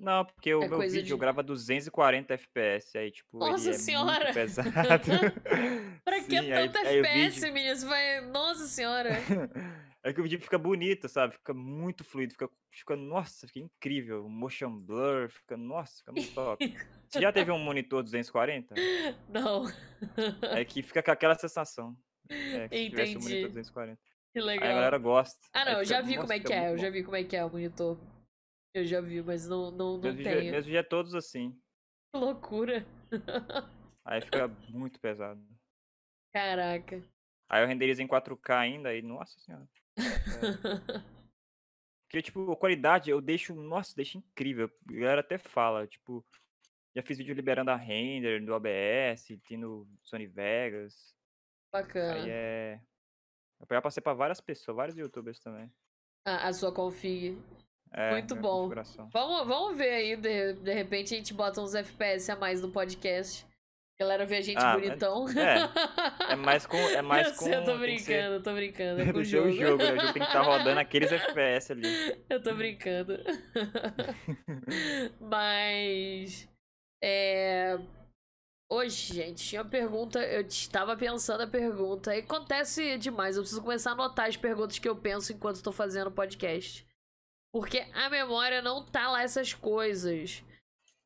Não, 0.00 0.24
porque 0.24 0.54
o 0.54 0.62
É 0.62 0.68
meu 0.68 0.78
coisa 0.78 0.96
vídeo 0.96 1.12
eu 1.12 1.16
de- 1.16 1.20
gravo 1.20 1.40
a 1.40 1.42
240 1.42 2.32
FPS, 2.34 2.96
aí 2.96 3.10
tipo, 3.10 3.38
Nossa 3.38 3.66
ele 3.66 3.74
é 3.76 3.78
senhora! 3.78 4.24
muito 4.24 4.34
pesado. 4.34 4.70
Pra 6.04 6.20
que 6.24 6.30
Sim, 6.40 6.52
aí- 6.52 6.68
tanta 6.68 6.78
aí 6.88 7.00
o 7.00 7.04
FPS, 7.04 7.34
vídeo- 7.40 7.52
menina? 7.54 7.76
Você 7.76 7.86
vai. 7.86 8.20
Nossa 8.22 8.66
senhora! 8.66 9.10
É 10.02 10.14
que 10.14 10.18
o 10.20 10.22
vídeo 10.22 10.40
fica 10.40 10.56
bonito, 10.56 11.10
sabe? 11.10 11.34
Fica 11.34 11.52
muito 11.52 12.02
fluido, 12.02 12.32
fica, 12.32 12.48
fica 12.70 12.96
nossa, 12.96 13.46
fica 13.46 13.58
incrível. 13.58 14.26
Motion 14.30 14.78
blur, 14.78 15.28
fica, 15.28 15.58
nossa, 15.58 15.98
fica 15.98 16.10
muito 16.10 16.32
top. 16.32 16.74
Você 17.06 17.20
já 17.20 17.30
teve 17.30 17.50
um 17.50 17.58
monitor 17.58 18.02
240? 18.02 18.74
Não. 19.28 19.66
É 20.56 20.64
que 20.64 20.82
fica 20.82 21.02
com 21.02 21.10
aquela 21.10 21.34
sensação. 21.34 21.94
É, 22.30 22.66
que 22.66 22.78
se 22.78 22.88
tivesse 22.88 23.10
um 23.14 23.18
Entendi. 23.20 23.28
monitor 23.28 23.48
240. 23.50 24.00
Que 24.32 24.38
Aí 24.38 24.42
a 24.42 24.46
legal. 24.46 24.68
galera 24.74 24.96
gosta. 24.96 25.38
Ah, 25.52 25.66
não, 25.66 25.72
Aí 25.72 25.78
eu 25.80 25.84
já 25.84 25.96
fica- 25.96 26.06
vi 26.06 26.14
nossa, 26.16 26.20
como 26.22 26.32
é 26.32 26.36
fica 26.38 26.48
que 26.48 26.54
é. 26.54 26.60
muito 26.60 26.70
Eu 26.72 26.78
já 26.78 26.86
bom. 26.86 26.92
vi 26.94 27.02
como 27.04 27.16
é 27.16 27.24
que 27.24 27.36
é 27.36 27.44
o 27.44 27.50
monitor. 27.50 27.98
Eu 28.74 28.84
já 28.84 29.00
vi, 29.00 29.22
mas 29.22 29.48
não, 29.48 29.70
não, 29.70 29.94
não 29.94 30.00
Meus 30.00 30.16
tenho. 30.16 30.52
meus 30.52 30.64
vídeos 30.64 30.80
é 30.80 30.82
todos 30.82 31.14
assim. 31.14 31.52
Que 32.12 32.20
loucura. 32.20 32.86
Aí 34.04 34.20
fica 34.20 34.48
muito 34.68 35.00
pesado. 35.00 35.44
Caraca. 36.32 37.02
Aí 37.48 37.62
eu 37.62 37.66
renderizo 37.66 38.00
em 38.00 38.06
4K 38.06 38.56
ainda, 38.56 38.90
aí, 38.90 39.02
nossa 39.02 39.38
senhora. 39.40 39.68
É. 39.98 40.00
Porque, 42.06 42.22
tipo, 42.22 42.50
a 42.50 42.56
qualidade 42.56 43.10
eu 43.10 43.20
deixo, 43.20 43.54
nossa, 43.54 43.94
deixo 43.94 44.18
incrível. 44.18 44.70
A 44.88 44.92
galera 44.92 45.20
até 45.20 45.38
fala, 45.38 45.86
tipo, 45.86 46.24
já 46.94 47.02
fiz 47.02 47.18
vídeo 47.18 47.34
liberando 47.34 47.70
a 47.70 47.76
render 47.76 48.44
do 48.44 48.52
OBS, 48.52 49.28
tem 49.46 49.56
no 49.56 49.88
Sony 50.02 50.26
Vegas. 50.26 51.14
Bacana. 51.72 52.14
Aí 52.14 52.30
é. 52.30 52.80
Eu 53.60 53.66
já 53.70 53.82
passei 53.82 54.02
pra 54.02 54.12
várias 54.14 54.40
pessoas, 54.40 54.76
vários 54.76 54.96
youtubers 54.96 55.38
também. 55.38 55.72
A, 56.26 56.48
a 56.48 56.52
sua 56.52 56.74
config. 56.74 57.38
É, 57.92 58.10
Muito 58.12 58.36
bom. 58.36 58.70
Vamos, 59.12 59.46
vamos 59.48 59.76
ver 59.76 59.90
aí, 59.90 60.16
de, 60.16 60.52
de 60.54 60.72
repente 60.72 61.12
a 61.12 61.16
gente 61.16 61.34
bota 61.34 61.60
uns 61.60 61.74
FPS 61.74 62.30
a 62.30 62.36
mais 62.36 62.60
no 62.62 62.70
podcast. 62.70 63.44
A 63.98 64.02
galera 64.04 64.24
vê 64.24 64.36
a 64.36 64.40
gente 64.40 64.56
Ah, 64.58 64.74
mas- 64.78 64.82
bonitão. 64.88 65.26
É 66.28 66.34
mais 66.36 66.64
com. 66.66 66.76
É 66.78 67.02
mais 67.02 67.26
eu 67.32 67.34
com. 67.34 67.44
sei, 67.44 67.54
eu 67.56 67.64
tô 67.64 67.72
ser- 67.72 67.78
brincando, 67.78 68.34
eu 68.36 68.42
tô 68.42 68.52
brincando. 68.54 69.00
É 69.02 69.12
com 69.12 69.18
o 69.18 69.24
ser 69.24 69.30
jogo. 69.30 69.50
jogo, 69.52 69.76
né? 69.82 69.92
O 69.92 69.96
jogo 70.00 70.12
tem 70.14 70.22
que 70.22 70.28
estar 70.28 70.40
rodando 70.40 70.78
aqueles 70.80 71.12
FPS 71.12 71.72
ali. 71.72 72.24
Eu 72.30 72.42
tô 72.42 72.54
brincando. 72.54 73.18
Mas. 75.20 76.48
É. 77.02 77.78
Hoje, 78.72 79.14
gente, 79.14 79.44
tinha 79.44 79.62
uma 79.62 79.68
pergunta. 79.68 80.20
Eu 80.20 80.42
estava 80.42 80.96
pensando 80.96 81.42
a 81.42 81.46
pergunta. 81.46 82.14
E 82.14 82.20
acontece 82.20 82.96
demais. 82.98 83.36
Eu 83.36 83.42
preciso 83.42 83.60
começar 83.62 83.90
a 83.90 83.94
anotar 83.94 84.28
as 84.28 84.36
perguntas 84.36 84.78
que 84.78 84.88
eu 84.88 84.94
penso 84.96 85.32
enquanto 85.32 85.56
estou 85.56 85.72
fazendo 85.72 86.06
o 86.06 86.12
podcast. 86.12 86.86
Porque 87.52 87.80
a 87.92 88.08
memória 88.08 88.62
não 88.62 88.84
tá 88.84 89.10
lá 89.10 89.22
essas 89.22 89.52
coisas. 89.52 90.42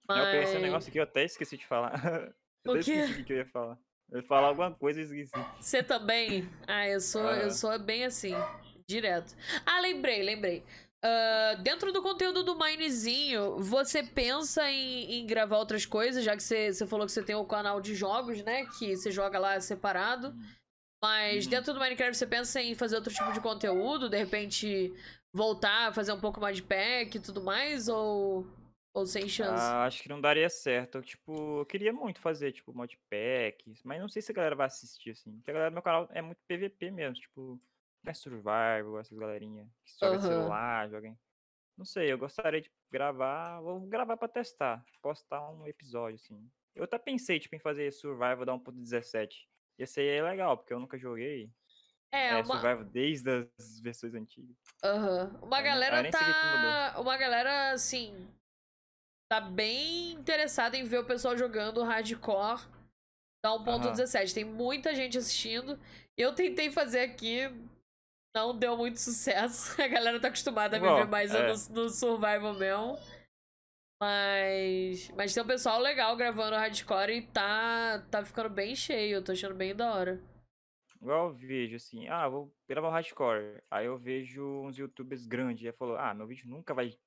Mas... 0.09 0.18
Eu 0.18 0.30
pensei 0.40 0.59
um 0.59 0.62
negócio 0.62 0.88
aqui, 0.90 0.98
eu 0.98 1.02
até 1.04 1.24
esqueci 1.24 1.57
de 1.57 1.66
falar. 1.66 1.94
Eu 2.64 2.72
O 2.72 2.76
até 2.78 2.80
esqueci 2.80 3.20
o 3.20 3.24
que 3.26 3.33
eu 3.35 3.37
ia 3.37 3.46
falar. 3.46 3.78
Eu 4.11 4.20
ia 4.20 4.26
falar 4.26 4.48
alguma 4.48 4.72
coisa 4.74 4.98
e 4.98 5.04
esqueci. 5.04 5.38
Você 5.61 5.83
também? 5.83 6.48
Ah, 6.66 6.88
eu 6.88 6.98
sou, 6.98 7.20
eu 7.20 7.42
Aham. 7.42 7.50
sou 7.50 7.78
bem 7.78 8.07
assim, 8.07 8.33
direto. 8.88 9.35
Ah, 9.66 9.80
lembrei, 9.80 10.22
lembrei. 10.22 10.64
Ah, 11.02 11.57
dentro 11.62 11.92
do 11.92 12.00
conteúdo 12.00 12.42
do 12.42 12.59
Minezinho, 12.59 13.59
você 13.59 14.02
pensa 14.02 14.70
em, 14.70 15.12
em 15.20 15.26
gravar 15.26 15.59
outras 15.59 15.85
coisas, 15.85 16.24
já 16.24 16.35
que 16.35 16.42
você, 16.42 16.72
você 16.72 16.87
falou 16.87 17.04
que 17.04 17.12
você 17.12 17.22
tem 17.22 17.37
o 17.37 17.44
canal 17.44 17.83
de 17.83 17.94
jogos, 17.94 18.42
né? 18.42 18.64
Que 18.78 18.96
você 18.96 19.11
joga 19.11 19.38
lá 19.38 19.61
separado. 19.61 20.35
Mas 21.02 21.44
Uhum. 21.44 21.50
dentro 21.50 21.74
do 21.74 21.80
Minecraft 21.80 22.16
você 22.16 22.26
pensa 22.26 22.62
em 22.62 22.74
fazer 22.74 22.96
outro 22.96 23.12
tipo 23.12 23.30
de 23.30 23.40
conteúdo, 23.42 24.09
de 24.09 24.16
repente 24.16 24.90
voltar 25.34 25.88
a 25.88 25.92
fazer 25.92 26.12
um 26.12 26.20
pouco 26.20 26.40
mais 26.40 26.56
de 26.56 26.62
pack 26.62 27.16
e 27.16 27.20
tudo 27.20 27.42
mais, 27.42 27.88
ou, 27.88 28.46
ou 28.94 29.04
sem 29.04 29.28
chance? 29.28 29.50
Ah, 29.50 29.84
acho 29.84 30.00
que 30.00 30.08
não 30.08 30.20
daria 30.20 30.48
certo. 30.48 30.98
Eu, 30.98 31.02
tipo, 31.02 31.58
eu 31.60 31.66
queria 31.66 31.92
muito 31.92 32.20
fazer, 32.20 32.52
tipo, 32.52 32.72
modpack, 32.72 33.74
mas 33.82 34.00
não 34.00 34.08
sei 34.08 34.22
se 34.22 34.30
a 34.30 34.34
galera 34.34 34.54
vai 34.54 34.68
assistir, 34.68 35.10
assim. 35.10 35.32
Porque 35.38 35.50
a 35.50 35.54
galera 35.54 35.70
do 35.70 35.74
meu 35.74 35.82
canal 35.82 36.08
é 36.12 36.22
muito 36.22 36.38
PVP 36.46 36.92
mesmo, 36.92 37.14
tipo, 37.14 37.58
é 38.06 38.14
survival, 38.14 38.98
essas 39.00 39.18
galerinha 39.18 39.68
que 39.84 39.92
joga 39.98 40.16
Aham. 40.16 40.20
celular, 40.20 40.88
joga 40.88 41.08
em... 41.08 41.18
Não 41.76 41.84
sei, 41.84 42.12
eu 42.12 42.18
gostaria 42.18 42.60
de 42.60 42.70
gravar, 42.88 43.60
vou 43.60 43.80
gravar 43.80 44.16
pra 44.16 44.28
testar, 44.28 44.84
postar 45.02 45.50
um 45.50 45.66
episódio, 45.66 46.14
assim. 46.14 46.48
Eu 46.72 46.84
até 46.84 46.96
pensei, 46.96 47.40
tipo, 47.40 47.56
em 47.56 47.58
fazer 47.58 47.90
survival 47.92 48.44
da 48.44 48.52
1.17. 48.52 49.48
Ia 49.78 49.86
ser 49.86 50.22
legal, 50.22 50.56
porque 50.56 50.72
eu 50.72 50.78
nunca 50.78 50.96
joguei 50.96 51.50
é, 52.14 52.29
é, 52.29 52.37
uma, 52.37 52.44
survival 52.44 52.85
desde 52.85 53.48
as 53.59 53.81
versões 53.81 54.14
antigas. 54.14 54.57
Aham. 54.83 55.38
Uma 55.42 55.57
Aí 55.57 55.62
nem- 55.62 55.72
galera 55.72 56.11
tá. 56.11 56.94
Uma 57.00 57.16
galera, 57.16 57.72
assim. 57.72 58.29
Tá 59.31 59.40
bem 59.40 60.12
interessada 60.12 60.77
em 60.77 60.85
ver 60.85 60.98
o 60.98 61.07
pessoal 61.07 61.37
jogando 61.37 61.83
hardcore 61.83 62.62
da 63.44 63.50
1.17. 63.50 64.33
Tem 64.33 64.44
muita 64.44 64.94
gente 64.94 65.19
assistindo. 65.19 65.79
Eu 66.17 66.35
tentei 66.35 66.71
fazer 66.71 67.00
aqui. 67.00 67.40
Não 68.37 68.56
deu 68.56 68.77
muito 68.77 69.00
sucesso. 69.00 69.75
A 69.83 69.88
galera 69.88 70.21
tá 70.21 70.29
acostumada 70.29 70.77
a 70.77 70.81
me 70.81 70.87
Bom, 70.87 70.96
ver 70.96 71.08
mais 71.08 71.35
é. 71.35 71.46
no, 71.46 71.83
no 71.83 71.88
survival 71.88 72.54
mesmo. 72.54 72.98
Mas. 74.00 75.10
Mas 75.17 75.33
tem 75.33 75.42
um 75.42 75.46
pessoal 75.46 75.81
legal 75.81 76.17
gravando 76.17 76.56
hardcore 76.56 77.12
e 77.12 77.23
tá, 77.23 78.04
tá 78.10 78.25
ficando 78.25 78.50
bem 78.50 78.77
cheio. 78.77 79.17
Eu 79.17 79.25
tô 79.25 79.33
achando 79.33 79.54
bem 79.54 79.75
da 79.75 79.94
hora. 79.94 80.21
Igual 81.05 81.29
eu 81.29 81.35
vejo 81.35 81.77
assim, 81.77 82.09
ah, 82.09 82.27
vou 82.27 82.50
gravar 82.67 82.88
um 82.88 82.92
hardcore. 82.92 83.63
Aí 83.71 83.85
eu 83.85 83.98
vejo 83.98 84.42
uns 84.63 84.79
youtubers 84.79 85.27
grandes. 85.27 85.63
E 85.63 85.71
falou, 85.71 85.98
ah, 85.98 86.15
meu 86.15 86.27
vídeo 86.27 86.48
nunca 86.48 86.73
vai 86.73 86.98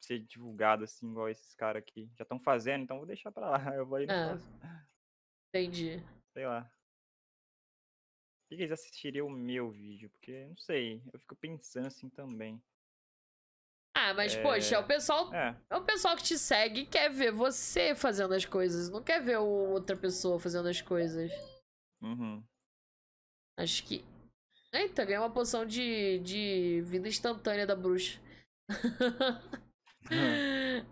ser 0.00 0.18
divulgado 0.18 0.82
assim, 0.82 1.08
igual 1.08 1.28
esses 1.28 1.54
caras 1.54 1.80
aqui. 1.80 2.10
Já 2.16 2.24
estão 2.24 2.40
fazendo, 2.40 2.82
então 2.82 2.96
vou 2.96 3.06
deixar 3.06 3.30
pra 3.30 3.50
lá. 3.50 3.58
Eu 3.76 3.86
vou 3.86 3.98
aí 3.98 4.04
É. 4.06 4.08
faço. 4.08 4.44
Entendi. 5.48 6.02
Sei 6.32 6.44
lá. 6.44 6.68
que 8.48 8.54
eles 8.56 8.72
assistiriam 8.72 9.28
o 9.28 9.30
meu 9.30 9.70
vídeo? 9.70 10.10
Porque, 10.10 10.46
não 10.46 10.56
sei, 10.56 11.00
eu 11.12 11.18
fico 11.20 11.36
pensando 11.36 11.86
assim 11.86 12.08
também. 12.08 12.60
Ah, 13.94 14.12
mas, 14.12 14.34
é... 14.34 14.42
poxa, 14.42 14.80
o 14.80 14.86
pessoal. 14.86 15.32
É. 15.32 15.56
é 15.70 15.76
o 15.76 15.84
pessoal 15.84 16.16
que 16.16 16.24
te 16.24 16.36
segue 16.36 16.80
e 16.80 16.86
quer 16.86 17.10
ver 17.10 17.30
você 17.30 17.94
fazendo 17.94 18.34
as 18.34 18.44
coisas. 18.44 18.90
Não 18.90 19.02
quer 19.04 19.22
ver 19.22 19.36
outra 19.38 19.96
pessoa 19.96 20.38
fazendo 20.40 20.68
as 20.68 20.80
coisas. 20.82 21.30
Uhum. 22.02 22.44
Acho 23.56 23.84
que. 23.84 24.04
Eita, 24.72 25.04
ganhei 25.04 25.18
uma 25.18 25.30
poção 25.30 25.64
de, 25.64 26.18
de 26.18 26.82
vida 26.82 27.08
instantânea 27.08 27.66
da 27.66 27.74
bruxa. 27.74 28.20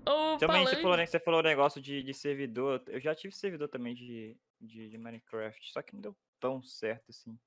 o 0.07 0.39
também 0.39 0.65
você 0.65 0.77
falou, 0.77 0.97
né, 0.97 1.07
você 1.07 1.21
falou 1.21 1.41
o 1.41 1.45
negócio 1.45 1.83
de, 1.83 2.03
de 2.03 2.15
servidor. 2.15 2.83
Eu 2.87 3.01
já 3.01 3.15
tive 3.15 3.35
servidor 3.35 3.69
também 3.69 3.95
de, 3.95 4.37
de, 4.61 4.89
de 4.89 4.99
Minecraft, 4.99 5.73
só 5.73 5.83
que 5.83 5.93
não 5.95 6.01
deu 6.01 6.17
tão 6.41 6.62
certo 6.62 7.11
assim. 7.11 7.39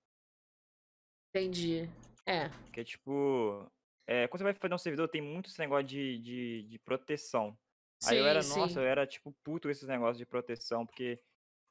Entendi. 1.29 1.89
É. 2.25 2.49
Porque, 2.49 2.83
tipo, 2.83 3.69
é, 4.05 4.27
quando 4.27 4.39
você 4.39 4.43
vai 4.43 4.53
fazer 4.53 4.73
um 4.73 4.77
servidor, 4.77 5.07
tem 5.07 5.21
muito 5.21 5.49
esse 5.49 5.59
negócio 5.59 5.85
de, 5.85 6.19
de, 6.19 6.63
de 6.63 6.79
proteção. 6.79 7.57
Sim, 7.99 8.11
Aí 8.11 8.17
eu 8.19 8.27
era, 8.27 8.41
sim. 8.41 8.59
nossa, 8.59 8.79
eu 8.79 8.85
era, 8.85 9.07
tipo, 9.07 9.31
puto 9.43 9.69
esses 9.69 9.87
negócios 9.87 10.17
de 10.17 10.25
proteção, 10.25 10.85
porque 10.85 11.19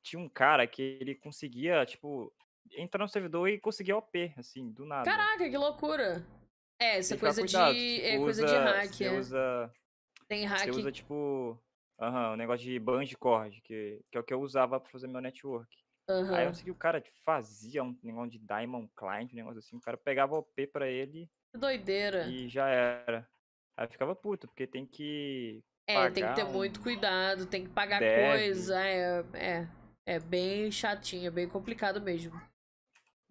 tinha 0.02 0.20
um 0.20 0.28
cara 0.28 0.66
que 0.66 0.82
ele 1.00 1.14
conseguia, 1.14 1.84
tipo, 1.86 2.32
entrar 2.72 3.02
no 3.02 3.08
servidor 3.08 3.48
e 3.48 3.60
conseguia 3.60 3.96
OP, 3.96 4.32
assim, 4.36 4.70
do 4.70 4.84
nada. 4.84 5.04
Caraca, 5.04 5.48
que 5.48 5.56
loucura! 5.56 6.24
É, 6.80 6.98
essa 6.98 7.16
coisa 7.16 7.42
de. 7.42 8.00
é 8.02 8.18
coisa 8.18 8.44
de 8.44 8.54
hack, 8.54 8.92
você 8.92 9.04
é. 9.04 9.18
usa. 9.18 9.72
Tem 10.28 10.44
hack. 10.44 10.64
Você 10.64 10.70
usa, 10.70 10.92
tipo. 10.92 11.60
Aham, 11.98 12.34
um 12.34 12.36
negócio 12.36 12.66
de 12.66 13.16
cord, 13.16 13.58
que, 13.62 14.04
que 14.10 14.18
é 14.18 14.20
o 14.20 14.24
que 14.24 14.34
eu 14.34 14.40
usava 14.40 14.78
pra 14.78 14.90
fazer 14.90 15.06
meu 15.06 15.20
network. 15.20 15.74
Uhum. 16.08 16.34
Aí 16.34 16.44
eu 16.44 16.54
sei 16.54 16.64
que 16.64 16.70
o 16.70 16.74
cara 16.74 17.02
fazia 17.24 17.82
um 17.82 17.98
negócio 18.02 18.30
de 18.30 18.38
Diamond 18.38 18.88
Client, 18.94 19.32
um 19.32 19.36
negócio 19.36 19.58
assim, 19.58 19.76
o 19.76 19.80
cara 19.80 19.96
pegava 19.96 20.36
OP 20.36 20.66
pra 20.66 20.88
ele. 20.88 21.28
Que 21.52 21.58
doideira. 21.58 22.26
E 22.28 22.48
já 22.48 22.68
era. 22.68 23.26
Aí 23.76 23.88
ficava 23.88 24.14
puto, 24.14 24.46
porque 24.46 24.66
tem 24.66 24.86
que. 24.86 25.64
É, 25.88 26.10
tem 26.10 26.26
que 26.26 26.34
ter 26.34 26.44
um 26.44 26.52
muito 26.52 26.80
cuidado, 26.80 27.46
tem 27.46 27.64
que 27.64 27.70
pagar 27.70 27.98
dev. 27.98 28.30
coisa. 28.30 28.84
É, 28.84 29.24
é, 29.34 29.68
é 30.06 30.18
bem 30.20 30.70
chatinho, 30.70 31.28
é 31.28 31.30
bem 31.30 31.48
complicado 31.48 32.00
mesmo. 32.00 32.40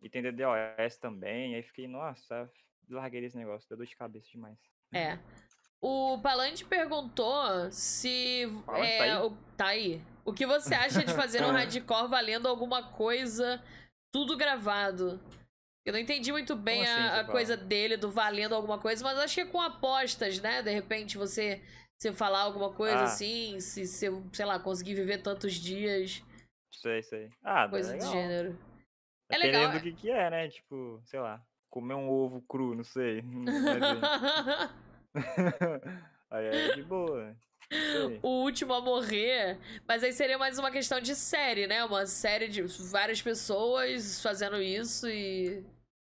E 0.05 0.09
tem 0.09 0.21
DDoS 0.21 0.97
também, 1.01 1.55
aí 1.55 1.63
fiquei, 1.63 1.87
nossa, 1.87 2.47
larguei 2.87 3.25
esse 3.25 3.35
negócio, 3.35 3.67
deu 3.67 3.79
dor 3.79 3.87
de 3.87 3.95
cabeça 3.95 4.29
demais. 4.29 4.59
É. 4.93 5.17
O 5.81 6.19
Palante 6.19 6.63
perguntou 6.63 7.71
se. 7.71 8.47
Palante 8.67 8.87
é, 8.87 8.97
tá, 8.99 9.03
aí? 9.03 9.25
O, 9.25 9.37
tá 9.57 9.65
aí. 9.65 10.01
O 10.23 10.31
que 10.31 10.45
você 10.45 10.75
acha 10.75 11.03
de 11.03 11.11
fazer 11.11 11.43
um 11.43 11.49
hardcore 11.51 12.07
valendo 12.07 12.47
alguma 12.47 12.83
coisa, 12.83 13.59
tudo 14.13 14.37
gravado? 14.37 15.19
Eu 15.83 15.93
não 15.93 15.99
entendi 15.99 16.31
muito 16.31 16.55
bem 16.55 16.83
assim, 16.83 16.91
a, 16.91 17.21
a 17.21 17.25
coisa 17.25 17.57
dele 17.57 17.97
do 17.97 18.11
valendo 18.11 18.53
alguma 18.53 18.77
coisa, 18.77 19.03
mas 19.03 19.17
acho 19.17 19.33
que 19.33 19.41
é 19.41 19.45
com 19.45 19.59
apostas, 19.59 20.39
né? 20.39 20.61
De 20.61 20.69
repente 20.69 21.17
você 21.17 21.63
se 21.99 22.13
falar 22.13 22.41
alguma 22.41 22.71
coisa 22.71 22.97
ah. 22.97 23.03
assim, 23.05 23.59
se, 23.59 23.87
se 23.87 24.07
sei 24.33 24.45
lá, 24.45 24.59
conseguir 24.59 24.93
viver 24.93 25.23
tantos 25.23 25.53
dias. 25.53 26.21
Sei, 26.71 27.01
sei. 27.01 27.29
Ah, 27.43 27.67
coisa 27.67 27.97
do 27.97 28.05
gênero. 28.05 28.74
É 29.29 29.37
legal. 29.37 29.61
Dependendo 29.61 29.79
do 29.79 29.83
que, 29.83 30.01
que 30.01 30.11
é, 30.11 30.29
né? 30.29 30.47
Tipo, 30.49 31.01
sei 31.03 31.19
lá, 31.19 31.41
comer 31.69 31.95
um 31.95 32.09
ovo 32.09 32.41
cru, 32.41 32.75
não 32.75 32.83
sei. 32.83 33.23
aí 36.29 36.45
é 36.45 36.75
de 36.75 36.83
boa. 36.83 37.35
O 38.21 38.43
último 38.43 38.73
a 38.73 38.81
morrer. 38.81 39.57
Mas 39.87 40.03
aí 40.03 40.13
seria 40.13 40.37
mais 40.37 40.59
uma 40.59 40.71
questão 40.71 40.99
de 40.99 41.15
série, 41.15 41.67
né? 41.67 41.83
Uma 41.83 42.05
série 42.05 42.47
de 42.47 42.61
várias 42.61 43.21
pessoas 43.21 44.21
fazendo 44.21 44.61
isso 44.61 45.09
e. 45.09 45.63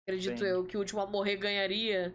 Acredito 0.06 0.40
Sim. 0.40 0.44
eu 0.46 0.64
que 0.64 0.76
o 0.76 0.80
último 0.80 1.00
a 1.00 1.06
morrer 1.06 1.36
ganharia. 1.36 2.12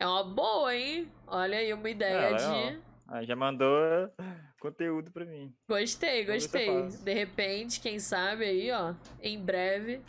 É 0.00 0.06
uma 0.06 0.24
boa, 0.24 0.74
hein? 0.74 1.10
Olha 1.26 1.58
aí 1.58 1.72
uma 1.72 1.90
ideia 1.90 2.30
é, 2.30 2.34
de. 2.34 2.82
Ah, 3.06 3.24
já 3.24 3.36
mandou 3.36 3.70
conteúdo 4.60 5.10
pra 5.10 5.24
mim. 5.24 5.52
Gostei, 5.68 6.24
gostei. 6.24 6.88
De 7.02 7.12
repente, 7.12 7.80
quem 7.80 7.98
sabe 7.98 8.44
aí, 8.44 8.70
ó, 8.70 8.94
em 9.20 9.38
breve. 9.38 10.00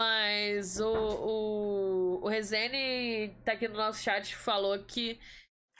Mas 0.00 0.80
o, 0.80 0.92
o, 0.92 2.24
o 2.24 2.28
Rezene 2.28 3.34
tá 3.44 3.52
aqui 3.52 3.68
no 3.68 3.76
nosso 3.76 4.02
chat 4.02 4.34
falou 4.34 4.78
que 4.80 5.18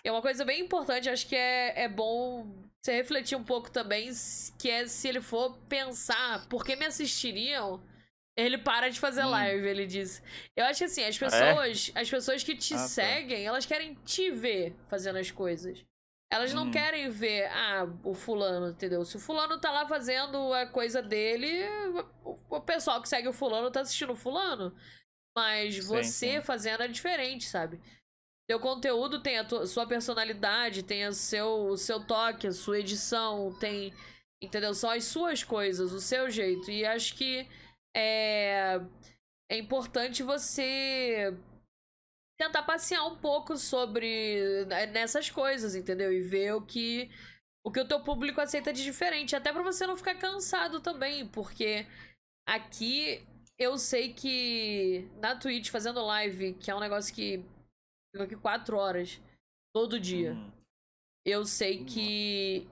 é 0.04 0.10
uma 0.10 0.22
coisa 0.22 0.44
bem 0.44 0.60
importante, 0.60 1.08
acho 1.08 1.26
que 1.26 1.36
é, 1.36 1.84
é 1.84 1.88
bom 1.88 2.46
você 2.82 2.92
refletir 2.96 3.36
um 3.36 3.44
pouco 3.44 3.70
também, 3.70 4.10
que 4.58 4.68
é 4.68 4.86
se 4.86 5.08
ele 5.08 5.20
for 5.20 5.56
pensar 5.68 6.48
por 6.48 6.64
que 6.64 6.74
me 6.74 6.84
assistiriam, 6.84 7.80
ele 8.36 8.58
para 8.58 8.88
de 8.88 8.98
fazer 8.98 9.24
hum. 9.24 9.30
live, 9.30 9.66
ele 9.66 9.86
disse. 9.86 10.20
Eu 10.56 10.64
acho 10.64 10.78
que 10.78 10.84
assim, 10.84 11.04
as 11.04 11.16
pessoas, 11.16 11.92
é? 11.94 12.00
as 12.00 12.10
pessoas 12.10 12.42
que 12.42 12.56
te 12.56 12.74
ah, 12.74 12.78
tá. 12.78 12.88
seguem, 12.88 13.44
tá. 13.44 13.48
elas 13.48 13.66
querem 13.66 13.94
te 14.04 14.30
ver 14.30 14.74
fazendo 14.88 15.18
as 15.18 15.30
coisas. 15.30 15.84
Elas 16.32 16.54
não 16.54 16.68
hum. 16.68 16.70
querem 16.70 17.10
ver, 17.10 17.46
ah, 17.48 17.86
o 18.02 18.14
fulano, 18.14 18.70
entendeu? 18.70 19.04
Se 19.04 19.16
o 19.16 19.20
fulano 19.20 19.60
tá 19.60 19.70
lá 19.70 19.86
fazendo 19.86 20.50
a 20.54 20.64
coisa 20.64 21.02
dele, 21.02 21.62
o, 22.48 22.58
pessoal 22.58 23.02
que 23.02 23.08
segue 23.10 23.28
o 23.28 23.34
fulano 23.34 23.70
tá 23.70 23.82
assistindo 23.82 24.14
o 24.14 24.16
fulano. 24.16 24.74
Mas 25.36 25.74
sim, 25.74 25.80
você 25.82 26.32
sim. 26.36 26.40
fazendo 26.40 26.84
é 26.84 26.88
diferente, 26.88 27.44
sabe? 27.44 27.78
Seu 28.50 28.58
conteúdo 28.58 29.22
tem 29.22 29.38
a 29.38 29.44
tua, 29.44 29.66
sua 29.66 29.86
personalidade, 29.86 30.82
tem 30.82 31.06
o 31.06 31.12
seu, 31.12 31.66
o 31.66 31.76
seu 31.76 32.02
toque, 32.02 32.46
a 32.46 32.52
sua 32.52 32.80
edição, 32.80 33.54
tem. 33.60 33.92
Entendeu? 34.42 34.72
São 34.72 34.88
as 34.88 35.04
suas 35.04 35.44
coisas, 35.44 35.92
o 35.92 36.00
seu 36.00 36.30
jeito. 36.30 36.70
E 36.70 36.82
acho 36.86 37.14
que 37.14 37.46
é, 37.94 38.80
é 39.50 39.58
importante 39.58 40.22
você 40.22 41.36
tentar 42.42 42.62
passear 42.62 43.06
um 43.06 43.16
pouco 43.16 43.56
sobre 43.56 44.64
né, 44.66 44.86
nessas 44.86 45.30
coisas, 45.30 45.74
entendeu? 45.74 46.12
E 46.12 46.20
ver 46.20 46.54
o 46.54 46.62
que 46.62 47.10
o 47.64 47.70
que 47.70 47.80
o 47.80 47.86
teu 47.86 48.00
público 48.00 48.40
aceita 48.40 48.72
de 48.72 48.82
diferente, 48.82 49.36
até 49.36 49.52
para 49.52 49.62
você 49.62 49.86
não 49.86 49.96
ficar 49.96 50.16
cansado 50.16 50.80
também, 50.80 51.28
porque 51.28 51.86
aqui 52.44 53.24
eu 53.56 53.78
sei 53.78 54.12
que 54.12 55.08
na 55.20 55.36
Twitch 55.36 55.70
fazendo 55.70 56.04
live, 56.04 56.54
que 56.54 56.70
é 56.70 56.74
um 56.74 56.80
negócio 56.80 57.14
que 57.14 57.44
fica 58.12 58.24
aqui 58.24 58.36
quatro 58.36 58.76
horas 58.76 59.20
todo 59.72 60.00
dia. 60.00 60.32
Uhum. 60.32 60.52
Eu 61.24 61.44
sei 61.44 61.84
que 61.84 62.68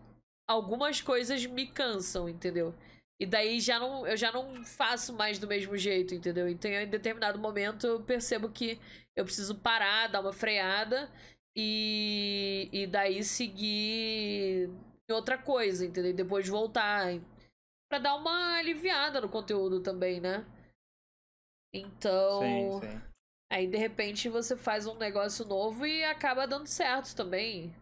algumas 0.49 1.01
coisas 1.01 1.47
me 1.47 1.69
cansam, 1.69 2.29
entendeu? 2.29 2.75
E 3.21 3.27
daí 3.27 3.61
já 3.61 3.79
não, 3.79 4.07
eu 4.07 4.17
já 4.17 4.33
não 4.33 4.65
faço 4.65 5.13
mais 5.13 5.39
do 5.39 5.47
mesmo 5.47 5.77
jeito, 5.77 6.15
entendeu? 6.15 6.49
Então, 6.49 6.71
em 6.71 6.89
determinado 6.89 7.39
momento, 7.39 7.87
eu 7.87 8.03
percebo 8.03 8.49
que 8.49 8.81
eu 9.15 9.25
preciso 9.25 9.55
parar, 9.57 10.07
dar 10.07 10.23
uma 10.23 10.33
freada 10.33 11.13
e, 11.55 12.71
e 12.73 12.87
daí 12.87 13.23
seguir 13.23 14.71
em 15.07 15.13
outra 15.13 15.37
coisa, 15.37 15.85
entendeu? 15.85 16.13
E 16.13 16.15
depois 16.15 16.49
voltar. 16.49 17.09
para 17.91 17.99
dar 17.99 18.17
uma 18.17 18.57
aliviada 18.57 19.21
no 19.21 19.29
conteúdo 19.29 19.83
também, 19.83 20.19
né? 20.19 20.47
Então. 21.75 22.41
Sim, 22.41 22.89
sim. 22.89 23.03
Aí, 23.53 23.67
de 23.67 23.77
repente, 23.77 24.31
você 24.31 24.57
faz 24.57 24.87
um 24.87 24.95
negócio 24.95 25.45
novo 25.45 25.85
e 25.85 26.05
acaba 26.05 26.47
dando 26.47 26.69
certo 26.69 27.15
também. 27.15 27.75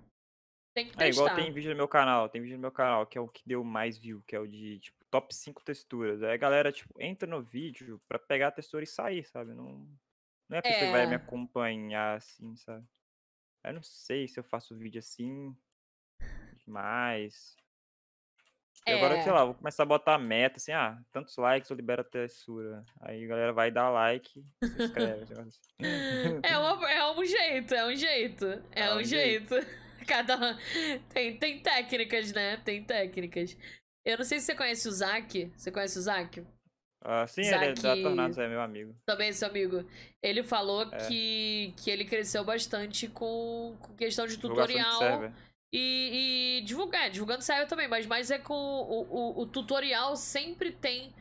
Tem 0.74 0.86
que 0.86 0.96
testar. 0.96 1.04
É 1.04 1.10
igual 1.10 1.36
tem 1.36 1.52
vídeo 1.52 1.70
no 1.70 1.76
meu 1.76 1.88
canal, 1.88 2.28
tem 2.28 2.40
vídeo 2.40 2.56
no 2.56 2.62
meu 2.62 2.72
canal 2.72 3.06
que 3.06 3.18
é 3.18 3.20
o 3.20 3.28
que 3.28 3.42
deu 3.46 3.62
mais 3.62 3.98
view, 3.98 4.22
que 4.26 4.34
é 4.34 4.40
o 4.40 4.46
de, 4.46 4.78
tipo, 4.78 4.97
top 5.10 5.34
5 5.34 5.62
texturas. 5.64 6.22
Aí 6.22 6.32
a 6.32 6.36
galera, 6.36 6.72
tipo, 6.72 6.94
entra 7.00 7.28
no 7.28 7.42
vídeo 7.42 8.00
pra 8.08 8.18
pegar 8.18 8.48
a 8.48 8.52
textura 8.52 8.84
e 8.84 8.86
sair, 8.86 9.24
sabe? 9.24 9.54
Não, 9.54 9.86
não 10.48 10.56
é 10.56 10.58
a 10.58 10.62
pessoa 10.62 10.82
é... 10.82 10.86
que 10.86 10.92
vai 10.92 11.06
me 11.06 11.14
é. 11.14 11.16
acompanhar, 11.16 12.16
assim, 12.16 12.56
sabe? 12.56 12.86
Eu 13.64 13.74
não 13.74 13.82
sei 13.82 14.28
se 14.28 14.38
eu 14.38 14.44
faço 14.44 14.74
vídeo 14.74 14.98
assim 14.98 15.54
demais. 16.64 17.56
E 18.86 18.92
agora, 18.92 19.20
sei 19.22 19.30
é. 19.30 19.34
lá, 19.34 19.44
vou 19.44 19.54
começar 19.54 19.82
a 19.82 19.86
botar 19.86 20.18
meta, 20.18 20.56
assim, 20.56 20.72
ah, 20.72 20.98
tantos 21.12 21.36
likes 21.36 21.68
eu 21.68 21.76
libero 21.76 22.00
a 22.00 22.04
textura. 22.04 22.80
Aí 23.00 23.24
a 23.24 23.28
galera 23.28 23.52
vai 23.52 23.70
dar 23.70 23.90
like 23.90 24.30
se 24.30 24.82
inscreve. 24.82 25.34
assim. 25.34 25.60
é, 26.42 26.56
uma, 26.56 26.90
é 26.90 27.10
um 27.10 27.24
jeito, 27.24 27.74
é 27.74 27.86
um 27.86 27.96
jeito. 27.96 28.46
É, 28.72 28.82
é 28.82 28.94
um, 28.94 28.98
um 28.98 29.04
jeito. 29.04 29.54
jeito. 29.54 29.88
Cada 30.06 30.56
tem, 31.12 31.38
tem 31.38 31.60
técnicas, 31.60 32.32
né? 32.32 32.56
Tem 32.58 32.82
técnicas. 32.82 33.56
Eu 34.04 34.18
não 34.18 34.24
sei 34.24 34.40
se 34.40 34.46
você 34.46 34.54
conhece 34.54 34.88
o 34.88 34.92
Zac. 34.92 35.52
Você 35.56 35.70
conhece 35.70 35.98
o 35.98 36.02
Zac? 36.02 36.44
Ah, 37.04 37.26
sim, 37.26 37.44
Zac... 37.44 37.64
ele 37.64 37.72
é 37.72 37.74
da 37.74 37.96
Tornados, 37.96 38.38
é 38.38 38.48
meu 38.48 38.60
amigo. 38.60 38.96
Também 39.06 39.28
é 39.28 39.32
seu 39.32 39.48
amigo. 39.48 39.84
Ele 40.22 40.42
falou 40.42 40.82
é. 40.92 41.06
que, 41.06 41.74
que 41.76 41.90
ele 41.90 42.04
cresceu 42.04 42.44
bastante 42.44 43.08
com, 43.08 43.76
com 43.80 43.94
questão 43.94 44.26
de 44.26 44.36
tutorial. 44.36 45.32
E, 45.72 46.60
e, 46.60 46.64
divulgar, 46.64 47.06
é, 47.06 47.10
divulgando 47.10 47.42
server 47.42 47.66
também, 47.66 47.86
mas 47.86 48.06
mais 48.06 48.30
é 48.30 48.38
com 48.38 48.54
o, 48.54 49.02
o, 49.02 49.42
o 49.42 49.46
tutorial 49.46 50.16
sempre 50.16 50.72
tem 50.72 51.12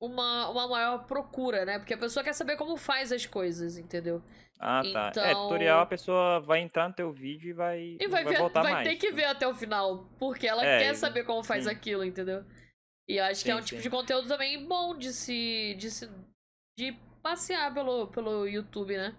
uma, 0.00 0.48
uma 0.50 0.68
maior 0.68 1.06
procura, 1.06 1.64
né? 1.64 1.78
Porque 1.78 1.94
a 1.94 1.98
pessoa 1.98 2.22
quer 2.22 2.32
saber 2.32 2.56
como 2.56 2.76
faz 2.76 3.12
as 3.12 3.26
coisas, 3.26 3.78
entendeu? 3.78 4.22
Ah, 4.58 4.82
tá. 4.92 5.08
Então... 5.10 5.24
É, 5.24 5.34
tutorial 5.34 5.80
a 5.80 5.86
pessoa 5.86 6.40
vai 6.40 6.60
entrar 6.60 6.88
no 6.88 6.94
teu 6.94 7.12
vídeo 7.12 7.50
e 7.50 7.52
vai, 7.52 7.96
e 8.00 8.08
vai, 8.08 8.24
vai 8.24 8.32
ver, 8.32 8.40
voltar 8.40 8.62
vai 8.62 8.72
mais. 8.72 8.88
ter 8.88 8.96
que 8.96 9.10
ver 9.12 9.24
até 9.24 9.46
o 9.46 9.54
final, 9.54 10.08
porque 10.18 10.46
ela 10.46 10.64
é, 10.64 10.78
quer 10.78 10.94
saber 10.94 11.24
como 11.24 11.42
faz 11.42 11.64
sim. 11.64 11.70
aquilo, 11.70 12.04
entendeu? 12.04 12.44
E 13.08 13.16
eu 13.16 13.24
acho 13.24 13.40
sim, 13.40 13.46
que 13.46 13.50
é 13.50 13.56
um 13.56 13.60
sim. 13.60 13.66
tipo 13.66 13.82
de 13.82 13.90
conteúdo 13.90 14.28
também 14.28 14.66
bom 14.66 14.96
de 14.96 15.12
se, 15.12 15.74
de 15.78 15.90
se 15.90 16.08
de 16.78 16.92
passear 17.22 17.72
pelo, 17.72 18.08
pelo 18.08 18.46
YouTube, 18.46 18.96
né? 18.96 19.16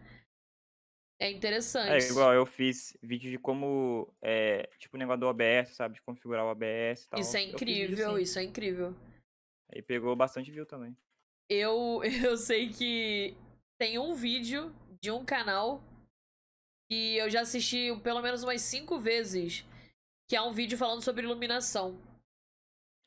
É 1.20 1.28
É 1.28 1.32
interessante. 1.32 2.10
igual 2.10 2.34
eu 2.34 2.46
fiz 2.46 2.98
vídeo 3.02 3.32
de 3.32 3.38
como, 3.38 4.14
é, 4.22 4.70
tipo 4.80 4.98
o 4.98 5.00
negócio 5.00 5.22
do 5.22 5.28
OBS, 5.28 5.76
sabe? 5.76 5.96
De 5.96 6.02
configurar 6.02 6.44
o 6.46 6.50
OBS 6.52 6.66
e 6.66 6.92
Isso 6.94 7.10
tal. 7.10 7.20
é 7.20 7.24
fiz 7.24 7.34
vídeo 7.34 7.54
incrível, 7.54 8.12
assim. 8.12 8.22
isso 8.22 8.40
é 8.40 8.44
incrível. 8.44 8.96
Aí 9.74 9.82
pegou 9.82 10.16
bastante 10.16 10.51
view 10.51 10.66
também. 10.66 10.95
Eu, 11.49 12.01
eu 12.24 12.38
sei 12.38 12.70
que 12.70 13.36
tem 13.80 13.99
um 13.99 14.13
vídeo 14.13 14.74
de 15.01 15.11
um 15.11 15.26
canal 15.26 15.82
que 16.89 17.18
eu 17.18 17.30
já 17.30 17.41
assisti 17.41 17.89
pelo 18.01 18.22
menos 18.22 18.43
umas 18.43 18.61
cinco 18.61 18.99
vezes, 18.99 19.66
que 20.30 20.36
é 20.36 20.41
um 20.41 20.51
vídeo 20.51 20.78
falando 20.78 21.01
sobre 21.01 21.24
iluminação. 21.24 21.99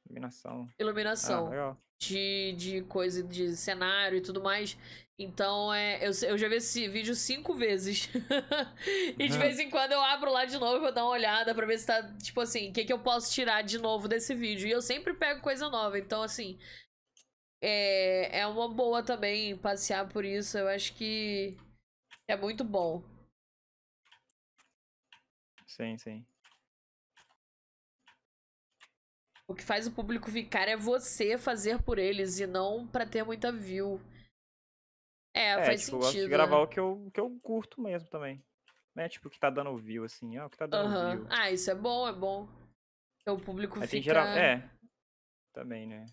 Iluminação. 0.09 0.67
Ah, 0.69 0.75
Iluminação. 0.79 1.51
legal. 1.51 1.79
de, 2.01 2.53
de 2.57 2.83
coisa, 2.85 3.23
de 3.23 3.57
cenário 3.57 4.19
e 4.19 4.23
tudo 4.23 4.43
mais. 4.43 4.77
Então, 5.21 5.75
é, 5.75 5.97
eu, 5.97 6.13
eu 6.29 6.39
já 6.39 6.49
vi 6.49 6.57
esse 6.57 6.87
vídeo 6.87 7.13
cinco 7.13 7.53
vezes. 7.53 8.09
e 9.19 9.29
de 9.29 9.37
vez 9.37 9.59
em 9.59 9.69
quando 9.69 9.91
eu 9.91 10.01
abro 10.01 10.31
lá 10.31 10.45
de 10.45 10.57
novo 10.57 10.77
e 10.77 10.81
vou 10.81 10.93
dar 10.93 11.03
uma 11.03 11.11
olhada 11.11 11.53
pra 11.53 11.67
ver 11.67 11.77
se 11.77 11.87
tá, 11.87 12.01
tipo 12.19 12.41
assim, 12.41 12.71
o 12.71 12.73
que, 12.73 12.85
que 12.85 12.93
eu 12.93 13.01
posso 13.01 13.33
tirar 13.33 13.63
de 13.63 13.79
novo 13.79 14.07
desse 14.07 14.33
vídeo. 14.33 14.69
E 14.69 14.71
eu 14.71 14.81
sempre 14.81 15.13
pego 15.15 15.41
coisa 15.41 15.69
nova. 15.69 15.99
Então, 15.99 16.23
assim, 16.23 16.57
é, 17.61 18.41
é 18.41 18.47
uma 18.47 18.69
boa 18.69 19.03
também 19.03 19.57
passear 19.57 20.09
por 20.09 20.25
isso. 20.25 20.57
Eu 20.57 20.69
acho 20.69 20.95
que 20.95 21.57
é 22.29 22.37
muito 22.37 22.63
bom. 22.63 23.03
Sim, 25.67 25.99
sim. 25.99 26.25
O 29.49 29.55
que 29.55 29.65
faz 29.65 29.87
o 29.89 29.93
público 29.93 30.31
ficar 30.31 30.69
é 30.69 30.77
você 30.77 31.37
fazer 31.37 31.83
por 31.83 31.99
eles 31.99 32.39
e 32.39 32.47
não 32.47 32.87
pra 32.87 33.05
ter 33.05 33.25
muita 33.25 33.51
view. 33.51 34.01
É, 35.35 35.51
É, 35.51 35.65
faz 35.65 35.85
tipo, 35.85 35.97
eu 35.97 36.01
gosto 36.01 36.13
de 36.13 36.19
sentido. 36.19 36.31
gravar 36.31 36.57
né? 36.57 36.63
o 36.63 36.67
que 36.69 36.81
eu, 36.81 37.11
que 37.13 37.21
eu 37.21 37.39
curto 37.43 37.81
mesmo 37.81 38.09
também. 38.09 38.43
Não 38.95 39.05
é 39.05 39.09
tipo 39.09 39.29
o 39.29 39.31
que 39.31 39.39
tá 39.39 39.51
dando 39.51 39.77
view, 39.77 40.05
assim, 40.05 40.39
ó, 40.39 40.47
o 40.47 40.51
que 40.51 40.57
tá 40.57 40.67
dando 40.67 40.89
Aham. 40.89 41.17
view. 41.17 41.27
Ah, 41.31 41.51
isso 41.51 41.71
é 41.71 41.75
bom, 41.75 42.09
é 42.09 42.13
bom. 42.13 42.49
Porque 43.19 43.31
o 43.31 43.45
público 43.45 43.79
tem 43.81 43.89
fica. 43.89 44.03
geral. 44.03 44.27
É. 44.27 44.69
Também, 45.53 45.87
né? 45.87 46.05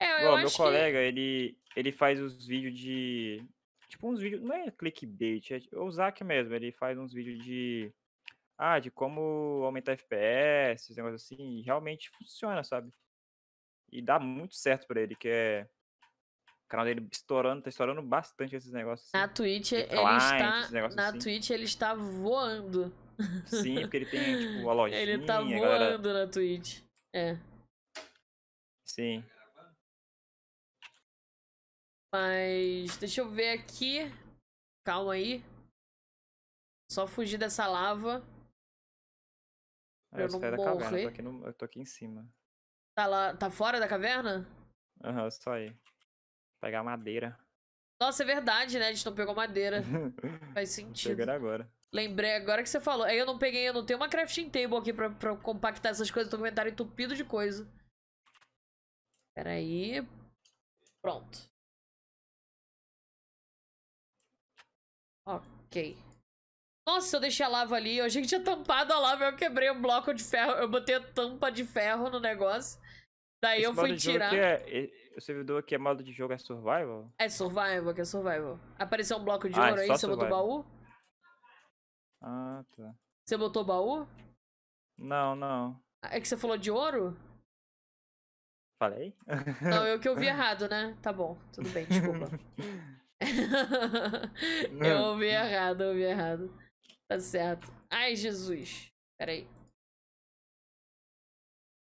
É, 0.00 0.12
eu 0.12 0.18
Igual, 0.20 0.38
meu 0.38 0.50
colega, 0.50 0.98
ele, 0.98 1.58
ele 1.74 1.92
faz 1.92 2.20
os 2.20 2.46
vídeos 2.46 2.78
de. 2.78 3.44
Tipo, 3.88 4.10
uns 4.10 4.20
vídeos. 4.20 4.42
Não 4.42 4.54
é 4.54 4.70
clickbait, 4.70 5.50
é 5.52 5.60
o 5.78 5.90
Zac 5.90 6.22
mesmo. 6.24 6.54
Ele 6.54 6.72
faz 6.72 6.98
uns 6.98 7.12
vídeos 7.12 7.42
de. 7.44 7.92
Ah, 8.58 8.78
de 8.78 8.90
como 8.90 9.62
aumentar 9.64 9.92
FPS, 9.92 10.84
esses 10.84 10.96
negócios 10.96 11.22
assim. 11.22 11.58
E 11.58 11.62
realmente 11.62 12.10
funciona, 12.10 12.64
sabe? 12.64 12.90
E 13.92 14.02
dá 14.02 14.18
muito 14.18 14.54
certo 14.54 14.86
pra 14.86 15.00
ele, 15.00 15.14
que 15.14 15.28
é. 15.28 15.68
O 16.66 16.68
canal 16.68 16.84
dele 16.84 17.08
estourando, 17.12 17.62
tá 17.62 17.68
estourando 17.68 18.02
bastante 18.02 18.56
esses 18.56 18.72
negócios 18.72 19.08
que 19.08 19.16
na 19.16 19.24
assim. 19.24 19.34
Twitch 19.34 19.72
ele 19.72 19.84
está. 19.84 20.68
Na 20.96 21.08
assim. 21.08 21.18
Twitch 21.20 21.50
ele 21.50 21.64
está 21.64 21.94
voando. 21.94 22.92
Sim, 23.46 23.76
porque 23.82 23.96
ele 23.98 24.06
tem, 24.06 24.54
tipo, 24.56 24.68
a 24.68 24.72
lojinha, 24.74 25.00
Ele 25.00 25.24
tá 25.24 25.38
a 25.38 25.44
galera. 25.44 25.90
voando 25.90 26.12
na 26.12 26.26
Twitch. 26.26 26.82
É. 27.14 27.36
Sim. 28.84 29.24
Mas. 32.12 32.96
Deixa 32.98 33.20
eu 33.20 33.30
ver 33.30 33.50
aqui. 33.50 34.00
Calma 34.84 35.12
aí. 35.12 35.44
Só 36.90 37.06
fugir 37.06 37.38
dessa 37.38 37.66
lava. 37.68 38.24
Aí 40.12 40.22
eu 40.22 40.26
eu 40.26 40.32
não 40.32 40.40
saí 40.40 40.50
da 40.50 40.56
caverna, 40.56 40.98
eu 40.98 41.02
tô 41.02 41.08
aqui, 41.08 41.22
no, 41.22 41.46
eu 41.46 41.52
tô 41.54 41.64
aqui 41.64 41.80
em 41.80 41.84
cima. 41.84 42.28
Tá 42.96 43.06
lá. 43.06 43.36
Tá 43.36 43.50
fora 43.50 43.78
da 43.78 43.86
caverna? 43.86 44.44
Aham, 45.04 45.30
só 45.30 45.52
aí. 45.52 45.76
Pegar 46.66 46.82
madeira. 46.82 47.38
Nossa, 48.00 48.24
é 48.24 48.26
verdade, 48.26 48.76
né? 48.76 48.88
A 48.88 48.92
gente 48.92 49.06
não 49.06 49.14
pegou 49.14 49.32
madeira. 49.36 49.82
Faz 50.52 50.70
sentido. 50.70 51.10
Chegando 51.10 51.28
agora. 51.28 51.70
Lembrei 51.94 52.34
agora 52.34 52.60
que 52.60 52.68
você 52.68 52.80
falou. 52.80 53.06
Aí 53.06 53.16
eu 53.16 53.24
não 53.24 53.38
peguei, 53.38 53.68
eu 53.68 53.72
não 53.72 53.86
tenho 53.86 54.00
uma 54.00 54.08
crafting 54.08 54.50
table 54.50 54.76
aqui 54.76 54.92
pra, 54.92 55.08
pra 55.08 55.36
compactar 55.36 55.92
essas 55.92 56.10
coisas. 56.10 56.28
Tô 56.28 56.36
com 56.36 56.44
inventário 56.44 56.72
entupido 56.72 57.14
de 57.14 57.24
coisa. 57.24 57.70
Pera 59.32 59.50
aí. 59.50 60.04
Pronto. 61.00 61.38
Ok. 65.24 65.96
Nossa, 66.84 67.16
eu 67.16 67.20
deixei 67.20 67.46
a 67.46 67.48
lava 67.48 67.76
ali. 67.76 67.98
Eu 67.98 68.06
achei 68.06 68.22
que 68.22 68.28
tinha 68.28 68.42
tampado 68.42 68.92
a 68.92 68.98
lava. 68.98 69.24
Eu 69.24 69.36
quebrei 69.36 69.70
um 69.70 69.80
bloco 69.80 70.12
de 70.12 70.24
ferro. 70.24 70.50
Eu 70.54 70.68
botei 70.68 70.96
a 70.96 71.12
tampa 71.12 71.48
de 71.48 71.64
ferro 71.64 72.10
no 72.10 72.18
negócio. 72.18 72.80
Daí 73.40 73.60
Esse 73.60 73.68
eu 73.68 73.74
fui 73.74 73.96
tirar. 73.96 74.34
é, 74.34 74.90
o 75.16 75.20
servidor 75.20 75.60
aqui 75.60 75.74
é 75.74 75.78
modo 75.78 76.04
de 76.04 76.12
jogo 76.12 76.32
é 76.34 76.38
survival? 76.38 77.10
É 77.18 77.28
survival, 77.28 77.94
que 77.94 78.00
é 78.02 78.04
survival. 78.04 78.58
Apareceu 78.78 79.16
um 79.16 79.24
bloco 79.24 79.48
de 79.48 79.58
Ah, 79.58 79.68
é 79.68 79.70
ouro 79.70 79.80
aí. 79.80 79.86
só 79.88 79.96
Você 79.96 80.06
botou 80.06 80.28
baú? 80.28 80.64
Ah, 82.22 82.64
tá. 82.76 82.94
Você 83.24 83.36
botou 83.36 83.64
baú? 83.64 84.06
Não, 84.98 85.34
não. 85.34 85.80
É 86.02 86.20
que 86.20 86.28
você 86.28 86.36
falou 86.36 86.56
de 86.58 86.70
ouro? 86.70 87.16
Falei? 88.78 89.16
Não, 89.62 89.86
eu 89.86 89.98
que 89.98 90.08
ouvi 90.08 90.26
errado, 90.28 90.68
né? 90.68 90.96
Tá 91.02 91.12
bom, 91.12 91.36
tudo 91.52 91.68
bem, 91.70 91.86
desculpa. 91.86 92.26
eu 94.86 94.98
ouvi 94.98 95.26
errado, 95.26 95.82
eu 95.82 95.88
ouvi 95.88 96.02
errado. 96.02 96.54
Tá 97.08 97.18
certo. 97.18 97.72
Ai, 97.90 98.14
Jesus. 98.14 98.92
Peraí. 99.18 99.48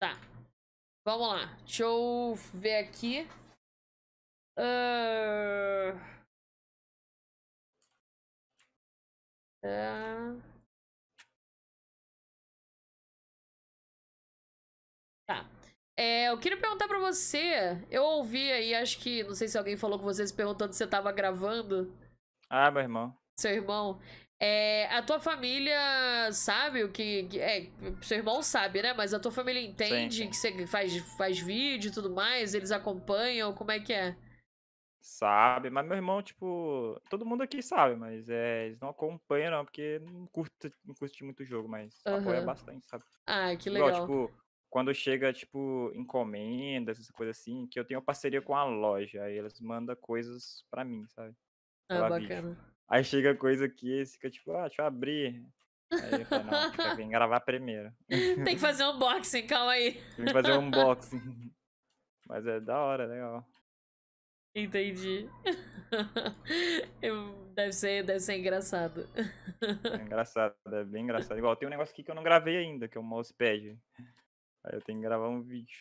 Tá. 0.00 0.14
Vamos 1.08 1.26
lá. 1.26 1.46
Deixa 1.64 1.84
eu 1.84 2.34
ver 2.52 2.76
aqui. 2.80 3.26
Ah. 4.58 5.94
Ah. 9.64 10.36
Tá. 15.26 15.46
É, 15.96 16.28
eu 16.28 16.38
queria 16.38 16.60
perguntar 16.60 16.86
pra 16.88 16.98
você. 16.98 17.82
Eu 17.90 18.02
ouvi 18.04 18.52
aí, 18.52 18.74
acho 18.74 18.98
que. 19.00 19.22
Não 19.24 19.34
sei 19.34 19.48
se 19.48 19.56
alguém 19.56 19.76
falou 19.78 19.98
com 19.98 20.04
vocês 20.04 20.30
perguntando 20.30 20.72
se 20.72 20.78
você 20.78 20.86
tava 20.86 21.10
gravando, 21.12 21.90
Ah, 22.50 22.70
meu 22.70 22.82
irmão. 22.82 23.16
seu 23.40 23.52
irmão. 23.52 23.98
É, 24.40 24.86
a 24.94 25.02
tua 25.02 25.18
família 25.18 26.30
sabe 26.32 26.84
o 26.84 26.92
que. 26.92 27.24
que- 27.24 27.40
É, 27.40 27.70
seu 28.02 28.18
irmão 28.18 28.42
sabe, 28.42 28.82
né? 28.82 28.92
Mas 28.94 29.12
a 29.12 29.18
tua 29.20 29.32
família 29.32 29.60
entende 29.60 30.24
sim. 30.24 30.30
que 30.30 30.36
você 30.36 30.66
faz, 30.66 30.96
faz 31.16 31.38
vídeo 31.40 31.88
e 31.88 31.92
tudo 31.92 32.10
mais? 32.10 32.54
Eles 32.54 32.70
acompanham? 32.70 33.52
Como 33.52 33.70
é 33.72 33.80
que 33.80 33.92
é? 33.92 34.16
Sabe, 35.00 35.70
mas 35.70 35.86
meu 35.86 35.96
irmão, 35.96 36.22
tipo, 36.22 37.00
todo 37.08 37.24
mundo 37.24 37.42
aqui 37.42 37.62
sabe, 37.62 37.96
mas 37.96 38.28
é, 38.28 38.66
eles 38.66 38.80
não 38.80 38.90
acompanham 38.90 39.50
não, 39.50 39.64
porque 39.64 40.00
não 40.00 40.26
curte, 40.26 40.70
não 40.84 40.94
curte 40.94 41.24
muito 41.24 41.40
o 41.40 41.46
jogo, 41.46 41.68
mas 41.68 42.02
apoia 42.04 42.40
Aham. 42.40 42.46
bastante, 42.46 42.86
sabe? 42.86 43.04
Ah, 43.26 43.56
que 43.56 43.70
Igual, 43.70 43.88
legal. 43.90 44.06
tipo, 44.06 44.30
quando 44.68 44.92
chega, 44.92 45.32
tipo, 45.32 45.90
encomendas, 45.94 46.98
essas 46.98 47.10
coisas 47.12 47.38
assim, 47.38 47.66
que 47.68 47.78
eu 47.80 47.84
tenho 47.84 48.02
parceria 48.02 48.42
com 48.42 48.54
a 48.54 48.64
loja, 48.64 49.22
aí 49.22 49.38
eles 49.38 49.58
mandam 49.60 49.96
coisas 49.96 50.64
pra 50.70 50.84
mim, 50.84 51.06
sabe? 51.08 51.34
Ah, 51.88 51.94
pela 51.94 52.10
vídeo. 52.10 52.56
Aí 52.88 53.04
chega 53.04 53.36
coisa 53.36 53.66
aqui, 53.66 54.04
ficam 54.06 54.30
tipo, 54.30 54.52
ah, 54.52 54.66
deixa 54.66 54.82
eu 54.82 54.86
abrir. 54.86 55.44
Aí 55.92 56.20
eu 56.20 56.26
falo, 56.26 56.44
não, 56.44 56.96
vir 56.96 57.08
gravar 57.08 57.40
primeiro. 57.40 57.92
Tem 58.08 58.54
que 58.54 58.58
fazer 58.58 58.84
um 58.84 58.94
unboxing, 58.94 59.46
calma 59.46 59.72
aí. 59.72 59.92
Tem 60.16 60.24
que 60.26 60.32
fazer 60.32 60.52
um 60.52 60.66
unboxing. 60.66 61.52
Mas 62.26 62.46
é 62.46 62.60
da 62.60 62.78
hora, 62.78 63.06
legal. 63.06 63.46
Entendi. 64.54 65.28
Eu- 67.02 67.48
Deve 67.58 67.72
ser, 67.72 68.04
deve 68.04 68.20
ser 68.20 68.38
engraçado. 68.38 69.08
É 69.92 69.96
engraçado, 70.00 70.54
é 70.66 70.84
bem 70.84 71.02
engraçado. 71.02 71.36
Igual, 71.36 71.56
tem 71.56 71.66
um 71.66 71.70
negócio 71.72 71.92
aqui 71.92 72.04
que 72.04 72.10
eu 72.10 72.14
não 72.14 72.22
gravei 72.22 72.56
ainda, 72.56 72.86
que 72.86 72.96
é 72.96 73.00
o 73.00 73.02
mousepad. 73.02 73.76
Aí 74.64 74.74
eu 74.74 74.80
tenho 74.80 75.00
que 75.00 75.04
gravar 75.04 75.28
um 75.28 75.42
vídeo. 75.42 75.76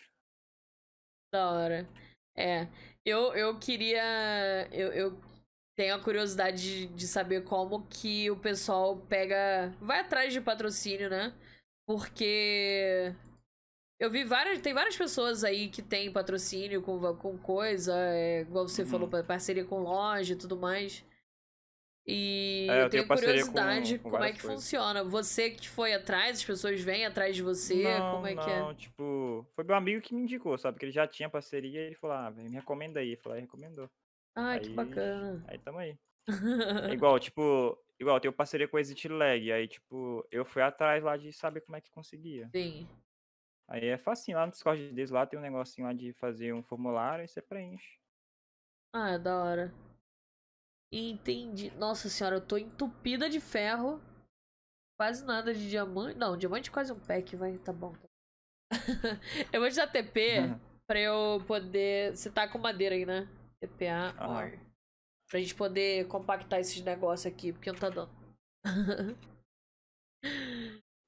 Da 1.31 1.51
hora. 1.51 1.87
É. 2.35 2.67
Eu, 3.05 3.31
eu 3.35 3.59
queria. 3.59 4.67
Eu, 4.71 4.91
eu 4.91 5.21
tenho 5.77 5.95
a 5.95 5.99
curiosidade 6.03 6.87
de, 6.87 6.87
de 6.87 7.07
saber 7.07 7.43
como 7.43 7.85
que 7.87 8.29
o 8.31 8.35
pessoal 8.35 8.97
pega. 8.97 9.71
Vai 9.79 9.99
atrás 10.01 10.33
de 10.33 10.41
patrocínio, 10.41 11.09
né? 11.09 11.33
Porque. 11.87 13.13
Eu 13.99 14.11
vi 14.11 14.23
várias. 14.23 14.59
Tem 14.61 14.73
várias 14.73 14.97
pessoas 14.97 15.43
aí 15.43 15.69
que 15.69 15.81
tem 15.81 16.11
patrocínio 16.11 16.81
com, 16.81 16.99
com 17.15 17.37
coisa, 17.37 17.93
é, 17.95 18.41
igual 18.41 18.67
você 18.67 18.81
Uhum. 18.83 18.87
falou, 18.89 19.07
pa- 19.07 19.23
parceria 19.23 19.65
com 19.65 19.79
loja 19.79 20.33
e 20.33 20.37
tudo 20.37 20.57
mais. 20.57 21.03
E 22.05 22.67
É, 22.69 22.73
eu 22.73 22.83
eu 22.83 22.89
tenho 22.89 22.89
tenho 23.03 23.07
parceria 23.07 23.41
com- 23.45 23.51
curiosidade 23.51 23.99
com 23.99 24.11
como 24.11 24.23
é 24.23 24.31
que 24.31 24.39
coisas. 24.41 24.55
funciona. 24.63 25.03
Você 25.03 25.49
que 25.51 25.67
foi 25.67 25.93
atrás, 25.93 26.37
as 26.37 26.45
pessoas 26.45 26.79
vêm 26.79 27.05
atrás 27.05 27.35
de 27.35 27.41
você, 27.43 27.83
não, 27.99 28.15
como 28.15 28.27
é 28.27 28.33
não, 28.35 28.43
que 28.43 28.49
é? 28.49 28.73
tipo, 28.75 29.45
foi 29.53 29.63
meu 29.65 29.75
amigo 29.75 30.01
que 30.01 30.13
me 30.13 30.21
indicou, 30.21 30.57
sabe? 30.57 30.79
Que 30.79 30.85
ele 30.85 30.91
já 30.91 31.05
tinha 31.07 31.29
parceria 31.29 31.81
e 31.81 31.85
ele 31.87 31.95
falou, 31.95 32.15
ah, 32.15 32.31
me 32.31 32.49
recomenda 32.49 32.99
aí. 33.01 33.13
Eu 33.13 33.17
falei, 33.19 33.39
ah, 33.39 33.41
recomendou. 33.41 33.89
Ai, 34.37 34.59
que 34.59 34.67
Aí- 34.67 34.73
bacana. 34.75 35.43
Aí 35.47 35.57
tamo 35.57 35.79
aí. 35.79 35.97
É 36.27 36.27
igual, 36.93 37.19
tipo, 37.19 37.75
igual, 37.99 38.17
eu 38.17 38.21
tenho 38.21 38.33
parceria 38.33 38.67
com 38.67 38.77
a 38.77 38.79
Exit 38.79 39.07
Lag, 39.07 39.51
aí, 39.51 39.67
tipo, 39.67 40.25
eu 40.29 40.45
fui 40.45 40.61
atrás 40.61 41.03
lá 41.03 41.17
de 41.17 41.33
saber 41.33 41.61
como 41.61 41.75
é 41.75 41.81
que 41.81 41.89
conseguia. 41.89 42.47
Sim. 42.53 42.87
Aí 43.67 43.87
é 43.87 43.97
facinho, 43.97 44.37
lá 44.37 44.45
no 44.45 44.51
Discord 44.51 44.89
deles 44.91 45.09
lá 45.09 45.25
tem 45.25 45.39
um 45.39 45.41
negocinho 45.41 45.87
lá 45.87 45.93
de 45.93 46.13
fazer 46.13 46.53
um 46.53 46.61
formulário 46.61 47.25
e 47.25 47.27
você 47.27 47.41
preenche. 47.41 47.99
Ah, 48.95 49.11
é 49.11 49.19
da 49.19 49.43
hora. 49.43 49.73
Entendi. 50.93 51.71
Nossa 51.71 52.07
senhora, 52.07 52.37
eu 52.37 52.45
tô 52.45 52.57
entupida 52.57 53.29
de 53.29 53.41
ferro. 53.41 53.99
Quase 54.99 55.25
nada 55.25 55.53
de 55.53 55.69
diamante. 55.69 56.17
Não, 56.17 56.37
diamante 56.37 56.71
quase 56.71 56.93
um 56.93 56.99
pack, 56.99 57.35
vai. 57.35 57.57
Tá 57.57 57.73
bom. 57.73 57.93
eu 59.53 59.59
vou 59.59 59.69
te 59.69 59.75
dar 59.75 59.87
TP 59.87 60.39
uhum. 60.39 60.59
pra 60.87 60.99
eu 60.99 61.43
poder. 61.45 62.15
Você 62.15 62.31
tá 62.31 62.47
com 62.47 62.57
madeira 62.57 62.95
aí, 62.95 63.05
né? 63.05 63.27
TPA 63.61 64.15
uhum. 64.19 64.67
Pra 65.29 65.39
gente 65.39 65.55
poder 65.55 66.07
compactar 66.07 66.59
esses 66.59 66.81
negócios 66.81 67.31
aqui, 67.31 67.51
porque 67.51 67.71
não 67.71 67.79
tá 67.79 67.89
dando. 67.89 68.09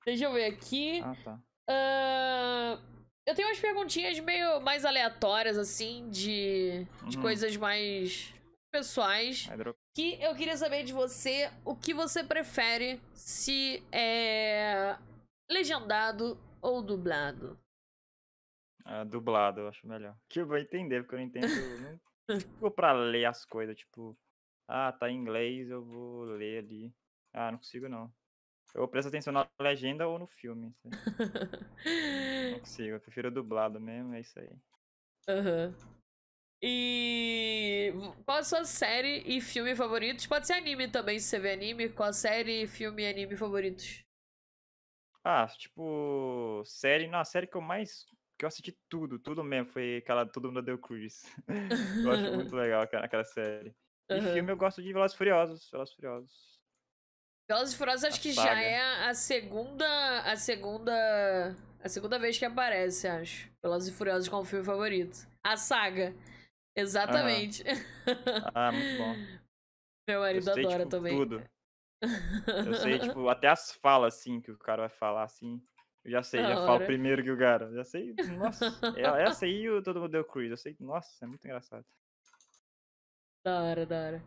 Deixa 0.06 0.26
eu 0.26 0.34
ver 0.34 0.46
aqui. 0.46 1.02
Ah, 1.02 1.16
tá. 1.24 1.40
Uh... 1.70 3.00
Eu 3.30 3.36
tenho 3.36 3.48
umas 3.48 3.60
perguntinhas 3.60 4.20
meio 4.20 4.60
mais 4.60 4.84
aleatórias, 4.84 5.56
assim, 5.56 6.10
de, 6.10 6.88
de 7.08 7.18
uhum. 7.18 7.22
coisas 7.22 7.56
mais 7.56 8.34
pessoais. 8.72 9.48
Que 9.96 10.20
eu 10.20 10.36
queria 10.36 10.58
saber 10.58 10.84
de 10.84 10.92
você 10.92 11.52
o 11.64 11.76
que 11.76 11.94
você 11.94 12.24
prefere 12.24 13.00
se 13.14 13.84
é 13.92 14.98
legendado 15.48 16.40
ou 16.60 16.82
dublado. 16.82 17.60
Ah, 18.84 19.04
dublado, 19.04 19.62
eu 19.62 19.68
acho 19.68 19.88
melhor. 19.88 20.18
Que 20.28 20.40
eu 20.42 20.48
vou 20.48 20.58
entender, 20.58 21.04
porque 21.04 21.14
eu 21.14 21.20
não 21.20 21.26
entendo. 21.28 21.46
não 22.00 22.00
vou 22.60 22.72
pra 22.72 22.92
ler 22.94 23.26
as 23.26 23.46
coisas, 23.46 23.76
tipo, 23.78 24.18
ah, 24.68 24.92
tá 24.92 25.10
em 25.10 25.18
inglês, 25.18 25.70
eu 25.70 25.84
vou 25.84 26.24
ler 26.26 26.64
ali. 26.64 26.94
Ah, 27.34 27.52
não 27.52 27.60
consigo 27.60 27.90
não. 27.90 28.12
Eu 28.76 28.88
presto 28.88 29.08
atenção 29.10 29.34
na 29.34 29.48
legenda 29.60 30.08
ou 30.08 30.20
no 30.20 30.28
filme. 30.28 30.74
não 30.84 30.92
consigo, 32.60 32.96
eu 32.96 33.00
prefiro 33.00 33.32
dublado 33.32 33.80
mesmo, 33.80 34.14
é 34.14 34.22
isso 34.22 34.40
aí. 34.40 34.50
Aham. 35.28 35.68
Uhum. 35.68 36.00
E 36.62 37.94
qual 38.26 38.40
a 38.40 38.44
sua 38.44 38.66
série 38.66 39.24
e 39.26 39.40
filme 39.40 39.76
favoritos? 39.76 40.28
Pode 40.28 40.46
ser 40.46 40.54
anime 40.54 40.90
também, 40.90 41.18
se 41.20 41.28
você 41.28 41.40
vê 41.40 41.52
anime. 41.54 41.90
Qual 41.90 42.10
a 42.10 42.14
série, 42.14 42.68
filme 42.68 43.04
e 43.04 43.08
anime 43.08 43.38
favoritos? 43.38 44.04
Ah, 45.24 45.48
tipo, 45.48 46.64
série. 46.66 47.08
Não, 47.08 47.20
a 47.20 47.26
série 47.26 47.48
que 47.48 47.56
eu 47.56 47.62
mais. 47.62 48.06
Que 48.40 48.46
eu 48.46 48.48
assisti 48.48 48.72
tudo, 48.88 49.20
tudo 49.20 49.44
mesmo, 49.44 49.70
foi 49.70 49.98
aquela 49.98 50.26
Todo 50.26 50.48
Mundo 50.48 50.62
Deu 50.62 50.78
Cruz. 50.78 51.24
eu 52.06 52.12
acho 52.12 52.36
muito 52.36 52.56
legal 52.56 52.84
aquela, 52.84 53.06
aquela 53.06 53.26
série. 53.26 53.76
E 54.10 54.14
uhum. 54.14 54.34
filme 54.34 54.52
eu 54.52 54.58
gosto 54.58 54.82
de 54.82 54.94
Velozes 54.94 55.16
Furiosos. 55.16 55.70
Velozes 55.70 55.94
Furiosos. 55.94 56.60
Velozes 57.50 57.74
e 57.74 57.78
Furiosos 57.78 58.06
acho 58.06 58.18
a 58.18 58.22
que 58.22 58.34
saga. 58.34 58.50
já 58.50 58.62
é 58.62 59.08
a 59.10 59.14
segunda. 59.14 60.22
A 60.22 60.38
segunda. 60.38 61.56
A 61.84 61.90
segunda 61.90 62.18
vez 62.18 62.38
que 62.38 62.46
aparece, 62.46 63.08
acho. 63.08 63.52
Velozes 63.62 63.94
e 63.94 63.98
Furiosos 63.98 64.30
como 64.30 64.46
filme 64.46 64.66
favorito. 64.66 65.28
A 65.44 65.58
saga. 65.58 66.16
Exatamente. 66.76 67.62
Uhum. 67.64 68.00
Ah, 68.56 68.72
muito 68.72 68.98
bom. 68.98 69.16
Meu 70.08 70.22
marido 70.22 70.44
sei, 70.44 70.66
adora 70.66 70.80
tipo, 70.80 70.90
também. 70.90 71.16
Tudo. 71.16 71.44
Eu 72.66 72.74
sei, 72.76 72.98
tipo, 72.98 73.28
até 73.28 73.50
as 73.50 73.74
falas, 73.74 74.16
assim, 74.16 74.42
que 74.42 74.50
o 74.50 74.58
cara 74.58 74.88
vai 74.88 74.90
falar, 74.90 75.24
assim. 75.24 75.62
Eu 76.04 76.12
já 76.12 76.24
sei, 76.24 76.42
da 76.42 76.50
já 76.50 76.58
hora. 76.58 76.66
falo 76.68 76.86
primeiro 76.86 77.24
que 77.24 77.32
o 77.32 77.38
cara. 77.38 77.72
Já 77.74 77.84
sei, 77.84 78.14
nossa. 78.38 78.66
É, 78.96 79.24
essa 79.24 79.46
aí 79.46 79.70
o 79.70 79.82
Todo 79.84 80.00
Mundo 80.00 80.12
Deu 80.12 80.24
Cruise. 80.24 80.52
Eu 80.52 80.58
sei, 80.58 80.76
nossa, 80.80 81.26
é 81.26 81.28
muito 81.28 81.46
engraçado. 81.46 81.86
Da 83.44 83.62
hora, 83.64 83.86
da 83.86 83.96
hora. 83.96 84.24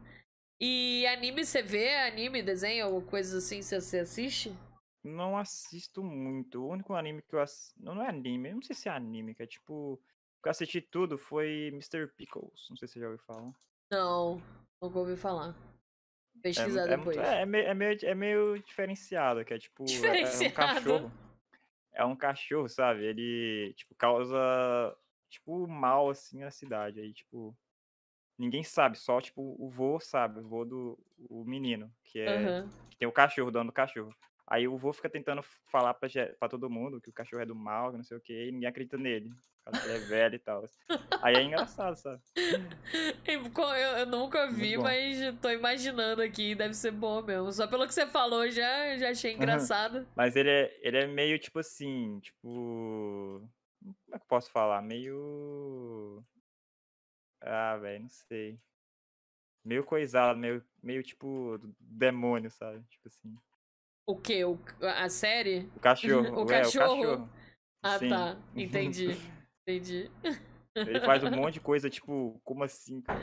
E 0.60 1.06
anime, 1.06 1.44
você 1.44 1.62
vê 1.62 1.96
anime, 1.96 2.42
desenho 2.42 2.88
ou 2.88 3.02
coisas 3.02 3.44
assim, 3.44 3.62
você 3.62 3.98
assiste? 3.98 4.56
Não 5.02 5.36
assisto 5.36 6.04
muito. 6.04 6.62
O 6.62 6.68
único 6.68 6.94
anime 6.94 7.22
que 7.22 7.34
eu 7.34 7.40
assisto. 7.40 7.74
Não, 7.82 7.94
não 7.94 8.02
é 8.02 8.08
anime, 8.08 8.50
eu 8.50 8.54
não 8.54 8.62
sei 8.62 8.76
se 8.76 8.88
é 8.88 8.92
anime, 8.92 9.34
que 9.34 9.42
é 9.42 9.46
tipo. 9.46 9.94
O 9.94 10.42
que 10.42 10.48
eu 10.48 10.50
assisti 10.50 10.80
tudo 10.80 11.18
foi 11.18 11.68
Mr. 11.72 12.06
Pickles. 12.16 12.68
Não 12.70 12.76
sei 12.76 12.88
se 12.88 12.94
você 12.94 13.00
já 13.00 13.06
ouviu 13.06 13.24
falar. 13.24 13.52
Não, 13.90 14.42
nunca 14.80 14.98
ouvi 14.98 15.16
falar. 15.16 15.54
Pesquisar 16.40 16.88
é, 16.88 16.92
é 16.92 16.96
depois. 16.96 17.16
É, 17.16 17.42
é, 17.42 17.46
meio, 17.46 17.66
é, 17.66 17.74
meio, 17.74 17.98
é 18.02 18.14
meio 18.14 18.62
diferenciado, 18.62 19.44
que 19.44 19.54
é 19.54 19.58
tipo. 19.58 19.84
Diferenciado. 19.84 20.42
É, 20.42 20.46
é 20.46 20.50
um 20.50 20.52
cachorro. 20.52 21.12
É 21.92 22.04
um 22.04 22.16
cachorro, 22.16 22.68
sabe? 22.68 23.04
Ele, 23.04 23.74
tipo, 23.76 23.94
causa, 23.94 24.36
tipo, 25.28 25.66
mal, 25.66 26.10
assim, 26.10 26.40
na 26.40 26.50
cidade. 26.50 27.00
Aí, 27.00 27.12
tipo, 27.12 27.56
ninguém 28.38 28.62
sabe, 28.62 28.98
só 28.98 29.20
tipo 29.20 29.54
o 29.58 29.68
vô 29.68 30.00
sabe, 30.00 30.40
o 30.40 30.48
vô 30.48 30.64
do 30.64 30.98
o 31.28 31.44
menino, 31.44 31.92
que 32.04 32.18
é 32.18 32.62
uhum. 32.62 32.68
que 32.90 32.96
tem 32.96 33.06
o 33.08 33.12
cachorro, 33.12 33.48
o 33.48 33.52
dono 33.52 33.70
do 33.70 33.72
cachorro. 33.72 34.12
Aí 34.46 34.66
o 34.66 34.76
vô 34.76 34.92
fica 34.92 35.08
tentando 35.08 35.42
falar 35.70 35.94
pra, 35.94 36.08
pra 36.38 36.48
todo 36.48 36.68
mundo 36.68 37.00
que 37.00 37.08
o 37.08 37.12
cachorro 37.12 37.42
é 37.42 37.46
do 37.46 37.54
mal, 37.54 37.90
que 37.90 37.96
não 37.96 38.04
sei 38.04 38.16
o 38.16 38.20
que, 38.20 38.32
e 38.32 38.52
ninguém 38.52 38.68
acredita 38.68 38.98
nele. 38.98 39.30
Porque 39.64 39.86
ele 39.86 39.96
é 39.96 39.98
velho 40.00 40.34
e 40.34 40.38
tal. 40.38 40.64
Aí 41.22 41.36
é 41.36 41.42
engraçado, 41.42 41.94
sabe? 41.96 42.20
Eu, 43.24 43.98
eu 43.98 44.06
nunca 44.06 44.50
vi, 44.50 44.76
mas 44.76 45.18
tô 45.40 45.48
imaginando 45.48 46.20
aqui, 46.20 46.54
deve 46.54 46.74
ser 46.74 46.90
bom 46.90 47.22
mesmo. 47.22 47.52
Só 47.52 47.66
pelo 47.66 47.86
que 47.86 47.94
você 47.94 48.06
falou, 48.06 48.50
já, 48.50 48.96
já 48.98 49.10
achei 49.10 49.32
engraçado. 49.32 50.06
mas 50.14 50.36
ele 50.36 50.50
é, 50.50 50.78
ele 50.82 50.98
é 50.98 51.06
meio 51.06 51.38
tipo 51.38 51.58
assim, 51.60 52.18
tipo. 52.20 53.48
Como 53.80 54.14
é 54.14 54.18
que 54.18 54.24
eu 54.24 54.28
posso 54.28 54.50
falar? 54.50 54.82
Meio 54.82 56.22
ah, 57.44 57.76
velho, 57.76 58.02
não 58.02 58.08
sei. 58.08 58.58
Meio 59.64 59.84
coisado, 59.84 60.38
meio, 60.38 60.64
meio 60.82 61.02
tipo 61.02 61.58
demônio, 61.78 62.50
sabe? 62.50 62.82
Tipo 62.88 63.08
assim. 63.08 63.36
O 64.12 64.16
quê? 64.20 64.44
O, 64.44 64.58
a 64.82 65.08
série? 65.08 65.70
O 65.74 65.80
cachorro. 65.80 66.20
o, 66.44 66.52
é, 66.52 66.60
cachorro? 66.60 66.94
o 66.94 67.00
cachorro. 67.00 67.30
Ah, 67.82 67.98
Sim. 67.98 68.08
tá. 68.10 68.36
Entendi. 68.54 69.16
Entendi. 69.66 70.10
Ele 70.76 71.00
faz 71.00 71.24
um 71.24 71.30
monte 71.30 71.54
de 71.54 71.60
coisa, 71.60 71.88
tipo, 71.88 72.38
como 72.44 72.62
assim, 72.62 73.00
cara? 73.00 73.22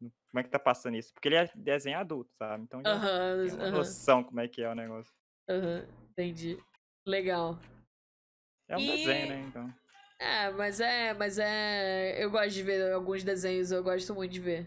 Como 0.00 0.40
é 0.40 0.42
que 0.42 0.50
tá 0.50 0.58
passando 0.58 0.96
isso? 0.96 1.14
Porque 1.14 1.28
ele 1.28 1.36
é 1.36 1.48
desenho 1.54 1.98
adulto, 1.98 2.30
sabe? 2.36 2.64
Então 2.64 2.82
já 2.82 2.94
uh 2.94 2.98
-huh, 2.98 3.48
tem 3.48 3.56
uma 3.56 3.64
uh 3.64 3.68
-huh. 3.68 3.76
noção 3.76 4.24
como 4.24 4.40
é 4.40 4.48
que 4.48 4.62
é 4.62 4.68
o 4.68 4.74
negócio. 4.74 5.12
Aham, 5.48 5.60
uh 5.60 5.82
-huh. 5.82 5.88
entendi. 6.10 6.58
Legal. 7.06 7.58
É 8.68 8.76
um 8.76 8.80
e... 8.80 8.86
desenho, 8.86 9.28
né? 9.28 9.46
Então. 9.48 9.74
É, 10.20 10.50
mas 10.50 10.80
é, 10.80 11.14
mas 11.14 11.38
é. 11.38 12.22
Eu 12.22 12.30
gosto 12.32 12.50
de 12.50 12.62
ver 12.64 12.92
alguns 12.92 13.22
desenhos, 13.22 13.70
eu 13.70 13.82
gosto 13.82 14.12
muito 14.12 14.32
de 14.32 14.40
ver. 14.40 14.66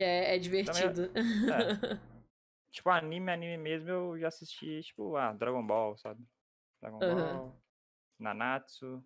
É, 0.00 0.36
é 0.36 0.38
divertido. 0.38 1.08
Também, 1.08 1.94
é. 1.94 2.00
tipo, 2.70 2.90
anime, 2.90 3.32
anime 3.32 3.56
mesmo, 3.56 3.90
eu 3.90 4.18
já 4.18 4.28
assisti, 4.28 4.82
tipo, 4.82 5.16
ah, 5.16 5.32
Dragon 5.32 5.66
Ball, 5.66 5.96
sabe? 5.96 6.22
Dragon 6.80 6.98
uhum. 7.02 7.14
Ball, 7.14 7.62
Nanatsu. 8.18 9.02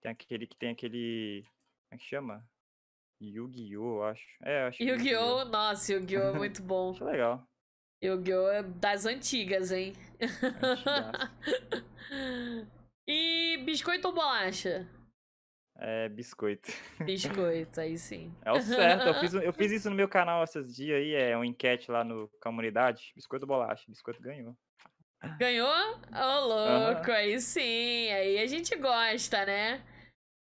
Tem 0.00 0.12
aquele 0.12 0.46
que 0.46 0.56
tem 0.56 0.70
aquele. 0.70 1.42
Como 1.88 1.92
é 1.92 1.98
que 1.98 2.04
chama? 2.04 2.48
Yu-Gi-Oh, 3.20 4.02
acho. 4.02 4.26
É, 4.42 4.66
acho 4.66 4.82
Yu-Gi-Oh, 4.82 5.40
Yu 5.40 5.44
nossa, 5.46 5.92
Yu-Gi-Oh 5.92 6.22
é 6.22 6.32
muito 6.32 6.60
bom. 6.62 6.90
acho 6.90 7.04
legal. 7.04 7.48
Yu-Gi-Oh 8.02 8.48
é 8.48 8.62
das 8.62 9.06
antigas, 9.06 9.72
hein? 9.72 9.94
E 13.06 13.58
biscoito 13.66 14.08
ou 14.08 14.14
bolacha? 14.14 14.88
É, 15.76 16.08
biscoito. 16.08 16.70
Biscoito, 17.04 17.80
aí 17.80 17.98
sim. 17.98 18.32
É 18.44 18.52
o 18.52 18.60
certo. 18.60 19.08
Eu 19.08 19.14
fiz, 19.14 19.34
eu 19.34 19.52
fiz 19.52 19.72
isso 19.72 19.90
no 19.90 19.96
meu 19.96 20.08
canal 20.08 20.44
esses 20.44 20.74
dias 20.74 20.98
aí, 20.98 21.14
é 21.14 21.36
uma 21.36 21.46
enquete 21.46 21.90
lá 21.90 22.04
no 22.04 22.28
comunidade. 22.40 23.12
Biscoito 23.14 23.44
ou 23.44 23.48
bolacha? 23.48 23.84
Biscoito 23.88 24.22
ganhou. 24.22 24.56
Ganhou? 25.38 25.68
Ô, 25.68 25.96
oh, 26.12 26.46
louco, 26.46 27.08
uhum. 27.08 27.16
aí 27.16 27.40
sim. 27.40 28.10
Aí 28.10 28.38
a 28.38 28.46
gente 28.46 28.76
gosta, 28.76 29.44
né? 29.44 29.82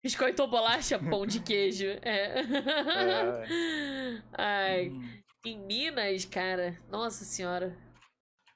Biscoito 0.03 0.41
ou 0.41 0.49
bolacha? 0.49 0.99
Pão 0.99 1.25
de 1.25 1.39
queijo. 1.39 1.87
É. 2.01 2.41
é. 3.47 4.23
Ai. 4.33 4.89
Hum. 4.89 5.23
Em 5.45 5.59
Minas, 5.59 6.25
cara, 6.25 6.77
nossa 6.89 7.25
senhora. 7.25 7.75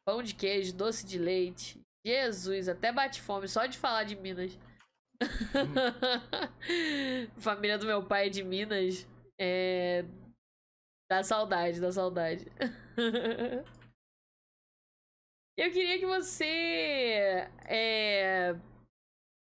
Pão 0.05 0.21
de 0.21 0.35
queijo, 0.35 0.73
doce 0.73 1.05
de 1.05 1.17
leite, 1.17 1.81
Jesus, 2.05 2.69
até 2.69 2.93
bate 2.93 3.21
fome 3.21 3.45
só 3.47 3.65
de 3.65 3.77
falar 3.77 4.05
de 4.05 4.15
Minas. 4.15 4.57
Família 7.37 7.77
do 7.77 7.85
meu 7.85 8.05
pai 8.05 8.27
é 8.27 8.29
de 8.29 8.43
Minas. 8.43 9.07
É. 9.39 10.03
Dá 11.09 11.23
saudade, 11.23 11.79
dá 11.79 11.91
saudade. 11.91 12.45
Eu 15.57 15.71
queria 15.71 15.97
que 15.97 16.05
você 16.05 17.49
é, 17.65 18.55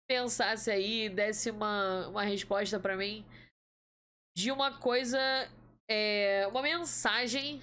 pensasse 0.08 0.70
aí, 0.70 1.08
desse 1.08 1.50
uma, 1.50 2.06
uma 2.06 2.22
resposta 2.22 2.78
para 2.78 2.96
mim 2.96 3.26
de 4.36 4.52
uma 4.52 4.78
coisa, 4.78 5.18
é, 5.90 6.46
uma 6.46 6.62
mensagem 6.62 7.60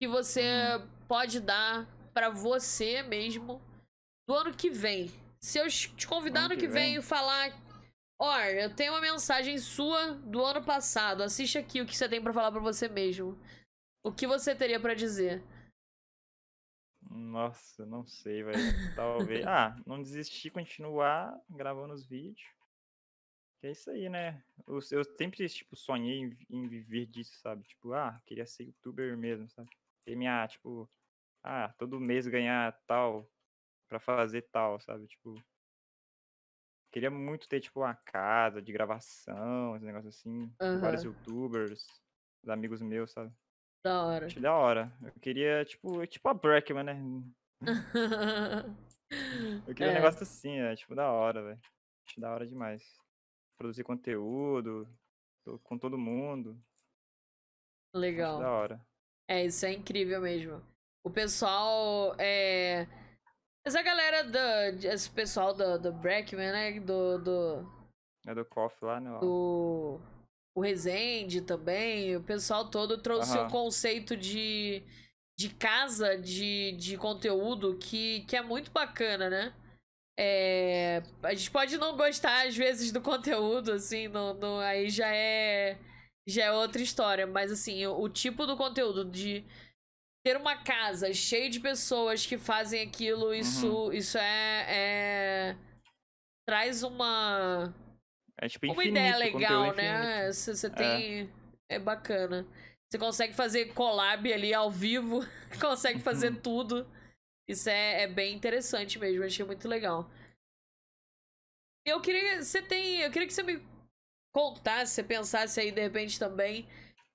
que 0.00 0.06
você 0.06 0.76
hum. 0.76 0.88
pode 1.08 1.40
dar 1.40 1.88
para 2.12 2.30
você 2.30 3.02
mesmo 3.02 3.60
do 4.28 4.34
ano 4.34 4.54
que 4.54 4.70
vem. 4.70 5.10
Se 5.44 5.58
eu 5.58 5.68
te 5.68 6.06
convidar 6.08 6.46
ano 6.46 6.56
que, 6.56 6.66
vem 6.66 6.96
e 6.96 7.02
falar. 7.02 7.50
Ó, 8.18 8.40
eu 8.40 8.74
tenho 8.74 8.94
uma 8.94 9.00
mensagem 9.02 9.58
sua 9.58 10.14
do 10.14 10.42
ano 10.42 10.64
passado. 10.64 11.22
Assiste 11.22 11.58
aqui 11.58 11.82
o 11.82 11.86
que 11.86 11.94
você 11.94 12.08
tem 12.08 12.22
para 12.22 12.32
falar 12.32 12.50
para 12.50 12.62
você 12.62 12.88
mesmo. 12.88 13.38
O 14.02 14.10
que 14.10 14.26
você 14.26 14.54
teria 14.54 14.80
para 14.80 14.94
dizer? 14.94 15.44
Nossa, 17.10 17.84
não 17.84 18.06
sei, 18.06 18.42
velho. 18.42 18.96
Talvez. 18.96 19.44
ah, 19.46 19.76
não 19.84 20.00
desistir, 20.00 20.48
continuar 20.48 21.38
gravando 21.50 21.92
os 21.92 22.06
vídeos. 22.06 22.48
Que 23.60 23.66
é 23.66 23.72
isso 23.72 23.90
aí, 23.90 24.08
né? 24.08 24.42
Eu, 24.66 24.78
eu 24.92 25.04
sempre, 25.04 25.46
tipo, 25.46 25.76
sonhei 25.76 26.20
em, 26.20 26.38
em 26.48 26.66
viver 26.66 27.04
disso, 27.04 27.38
sabe? 27.40 27.64
Tipo, 27.64 27.92
ah, 27.92 28.18
queria 28.24 28.46
ser 28.46 28.64
youtuber 28.64 29.14
mesmo, 29.14 29.46
sabe? 29.50 29.68
Ter 30.06 30.16
minha, 30.16 30.48
tipo, 30.48 30.90
ah, 31.42 31.70
todo 31.76 32.00
mês 32.00 32.26
ganhar 32.26 32.72
tal 32.86 33.30
pra 33.88 33.98
fazer 34.00 34.42
tal, 34.50 34.80
sabe? 34.80 35.06
Tipo, 35.06 35.34
queria 36.92 37.10
muito 37.10 37.48
ter, 37.48 37.60
tipo, 37.60 37.80
uma 37.80 37.94
casa 37.94 38.62
de 38.62 38.72
gravação, 38.72 39.76
esse 39.76 39.84
negócio 39.84 40.08
assim, 40.08 40.52
com 40.58 40.80
vários 40.80 41.02
youtubers, 41.04 41.86
os 42.42 42.48
amigos 42.48 42.80
meus, 42.82 43.10
sabe? 43.12 43.32
Da 43.84 44.04
hora. 44.04 44.26
Acho 44.26 44.40
da 44.40 44.54
hora. 44.54 44.92
Eu 45.02 45.12
queria, 45.20 45.64
tipo, 45.64 46.06
tipo 46.06 46.28
a 46.28 46.34
Brackman, 46.34 46.84
né? 46.84 46.96
Eu 49.68 49.74
queria 49.74 49.88
um 49.88 49.90
É, 49.90 49.94
negócio 49.94 50.22
assim, 50.22 50.58
é, 50.58 50.74
tipo, 50.74 50.94
da 50.94 51.10
hora, 51.10 51.42
velho. 51.42 51.60
Acho 52.06 52.20
da 52.20 52.32
hora 52.32 52.46
demais. 52.46 52.82
Produzir 53.56 53.84
conteúdo 53.84 54.88
com 55.62 55.78
todo 55.78 55.98
mundo. 55.98 56.52
Acho 57.92 57.92
da 57.92 57.98
legal. 58.00 58.40
hora. 58.40 58.80
É, 59.28 59.44
isso 59.44 59.64
é 59.66 59.72
incrível 59.72 60.20
mesmo. 60.20 60.62
O 61.04 61.10
pessoal 61.10 62.14
é. 62.18 62.86
Essa 63.66 63.82
galera 63.82 64.24
da. 64.24 64.68
Esse 64.70 65.08
pessoal 65.10 65.54
do, 65.54 65.78
do 65.78 65.92
Brackman, 65.92 66.52
né? 66.52 66.80
Do. 66.80 67.18
do, 67.18 67.72
É 68.26 68.34
do 68.34 68.44
Coffee 68.44 68.86
lá, 68.86 69.00
né? 69.00 69.10
do 69.20 70.00
o 70.56 70.60
Resende 70.60 71.40
também. 71.40 72.16
O 72.16 72.22
pessoal 72.22 72.70
todo 72.70 72.98
trouxe 72.98 73.36
o 73.36 73.40
Aham. 73.40 73.50
conceito 73.50 74.16
de, 74.16 74.82
de 75.38 75.48
casa 75.48 76.16
de, 76.16 76.72
de 76.72 76.96
conteúdo 76.96 77.76
que, 77.78 78.20
que 78.26 78.36
é 78.36 78.42
muito 78.42 78.70
bacana, 78.70 79.28
né? 79.28 79.54
É, 80.16 81.02
a 81.24 81.34
gente 81.34 81.50
pode 81.50 81.76
não 81.76 81.96
gostar 81.96 82.46
às 82.46 82.56
vezes 82.56 82.92
do 82.92 83.00
conteúdo, 83.00 83.72
assim, 83.72 84.06
no- 84.06 84.60
aí 84.60 84.88
já 84.88 85.08
é 85.12 85.76
já 86.26 86.44
é 86.44 86.52
outra 86.52 86.80
história, 86.80 87.26
mas 87.26 87.50
assim, 87.50 87.84
o, 87.86 88.00
o 88.00 88.08
tipo 88.08 88.46
do 88.46 88.56
conteúdo 88.56 89.04
de 89.04 89.44
ter 90.24 90.36
uma 90.38 90.56
casa 90.56 91.12
cheia 91.12 91.50
de 91.50 91.60
pessoas 91.60 92.24
que 92.24 92.38
fazem 92.38 92.80
aquilo, 92.80 93.34
isso, 93.34 93.92
isso 93.92 94.16
é, 94.16 94.64
é- 94.68 95.56
traz 96.48 96.82
uma 96.82 97.72
É 98.40 98.48
tipo 98.48 98.66
uma 98.66 98.72
infinito, 98.74 98.90
ideia 98.90 99.16
legal, 99.18 99.64
é 99.64 99.74
né? 99.76 100.28
infinito. 100.28 100.34
Você 100.56 100.70
tem 100.70 101.30
é 101.68 101.78
bacana. 101.78 102.46
Você 102.90 102.98
consegue 102.98 103.34
fazer 103.34 103.74
collab 103.74 104.32
ali 104.32 104.54
ao 104.54 104.70
vivo, 104.70 105.20
consegue 105.60 106.00
fazer 106.00 106.30
Uhum. 106.30 106.40
tudo. 106.40 106.90
Isso 107.48 107.68
é, 107.68 108.02
é 108.04 108.06
bem 108.06 108.34
interessante 108.34 108.98
mesmo, 108.98 109.22
achei 109.24 109.44
muito 109.44 109.68
legal. 109.68 110.08
Eu 111.86 112.00
queria. 112.00 112.42
Você 112.42 112.62
tem. 112.62 113.00
Eu 113.00 113.10
queria 113.10 113.28
que 113.28 113.34
você 113.34 113.42
me 113.42 113.62
contasse, 114.34 114.94
você 114.94 115.02
pensasse 115.04 115.60
aí 115.60 115.70
de 115.70 115.80
repente 115.82 116.18
também. 116.18 116.66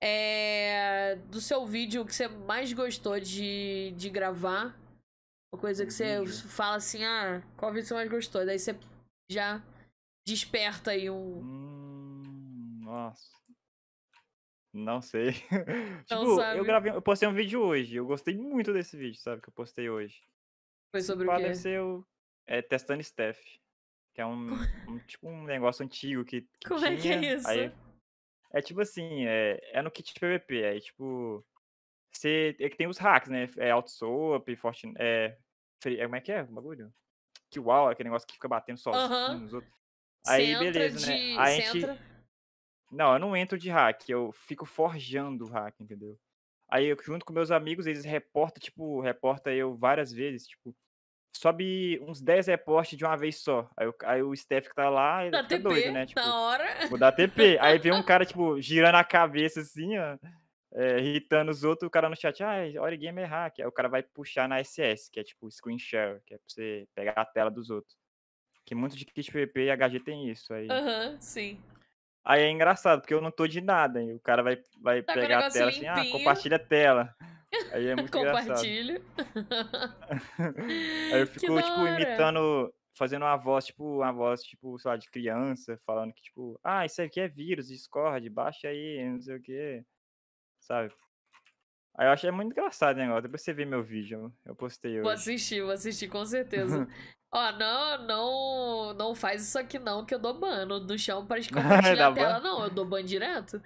É, 0.02 1.16
do 1.30 1.42
seu 1.42 1.66
vídeo 1.66 2.06
que 2.06 2.16
você 2.16 2.28
mais 2.28 2.72
gostou 2.74 3.20
de, 3.20 3.92
de 3.98 4.10
gravar. 4.10 4.78
Uma 5.54 5.60
coisa 5.60 5.86
que 5.86 5.92
você 5.92 6.20
vídeo? 6.20 6.34
fala 6.48 6.76
assim, 6.76 7.04
ah, 7.04 7.42
qual 7.58 7.74
vídeo 7.74 7.88
você 7.88 7.94
mais 7.94 8.10
gostou? 8.10 8.46
Daí 8.46 8.60
você 8.60 8.78
já 9.30 9.62
desperta 10.28 10.92
aí 10.92 11.10
um. 11.10 11.40
Hum, 11.40 12.80
nossa. 12.84 13.30
Não 14.72 15.02
sei. 15.02 15.32
Não 16.12 16.20
tipo, 16.22 16.36
sabe. 16.36 16.60
eu 16.60 16.64
gravei, 16.64 16.92
eu 16.92 17.02
postei 17.02 17.28
um 17.28 17.34
vídeo 17.34 17.62
hoje. 17.62 17.96
Eu 17.96 18.06
gostei 18.06 18.38
muito 18.38 18.72
desse 18.72 18.96
vídeo, 18.96 19.20
sabe? 19.20 19.42
Que 19.42 19.50
eu 19.50 19.54
postei 19.54 19.90
hoje. 19.90 20.22
Foi 20.92 21.00
Esse 21.00 21.08
sobre 21.08 21.28
o 21.28 21.36
quê? 21.36 21.42
deve 21.42 21.56
ser 21.56 21.82
o. 21.82 22.06
É, 22.48 22.62
testando 22.62 23.04
Steph. 23.04 23.40
Que 24.14 24.22
é 24.22 24.26
um, 24.26 24.54
um- 24.88 25.00
tipo 25.08 25.28
um 25.28 25.44
negócio 25.44 25.84
antigo 25.84 26.24
que, 26.24 26.42
que 26.60 26.68
Como 26.68 26.86
é 26.86 26.96
que 26.96 27.02
tinha. 27.02 27.16
é 27.16 27.36
isso? 27.36 27.48
Aí, 27.48 27.72
é 28.52 28.62
tipo 28.62 28.82
assim, 28.82 29.26
é, 29.26 29.60
é 29.74 29.82
no 29.82 29.92
kit 29.92 30.14
PVP. 30.14 30.66
Aí, 30.66 30.82
tipo. 30.82 31.46
Você, 32.12 32.56
é 32.60 32.70
que 32.70 32.76
tem 32.76 32.88
os 32.88 32.98
hacks, 32.98 33.30
né? 33.30 33.48
É 33.58 33.72
Outsoap, 33.72 34.48
Fortnite. 34.56 34.98
É, 35.00 35.38
é. 35.86 36.04
Como 36.04 36.16
é 36.16 36.22
que 36.22 36.32
é 36.32 36.42
o 36.42 36.48
bagulho? 36.48 36.94
Que 37.50 37.60
uau, 37.60 37.88
aquele 37.88 38.10
negócio 38.10 38.28
que 38.28 38.34
fica 38.34 38.48
batendo 38.48 38.78
sozinho 38.78 39.06
Aham. 39.06 39.40
nos 39.40 39.54
outros. 39.54 39.74
Aí, 40.28 40.58
beleza, 40.58 41.08
né? 41.08 41.18
de. 41.18 41.38
Aí 41.38 41.56
Você 41.56 41.62
a 41.62 41.66
gente. 41.66 41.78
entra. 41.78 42.10
Não, 42.92 43.14
eu 43.14 43.20
não 43.20 43.38
entro 43.38 43.58
de 43.58 43.70
hack, 43.70 44.10
eu 44.10 44.32
fico 44.32 44.66
forjando 44.66 45.46
o 45.46 45.50
hack, 45.50 45.80
entendeu? 45.80 46.20
Aí 46.68 46.88
eu 46.88 46.98
junto 47.02 47.24
com 47.24 47.34
meus 47.34 47.52
amigos, 47.52 47.86
eles 47.86 48.04
reportam, 48.04 48.60
tipo, 48.60 49.00
reporta 49.00 49.52
eu 49.54 49.76
várias 49.76 50.12
vezes, 50.12 50.48
tipo, 50.48 50.76
sobe 51.36 52.00
uns 52.02 52.22
10 52.22 52.48
reportes 52.48 52.98
de 52.98 53.06
uma 53.06 53.16
vez 53.16 53.38
só. 53.42 53.70
Aí, 53.78 53.88
o- 53.88 53.96
aí 54.04 54.22
o 54.24 54.36
Steph 54.36 54.68
que 54.68 54.76
tá 54.76 54.90
lá, 54.90 55.26
ele 55.26 55.38
TP, 55.44 55.58
doido, 55.60 55.92
né? 55.92 56.06
Tipo, 56.06 56.20
na 56.22 56.40
hora. 56.40 56.88
vou 56.90 56.98
dar 56.98 57.12
TP. 57.12 57.58
Aí 57.60 57.78
vem 57.78 57.94
um 57.94 58.04
cara, 58.04 58.26
tipo, 58.26 58.60
girando 58.62 58.96
a 58.96 59.04
cabeça 59.04 59.62
assim, 59.62 59.98
ó, 59.98 60.18
é, 60.74 61.00
irritando 61.00 61.50
os 61.52 61.64
outros, 61.64 61.88
o 61.88 61.90
cara 61.92 62.10
no 62.10 62.16
chat, 62.16 62.44
ah, 62.44 62.58
Origame 62.82 63.22
é 63.22 63.26
hack. 63.26 63.60
Aí 63.60 63.66
o 63.66 63.72
cara 63.72 63.88
vai 63.90 64.04
puxar 64.04 64.48
na 64.48 64.60
SS, 64.60 65.10
que 65.12 65.20
é 65.20 65.24
tipo 65.24 65.50
screen 65.50 65.80
share, 65.80 66.20
que 66.26 66.34
é 66.34 66.38
pra 66.38 66.46
você 66.48 66.88
pegar 66.94 67.14
a 67.14 67.26
tela 67.26 67.50
dos 67.50 67.70
outros. 67.70 67.98
Que 68.66 68.76
muito 68.76 68.96
de 68.96 69.04
kit 69.06 69.32
PVP 69.32 69.66
e 69.66 69.72
HG 69.72 70.00
tem 70.00 70.30
isso. 70.30 70.54
Aí, 70.54 70.70
Aham, 70.70 71.18
sim. 71.20 71.60
Aí 72.24 72.42
é 72.44 72.52
engraçado, 72.52 73.02
porque 73.02 73.14
eu 73.14 73.22
não 73.22 73.32
tô 73.32 73.48
de 73.48 73.62
nada. 73.62 74.02
E 74.04 74.14
o 74.14 74.20
cara 74.20 74.44
vai, 74.44 74.58
vai 74.82 75.02
Tá 75.02 75.14
pegar 75.14 75.48
a 75.48 75.50
tela 75.50 75.70
assim, 75.70 75.88
ah, 75.88 75.96
limpinho. 75.96 76.14
compartilha 76.18 76.56
a 76.58 76.60
tela. 76.60 77.16
Aí 77.74 77.88
é 77.88 77.96
muito 77.96 78.16
engraçado. 78.18 78.46
Compartilho. 78.48 79.04
Aí 81.14 81.22
eu 81.22 81.28
fico, 81.28 81.62
tipo, 81.62 81.88
imitando, 81.88 82.74
fazendo 82.96 83.24
uma 83.24 83.36
voz, 83.38 83.66
tipo, 83.66 83.98
uma 83.98 84.12
voz, 84.12 84.42
tipo, 84.44 84.78
sei 84.78 84.92
lá, 84.92 84.98
de 84.98 85.10
criança, 85.10 85.80
falando 85.86 86.14
que, 86.14 86.22
tipo, 86.22 86.60
ah, 86.64 86.86
isso 86.86 87.02
aqui 87.02 87.20
é 87.20 87.28
vírus, 87.28 87.68
Discord, 87.68 88.30
baixa 88.30 88.68
aí, 88.68 89.04
não 89.10 89.20
sei 89.22 89.36
o 89.38 89.42
quê. 89.42 89.84
Sabe? 90.60 90.94
Aí 91.98 92.08
eu 92.08 92.12
achei 92.12 92.30
muito 92.32 92.52
engraçado 92.52 92.96
o 92.98 93.00
negócio. 93.00 93.24
Depois 93.24 93.42
você 93.42 93.54
vê 93.54 93.66
meu 93.66 93.84
vídeo, 93.84 94.32
eu 94.46 94.56
postei 94.56 95.02
Vou 95.02 95.12
hoje. 95.12 95.22
assistir, 95.22 95.62
vou 95.62 95.72
assistir 95.72 96.08
com 96.08 96.24
certeza. 96.26 96.88
Ó, 97.32 97.52
não, 97.52 97.98
não, 98.08 98.94
não 98.96 99.16
faz 99.16 99.44
isso 99.48 99.60
aqui 99.60 99.78
não, 99.78 100.04
que 100.04 100.16
eu 100.16 100.20
dou 100.20 100.34
ban 100.40 100.66
no, 100.66 100.98
chão 100.98 101.26
para 101.28 101.40
compartilhar 101.54 102.08
a 102.08 102.12
tela. 102.12 102.40
ban? 102.40 102.40
Não, 102.40 102.64
eu 102.64 102.70
dou 102.72 102.86
ban 102.86 103.04
direto. 103.04 103.62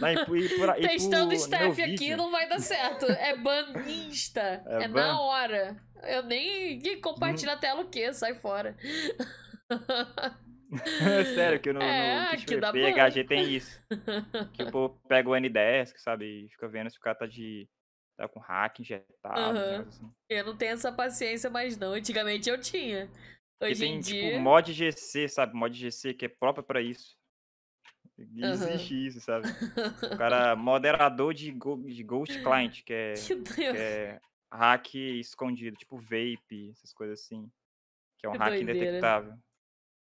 Não, 0.00 0.08
e, 0.08 0.24
por- 0.24 0.38
e, 0.38 0.48
por, 0.48 0.74
Testando 0.76 1.28
meu 1.28 1.36
staff 1.36 1.82
aqui 1.82 1.90
vídeo, 1.98 2.16
não 2.16 2.30
vai 2.30 2.48
dar 2.48 2.60
certo. 2.60 3.04
É 3.06 3.36
ban 3.36 3.66
insta. 3.86 4.62
É 4.66 4.84
É, 4.84 4.88
ban? 4.88 5.02
na 5.08 5.20
hora. 5.20 5.76
Eu 6.02 6.22
nem 6.22 6.78
Ih, 6.78 6.96
compartilha 7.00 7.52
a 7.52 7.56
tela 7.58 7.82
o 7.82 7.88
quê? 7.88 8.12
Sai 8.12 8.34
fora. 8.34 8.76
Sério, 11.34 11.60
que 11.60 11.72
no, 11.72 11.80
É, 11.80 12.20
no 12.24 12.30
Kit 12.30 12.46
que 12.46 12.56
dá 12.56 12.72
PVP, 12.72 12.92
ban. 12.94 13.08
HG 13.10 13.24
tem 13.24 13.50
isso. 13.54 13.80
Que 14.54 14.62
o 14.64 14.70
povo 14.70 15.00
pega 15.08 15.28
o 15.28 15.32
N10, 15.32 15.92
sabe? 15.98 16.24
E 16.46 16.48
fica 16.50 16.68
vendo 16.68 16.90
se 16.90 16.98
o 16.98 17.00
cara 17.00 17.16
tá 17.16 17.26
de. 17.26 17.68
Tá 18.16 18.28
com 18.28 18.40
hack 18.40 18.80
injetado, 18.80 19.40
um 19.40 19.52
negócio 19.52 19.88
assim. 19.88 20.14
Eu 20.28 20.44
não 20.46 20.56
tenho 20.56 20.72
essa 20.72 20.92
paciência 20.92 21.50
mais 21.50 21.76
não. 21.76 21.92
Antigamente 21.92 22.48
eu 22.48 22.60
tinha. 22.60 23.10
Hoje 23.60 23.84
em 23.86 23.92
tem, 23.92 24.00
dia. 24.00 24.30
tipo, 24.30 24.40
mod 24.42 24.72
GC, 24.72 25.28
sabe? 25.28 25.54
Mod 25.54 25.76
GC 25.76 26.14
que 26.14 26.24
é 26.26 26.28
próprio 26.28 26.64
pra 26.64 26.80
isso. 26.80 27.16
Existe 28.18 29.06
isso, 29.06 29.20
sabe? 29.20 29.48
O 29.48 30.16
cara, 30.18 30.54
moderador 30.54 31.34
de, 31.34 31.50
de 31.50 32.02
Ghost 32.02 32.42
Client, 32.42 32.82
que 32.84 32.92
é, 32.92 33.14
Que 33.54 33.64
é 33.64 34.20
hack 34.52 34.94
escondido, 34.94 35.76
tipo 35.76 35.98
vape, 35.98 36.70
essas 36.70 36.92
coisas 36.92 37.20
assim. 37.20 37.50
Que 38.18 38.26
é 38.26 38.28
um 38.28 38.32
Que 38.32 38.38
hack 38.38 38.48
doideira. 38.50 38.72
indetectável. 38.80 39.34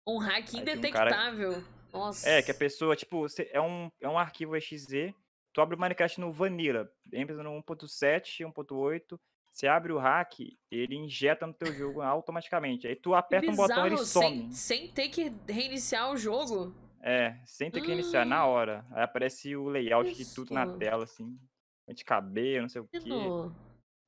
Um 0.06 0.18
hack 0.18 0.49
tem 0.49 0.62
um 0.62 0.66
cara- 0.66 0.78
indetectável. 0.78 1.64
Nossa. 1.93 2.28
É, 2.28 2.41
que 2.41 2.51
a 2.51 2.56
pessoa, 2.56 2.95
tipo, 2.95 3.26
é 3.51 3.62
um, 3.62 3.89
é 4.01 4.10
um 4.10 4.18
arquivo 4.18 4.56
exe, 4.56 5.14
tu 5.54 5.62
abre 5.62 5.76
o 5.76 5.80
Minecraft 5.80 6.20
no 6.20 6.32
Vanilla, 6.32 6.91
entra 7.12 7.41
no 7.43 7.51
1.7, 7.62 8.45
1.8, 8.45 9.20
você 9.51 9.68
abre 9.68 9.93
o 9.93 9.99
hack, 9.99 10.39
ele 10.72 10.95
injeta 10.95 11.45
no 11.45 11.54
teu 11.54 11.72
jogo 11.72 12.01
automaticamente. 12.01 12.88
Aí 12.88 12.95
tu 12.95 13.14
aperta 13.14 13.51
um 13.51 13.56
botão, 13.56 13.86
ele 13.86 13.95
bizarro, 13.95 14.28
some. 14.28 14.51
Sem, 14.51 14.51
sem 14.51 14.88
ter 14.91 15.10
que 15.10 15.32
reiniciar 15.47 16.12
o 16.12 16.18
jogo. 16.18 16.74
É, 16.99 17.38
sem 17.45 17.70
ter 17.70 17.82
que 17.82 17.91
iniciar, 17.91 18.26
na 18.26 18.45
hora. 18.45 18.84
Aí 18.91 19.04
aparece 19.04 19.56
o 19.56 19.68
layout 19.68 20.12
de 20.16 20.34
tudo 20.34 20.54
na 20.54 20.66
Isso. 20.66 20.78
tela, 20.78 21.04
assim. 21.04 21.38
Anti-cabelo, 21.88 22.62
não 22.64 22.70
sei 22.70 22.82
o 22.82 22.88
quê. 22.88 22.99
Menino. 22.99 23.54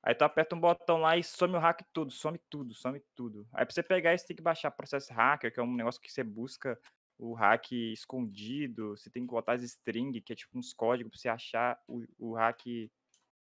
Aí 0.02 0.16
tu 0.16 0.24
aperta 0.24 0.56
um 0.56 0.60
botão 0.60 0.98
lá 0.98 1.18
e 1.18 1.24
some 1.24 1.56
o 1.56 1.60
hack 1.60 1.82
tudo, 1.92 2.12
some 2.12 2.40
tudo, 2.50 2.74
some 2.74 3.02
tudo. 3.16 3.48
Aí 3.54 3.66
pra 3.66 3.74
você 3.74 3.84
pegar 3.84 4.14
isso, 4.14 4.26
tem 4.26 4.36
que 4.36 4.42
baixar 4.42 4.72
Process 4.72 5.10
Hacker, 5.10 5.54
que 5.54 5.60
é 5.60 5.64
um 5.64 5.76
negócio 5.76 6.00
que 6.00 6.12
você 6.12 6.24
busca 6.24 6.80
o 7.18 7.34
hack 7.34 7.72
escondido. 7.72 8.92
Você 8.98 9.10
tem 9.10 9.26
que 9.26 9.32
botar 9.32 9.54
as 9.54 9.64
string, 9.64 10.22
que 10.22 10.34
é 10.34 10.36
tipo 10.36 10.58
uns 10.58 10.74
códigos 10.74 11.12
pra 11.12 11.20
você 11.20 11.30
achar 11.30 11.82
o, 11.88 12.04
o 12.18 12.34
hack, 12.36 12.62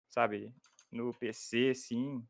sabe, 0.09 0.53
no 0.91 1.13
PC, 1.13 1.69
assim. 1.71 2.25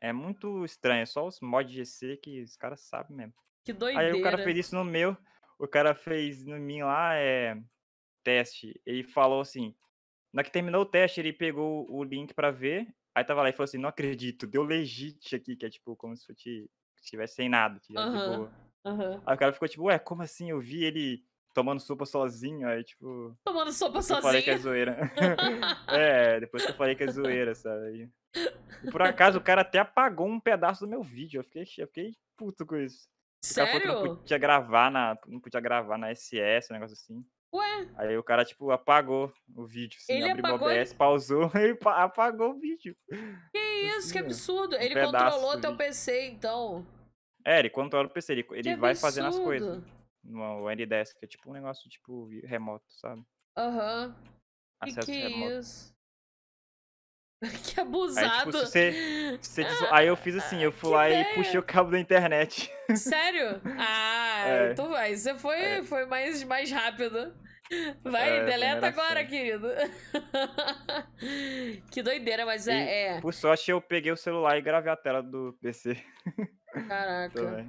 É 0.00 0.12
muito 0.12 0.64
estranho, 0.64 1.02
é 1.02 1.06
só 1.06 1.26
os 1.26 1.40
mods 1.40 1.72
GC 1.72 2.16
que 2.16 2.42
os 2.42 2.56
caras 2.56 2.80
sabem 2.80 3.16
mesmo. 3.16 3.34
Que 3.64 3.72
Aí 3.72 3.78
doideira. 3.78 4.16
o 4.16 4.22
cara 4.22 4.38
fez 4.38 4.58
isso 4.58 4.74
no 4.74 4.84
meu, 4.84 5.16
o 5.58 5.68
cara 5.68 5.94
fez 5.94 6.46
no 6.46 6.58
mim 6.58 6.82
lá, 6.82 7.14
é, 7.14 7.62
teste. 8.24 8.80
Ele 8.86 9.02
falou 9.04 9.40
assim, 9.40 9.74
na 10.32 10.42
que 10.42 10.50
terminou 10.50 10.82
o 10.82 10.86
teste, 10.86 11.20
ele 11.20 11.32
pegou 11.32 11.90
o 11.90 12.02
link 12.02 12.32
pra 12.32 12.50
ver, 12.50 12.94
aí 13.14 13.24
tava 13.24 13.42
lá 13.42 13.50
e 13.50 13.52
falou 13.52 13.64
assim, 13.64 13.78
não 13.78 13.88
acredito, 13.90 14.46
deu 14.46 14.62
legit 14.62 15.36
aqui, 15.36 15.56
que 15.56 15.66
é 15.66 15.70
tipo 15.70 15.94
como 15.96 16.16
se 16.16 16.26
fosse 16.26 16.70
tivesse 17.02 17.34
sem 17.34 17.48
nada, 17.48 17.78
tivesse 17.80 18.10
de 18.10 18.18
Aham. 18.18 18.38
boa. 18.38 18.69
Aham. 18.84 19.22
Aí 19.26 19.34
o 19.34 19.38
cara 19.38 19.52
ficou 19.52 19.68
tipo, 19.68 19.84
ué, 19.84 19.98
como 19.98 20.22
assim? 20.22 20.50
Eu 20.50 20.60
vi 20.60 20.84
ele 20.84 21.22
tomando 21.54 21.80
sopa 21.80 22.04
sozinho, 22.06 22.68
aí 22.68 22.82
tipo. 22.84 23.36
Tomando 23.44 23.72
sopa 23.72 24.00
que 24.02 24.12
Eu 24.12 24.22
falei 24.22 24.42
que 24.42 24.50
é 24.50 24.54
sozinho. 24.56 24.72
zoeira. 24.72 25.12
é, 25.88 26.40
depois 26.40 26.64
que 26.64 26.70
eu 26.70 26.76
falei 26.76 26.94
que 26.94 27.02
é 27.04 27.10
zoeira, 27.10 27.54
sabe? 27.54 28.10
E 28.84 28.90
por 28.90 29.02
acaso 29.02 29.38
o 29.38 29.42
cara 29.42 29.62
até 29.62 29.78
apagou 29.78 30.26
um 30.26 30.40
pedaço 30.40 30.84
do 30.84 30.90
meu 30.90 31.02
vídeo. 31.02 31.40
Eu 31.40 31.44
fiquei, 31.44 31.62
eu 31.78 31.86
fiquei 31.86 32.14
puto 32.36 32.64
com 32.64 32.76
isso. 32.76 33.08
O 33.44 33.54
que 33.54 33.60
não 33.60 33.66
Sério? 33.66 34.16
podia 34.16 34.38
gravar 34.38 34.90
na. 34.90 35.16
Não 35.26 35.40
podia 35.40 35.60
gravar 35.60 35.98
na 35.98 36.10
SS, 36.14 36.70
um 36.70 36.74
negócio 36.74 36.94
assim. 36.94 37.24
Ué, 37.52 37.88
Aí 37.96 38.16
o 38.16 38.22
cara, 38.22 38.44
tipo, 38.44 38.70
apagou 38.70 39.32
o 39.56 39.66
vídeo, 39.66 39.98
assim, 40.00 40.12
Ele 40.12 40.30
abriu 40.30 40.44
o 40.44 40.48
apagou 40.54 40.70
e- 40.70 40.78
OBS, 40.78 40.92
pausou 40.94 41.50
e 41.58 41.74
pa- 41.74 42.04
apagou 42.04 42.52
o 42.52 42.60
vídeo. 42.60 42.94
que 43.52 43.58
isso, 43.58 44.12
que 44.12 44.18
Assim, 44.18 44.22
ó, 44.22 44.24
absurdo. 44.26 44.76
Ele 44.76 44.94
controlou 45.04 45.52
teu 45.60 45.72
vídeo. 45.72 45.76
PC, 45.76 46.28
então. 46.28 46.86
É, 47.50 47.58
ele 47.58 47.70
controla 47.70 48.06
o 48.06 48.10
PC, 48.10 48.32
ele, 48.32 48.42
Que 48.44 48.54
ele 48.54 48.76
vai 48.76 48.94
fazendo 48.94 49.26
as 49.28 49.38
coisas 49.38 49.82
no 50.22 50.70
Ndesk, 50.70 51.18
que 51.18 51.24
é 51.24 51.28
tipo 51.28 51.50
um 51.50 51.52
negócio, 51.52 51.88
tipo, 51.90 52.28
remoto, 52.44 52.84
sabe? 52.90 53.22
Aham. 53.58 54.14
Que 54.84 54.90
Acesso 54.90 55.06
que 55.06 55.12
é 55.22 55.28
remoto. 55.28 55.52
isso? 55.58 55.94
que 57.74 57.80
Aí, 57.80 57.86
abusado. 57.86 58.38
tipo, 58.38 58.52
se 58.52 58.66
você, 58.66 59.38
você 59.40 59.64
des- 59.64 59.82
aí 59.92 60.06
eu 60.06 60.16
fiz 60.16 60.36
assim, 60.36 60.62
eu 60.62 60.70
fui 60.72 60.90
Que 60.90 60.94
lá 60.96 61.08
ideia. 61.08 61.32
e 61.32 61.34
puxei 61.34 61.58
o 61.58 61.62
cabo 61.62 61.90
da 61.90 61.98
internet. 61.98 62.70
Sério? 62.96 63.60
Ah, 63.78 64.44
É. 64.46 64.72
então 64.72 64.88
vai. 64.88 65.16
Você 65.16 65.34
foi, 65.34 65.56
É. 65.60 65.82
foi 65.82 66.06
mais, 66.06 66.42
mais 66.44 66.70
rápido. 66.70 67.34
Vai, 68.02 68.38
É, 68.40 68.44
deleta 68.44 68.88
agora, 68.88 69.24
querido. 69.24 69.68
que 71.90 72.02
doideira, 72.02 72.44
mas 72.44 72.66
E, 72.66 72.70
é. 72.72 73.06
é. 73.16 73.20
Por 73.20 73.32
sorte, 73.32 73.70
eu 73.70 73.80
peguei 73.80 74.10
o 74.12 74.16
celular 74.16 74.56
e 74.58 74.62
gravei 74.62 74.92
a 74.92 74.96
tela 74.96 75.22
do 75.22 75.56
PC 75.62 75.96
Caraca. 76.72 77.66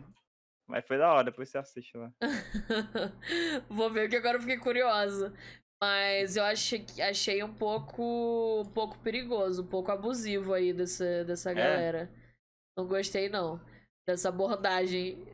Mas 0.67 0.87
foi 0.87 0.97
da 0.97 1.11
hora, 1.11 1.25
depois 1.25 1.49
você 1.49 1.57
assiste 1.57 1.97
lá. 1.97 2.13
Vou 3.69 3.89
ver 3.89 4.09
que 4.09 4.15
agora 4.15 4.37
eu 4.37 4.41
fiquei 4.41 4.57
curiosa. 4.57 5.33
Mas 5.81 6.37
eu 6.37 6.43
achei, 6.43 6.85
achei 7.01 7.43
um 7.43 7.53
pouco, 7.53 8.61
um 8.61 8.71
pouco 8.71 8.99
perigoso, 8.99 9.63
um 9.63 9.67
pouco 9.67 9.91
abusivo 9.91 10.53
aí 10.53 10.71
dessa, 10.71 11.25
dessa 11.25 11.53
galera. 11.53 12.09
Não 12.77 12.87
gostei, 12.87 13.29
não. 13.29 13.59
Dessa 14.07 14.29
abordagem. 14.29 15.25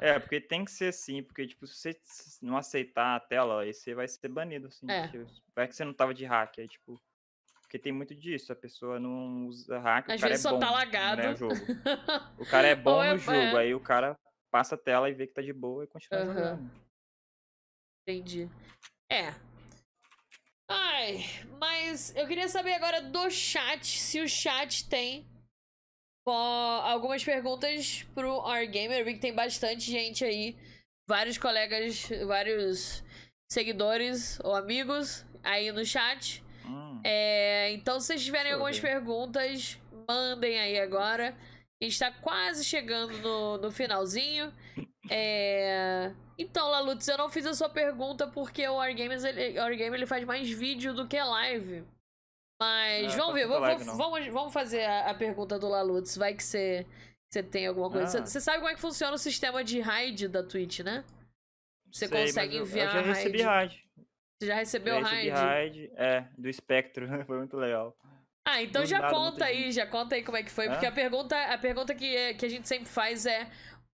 É, 0.00 0.18
porque 0.18 0.40
tem 0.40 0.64
que 0.64 0.72
ser 0.72 0.88
assim, 0.88 1.22
porque, 1.22 1.46
tipo, 1.46 1.66
se 1.66 1.76
você 1.76 2.00
não 2.40 2.56
aceitar 2.56 3.14
a 3.14 3.20
tela, 3.20 3.62
aí 3.62 3.72
você 3.72 3.94
vai 3.94 4.08
ser 4.08 4.28
banido, 4.28 4.66
assim. 4.66 4.90
É. 4.90 5.06
tipo, 5.06 5.24
Vai 5.54 5.68
que 5.68 5.76
você 5.76 5.84
não 5.84 5.94
tava 5.94 6.12
de 6.12 6.24
hack, 6.24 6.58
aí, 6.58 6.66
tipo. 6.66 7.00
Porque 7.72 7.84
tem 7.84 7.90
muito 7.92 8.14
disso, 8.14 8.52
a 8.52 8.54
pessoa 8.54 9.00
não 9.00 9.46
usa 9.46 9.78
hack, 9.78 10.10
Às 10.10 10.16
o 10.18 10.20
cara 10.20 10.28
vezes 10.32 10.44
é 10.44 10.48
só 10.50 10.54
bom 10.54 10.60
tá 10.60 10.66
né, 10.66 10.72
lagado. 10.72 11.22
no 11.30 11.36
jogo. 11.36 11.54
O 12.38 12.44
cara 12.44 12.68
é 12.68 12.74
bom 12.74 13.02
é- 13.02 13.14
no 13.14 13.18
jogo, 13.18 13.56
é. 13.56 13.60
aí 13.60 13.74
o 13.74 13.80
cara 13.80 14.14
passa 14.50 14.74
a 14.74 14.78
tela 14.78 15.08
e 15.08 15.14
vê 15.14 15.26
que 15.26 15.32
tá 15.32 15.40
de 15.40 15.54
boa 15.54 15.84
e 15.84 15.86
continua 15.86 16.20
Aham. 16.20 16.34
jogando. 16.34 16.70
Entendi. 18.02 18.50
É. 19.10 19.34
Ai, 20.68 21.24
mas 21.58 22.14
eu 22.14 22.26
queria 22.28 22.46
saber 22.46 22.74
agora 22.74 23.00
do 23.00 23.30
chat, 23.30 23.86
se 23.98 24.20
o 24.20 24.28
chat 24.28 24.86
tem 24.90 25.26
algumas 26.26 27.24
perguntas 27.24 28.02
pro 28.14 28.46
R-Gamer. 28.54 28.98
Eu 28.98 29.04
vi 29.06 29.14
que 29.14 29.20
tem 29.20 29.34
bastante 29.34 29.90
gente 29.90 30.26
aí, 30.26 30.58
vários 31.08 31.38
colegas, 31.38 32.06
vários 32.26 33.02
seguidores 33.50 34.38
ou 34.40 34.54
amigos 34.54 35.24
aí 35.42 35.72
no 35.72 35.86
chat. 35.86 36.44
Hum, 36.66 37.00
É, 37.04 37.70
então, 37.72 38.00
se 38.00 38.06
vocês 38.08 38.24
tiverem 38.24 38.50
eu 38.52 38.56
algumas 38.56 38.78
perguntas, 38.78 39.78
mandem 40.08 40.58
aí 40.60 40.78
agora. 40.80 41.36
A 41.80 41.84
gente 41.84 41.98
tá 41.98 42.12
quase 42.12 42.64
chegando 42.64 43.16
no, 43.18 43.58
no 43.58 43.70
finalzinho. 43.72 44.52
É, 45.10 46.12
Então, 46.38 46.68
Lalutz, 46.70 47.06
eu 47.08 47.18
não 47.18 47.28
fiz 47.28 47.44
a 47.46 47.54
sua 47.54 47.68
pergunta 47.68 48.26
porque 48.28 48.66
o 48.68 48.74
Wargames 48.76 49.24
ele, 49.24 49.58
Wargame, 49.58 49.96
ele 49.96 50.06
faz 50.06 50.24
mais 50.24 50.48
vídeo 50.50 50.94
do 50.94 51.06
que 51.06 51.20
live. 51.20 51.84
Mas 52.60 53.12
Ah, 53.14 53.16
vamos 53.16 53.26
tá 53.26 53.32
ver, 53.32 53.46
vamos, 53.48 53.60
live, 53.62 53.84
vamos, 53.84 54.26
vamos 54.28 54.52
fazer 54.52 54.84
a, 54.84 55.10
a 55.10 55.14
pergunta 55.14 55.58
do 55.58 55.68
Lalutz. 55.68 56.16
Vai 56.16 56.34
que 56.34 56.42
você, 56.44 56.86
você 57.28 57.42
tem 57.42 57.66
alguma 57.66 57.90
coisa. 57.90 58.06
Você 58.06 58.18
Ah. 58.18 58.26
você 58.26 58.40
sabe 58.40 58.58
como 58.58 58.70
é 58.70 58.74
que 58.74 58.80
funciona 58.80 59.14
o 59.14 59.18
sistema 59.18 59.64
de 59.64 59.80
raid 59.80 60.28
da 60.28 60.42
Twitch, 60.44 60.80
né? 60.80 61.04
Você 61.92 62.06
sei, 62.08 62.26
consegue 62.26 62.56
eu- 62.56 62.62
enviar 62.62 62.86
Eu 62.86 63.02
já 63.02 63.12
recebi 63.12 63.42
raid. 63.42 63.74
raid. 63.74 63.81
Você 64.42 64.46
já 64.46 64.56
recebeu 64.56 64.98
recebi 64.98 65.28
raid? 65.28 65.30
raid, 65.30 65.92
é, 65.94 66.24
do 66.36 66.52
Spectro, 66.52 67.06
foi 67.26 67.38
muito 67.38 67.56
legal. 67.56 67.96
Ah, 68.44 68.60
então 68.60 68.82
Do 68.82 68.88
já 68.88 68.98
nada, 68.98 69.14
conta 69.14 69.44
aí, 69.44 69.62
gente. 69.64 69.74
já 69.74 69.86
conta 69.86 70.16
aí 70.16 70.24
como 70.24 70.36
é 70.36 70.42
que 70.42 70.50
foi. 70.50 70.66
Hã? 70.66 70.72
Porque 70.72 70.86
a 70.86 70.90
pergunta, 70.90 71.36
a 71.40 71.56
pergunta 71.56 71.94
que, 71.94 72.16
é- 72.16 72.34
que 72.34 72.44
a 72.44 72.48
gente 72.48 72.66
sempre 72.66 72.88
faz 72.88 73.24
é 73.24 73.48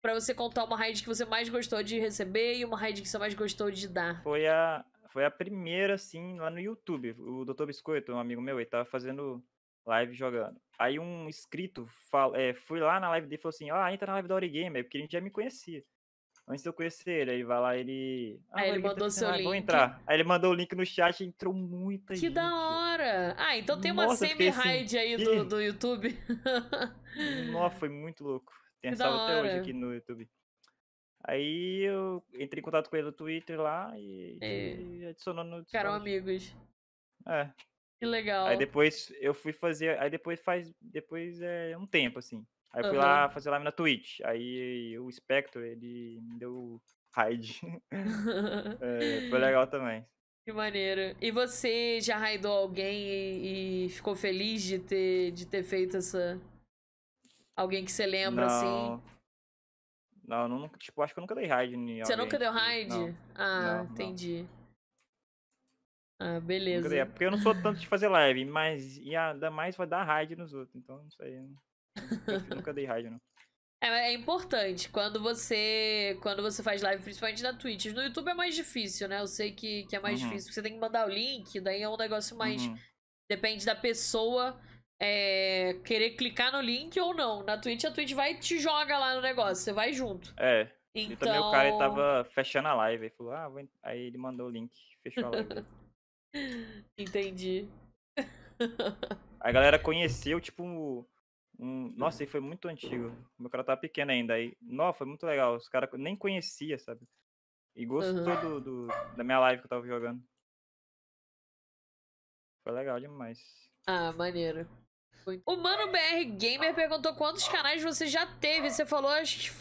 pra 0.03 0.13
você 0.13 0.35
contar 0.35 0.65
uma 0.65 0.77
raid 0.77 1.01
que 1.01 1.09
você 1.09 1.25
mais 1.25 1.49
gostou 1.49 1.83
de 1.83 1.99
receber 1.99 2.59
e 2.59 2.65
uma 2.67 2.77
raid 2.79 3.01
que 3.01 3.09
você 3.09 3.17
mais 3.17 3.33
gostou 3.33 3.71
de 3.71 3.89
dar. 3.89 4.23
Foi 4.23 4.47
a, 4.47 4.85
foi 5.09 5.25
a 5.25 5.31
primeira, 5.31 5.95
assim, 5.95 6.39
lá 6.39 6.51
no 6.51 6.61
YouTube. 6.61 7.13
O 7.19 7.47
Dr. 7.47 7.65
Biscoito, 7.65 8.13
um 8.13 8.19
amigo 8.19 8.43
meu, 8.43 8.61
ele 8.61 8.69
tava 8.69 8.85
fazendo 8.85 9.43
live 9.87 10.13
jogando. 10.13 10.61
Aí 10.79 10.99
um 10.99 11.27
inscrito 11.27 11.87
fal, 12.11 12.37
é, 12.37 12.53
fui 12.53 12.81
lá 12.81 13.01
na 13.01 13.09
live 13.09 13.29
dele 13.29 13.41
e 13.41 13.43
falou 13.43 13.55
assim: 13.55 13.71
Ah, 13.71 13.91
entra 13.95 14.09
na 14.09 14.13
live 14.15 14.29
da 14.29 14.35
Origamer, 14.35 14.85
porque 14.85 14.99
a 14.99 15.01
gente 15.01 15.13
já 15.13 15.23
me 15.23 15.31
conhecia. 15.31 15.83
Antes 16.47 16.63
de 16.63 16.69
eu 16.69 16.75
conhecer 16.75 17.11
ele, 17.11 17.31
aí 17.31 17.43
vai 17.43 17.59
lá 17.59 17.75
ele. 17.77 18.39
Ah, 18.51 18.61
Aí 18.61 18.69
ele 18.71 18.83
tá 18.83 18.89
mandou 18.89 19.05
fazendo 19.07 19.19
seu 19.19 19.29
live, 19.29 19.43
Vamos 19.45 19.55
link. 19.57 19.63
entrar. 19.65 20.03
Aí 20.07 20.17
ele 20.17 20.25
mandou 20.25 20.51
o 20.51 20.55
link 20.55 20.75
no 20.75 20.85
chat 20.85 21.21
e 21.21 21.27
entrou 21.27 21.55
muita 21.55 22.13
Que 22.13 22.21
gente. 22.21 22.35
da 22.35 22.55
hora! 22.55 23.35
Ah, 23.39 23.57
então 23.57 23.81
tem 23.81 23.91
uma 23.93 24.05
assim, 24.13 24.27
semi-raid 24.29 24.99
aí 24.99 25.15
"Ih". 25.15 25.25
do, 25.25 25.45
do 25.47 25.61
YouTube. 25.63 26.19
Nossa, 27.51 27.77
foi 27.77 27.89
muito 27.89 28.23
louco. 28.23 28.53
Tem 28.83 28.91
Que 28.91 28.95
essa 28.95 29.05
salvo 29.05 29.21
até 29.25 29.41
hoje 29.41 29.59
aqui 29.59 29.73
no 29.73 29.95
YouTube. 29.95 30.29
Aí 31.27 31.83
eu 31.85 32.23
entrei 32.35 32.61
em 32.61 32.63
contato 32.65 32.91
com 32.91 32.97
ele 32.97 33.07
no 33.07 33.13
Twitter 33.13 33.59
lá 33.59 33.91
e, 33.99 34.37
É. 34.43 34.75
e 34.77 35.07
adicionou 35.07 35.43
no 35.45 35.65
Ficaram 35.65 35.93
Discord. 35.93 36.11
amigos. 36.11 36.55
É. 37.27 37.51
Que 37.99 38.07
legal. 38.07 38.47
Aí 38.47 38.57
depois 38.57 39.13
eu 39.21 39.33
fui 39.33 39.53
fazer. 39.53 39.99
Aí 39.99 40.11
depois 40.11 40.41
faz. 40.41 40.73
Depois 40.81 41.41
é 41.41 41.77
um 41.79 41.87
tempo, 41.87 42.19
assim. 42.19 42.45
Aí 42.73 42.83
eu 42.83 42.89
fui 42.89 42.99
Aham. 42.99 43.07
lá 43.07 43.31
fazer 43.31 43.51
live 43.51 43.65
na 43.65 43.73
Twitch. 43.73 44.21
Aí 44.25 44.99
o 44.99 45.11
Spectre, 45.11 45.63
ele 45.63 46.21
me 46.23 46.39
deu 46.39 46.81
raid. 47.13 47.61
É, 48.81 49.29
foi 49.31 49.39
legal 49.39 49.67
também. 49.67 50.05
que 50.45 50.53
maneiro. 50.53 51.17
E 51.21 51.31
você 51.31 52.01
já 52.01 52.19
raidou 52.19 52.53
alguém 52.53 53.07
e, 53.07 53.87
e 53.87 53.89
ficou 53.91 54.15
feliz 54.15 54.63
de 54.63 54.79
ter, 54.79 55.31
de 55.31 55.47
ter 55.47 55.63
feito 55.63 55.97
essa. 55.97 56.39
Alguém 57.57 57.85
que 57.85 57.93
você 57.93 58.05
lembra 58.05 58.47
assim? 58.47 58.67
Não. 58.67 59.03
Não, 60.27 60.49
não, 60.49 60.69
tipo, 60.71 61.03
acho 61.03 61.13
que 61.15 61.21
eu 61.21 61.23
nunca 61.23 61.35
dei 61.35 61.47
raid 61.47 61.73
Você 61.77 62.13
alguém, 62.13 62.17
nunca 62.17 62.39
deu 62.39 62.51
tipo, 62.51 62.61
raid? 62.65 62.89
Não, 62.89 63.15
Ah, 63.35 63.63
Não, 63.63 63.85
não. 63.85 64.17
Ah, 66.21 66.41
beleza. 66.41 66.89
dei. 66.89 67.01
É 67.01 67.05
porque 67.05 67.25
eu 67.25 67.31
não 67.31 67.39
sou 67.39 67.55
tanto 67.55 67.81
de 67.81 67.87
fazer 67.87 68.09
live, 68.09 68.45
mas 68.45 68.97
e 68.99 69.15
ainda 69.17 69.51
mais 69.51 69.77
vai 69.77 69.87
dar 69.87 70.05
raid 70.05 70.37
nos 70.37 70.55
outros. 70.55 70.75
Então, 70.77 71.03
não 71.03 71.11
sei. 71.11 71.37
eu 71.39 72.57
nunca 72.57 72.73
dei 72.73 72.85
raid, 72.87 73.11
não. 73.11 73.21
É, 73.83 73.89
é 73.89 74.13
importante 74.15 74.89
quando 74.89 75.21
você 75.21 76.17
quando 76.23 76.43
você 76.43 76.63
faz 76.63 76.81
live, 76.81 77.03
principalmente 77.03 77.43
na 77.43 77.53
Twitch. 77.53 77.87
No 77.87 78.03
YouTube 78.03 78.29
é 78.31 78.35
mais 78.35 78.55
difícil, 78.55 79.09
né? 79.09 79.21
Eu 79.21 79.27
sei 79.27 79.53
que, 79.53 79.85
que 79.87 79.97
é 79.97 80.01
mais 80.01 80.21
Uhum. 80.23 80.29
difícil, 80.29 80.53
você 80.53 80.63
tem 80.63 80.73
que 80.73 80.81
mandar 80.81 81.07
o 81.07 81.11
link, 81.11 81.61
daí 81.61 81.83
é 81.83 81.89
um 81.89 81.97
negócio 81.97 82.37
mais. 82.37 82.65
Uhum. 82.65 82.79
Depende 83.29 83.67
da 83.67 83.75
pessoa 83.75 84.59
é, 85.03 85.75
querer 85.85 86.11
clicar 86.13 86.53
no 86.53 86.61
link 86.61 86.99
ou 86.99 87.13
não. 87.15 87.43
Na 87.43 87.59
Twitch, 87.59 87.85
a 87.85 87.91
Twitch 87.91 88.13
vai 88.13 88.33
e 88.33 88.39
te 88.39 88.59
joga 88.59 88.97
lá 88.99 89.17
no 89.17 89.21
negócio, 89.21 89.57
você 89.63 89.73
vai 89.73 89.93
junto. 89.93 90.33
É. 90.39 90.71
Então. 90.95 91.13
E 91.13 91.17
também 91.17 91.41
o 91.41 91.51
cara 91.51 91.69
ele 91.69 91.79
tava 91.79 92.25
fechando 92.33 92.69
a 92.69 92.75
live. 92.75 93.05
Ele 93.07 93.15
falou, 93.15 93.33
ah, 93.33 93.49
vou 93.49 93.61
en-" 93.61 93.69
aí 93.83 94.01
ele 94.07 94.17
mandou 94.17 94.47
o 94.47 94.51
link, 94.51 94.73
fechou 95.03 95.27
a 95.27 95.31
live. 95.31 95.49
Entendi. 96.99 97.69
a 99.41 99.53
galera 99.53 99.79
conheceu, 99.79 100.41
tipo, 100.41 101.07
um. 101.59 101.93
Nossa, 101.97 102.23
ele 102.23 102.31
foi 102.31 102.41
muito 102.41 102.69
antigo. 102.69 103.09
O 103.39 103.43
meu 103.43 103.51
cara 103.51 103.65
tava 103.65 103.81
pequeno 103.81 104.11
ainda. 104.11 104.35
Aí, 104.35 104.57
nossa, 104.61 104.99
foi 104.99 105.07
muito 105.07 105.25
legal. 105.25 105.55
Os 105.57 105.69
caras 105.69 105.89
nem 105.95 106.17
conhecia, 106.17 106.79
sabe? 106.79 107.07
E 107.75 107.85
gostou 107.85 108.33
Aham. 108.33 108.61
do, 108.61 108.61
do- 108.61 109.17
da 109.17 109.25
minha 109.25 109.39
live 109.41 109.61
que 109.61 109.67
eu 109.67 109.71
tava 109.71 109.87
jogando. 109.87 110.23
Foi 112.63 112.73
legal 112.73 112.99
demais. 112.99 113.41
Ah, 113.87 114.13
maneiro. 114.13 114.67
O 115.47 115.57
Mano 115.57 115.91
BR 115.91 116.25
Gamer 116.37 116.75
perguntou 116.75 117.15
quantos 117.15 117.49
canais 117.49 117.83
você 117.83 118.07
já 118.07 118.27
teve. 118.27 118.71
Você 118.71 118.85
falou, 118.87 119.11
acho 119.11 119.39
que. 119.51 119.57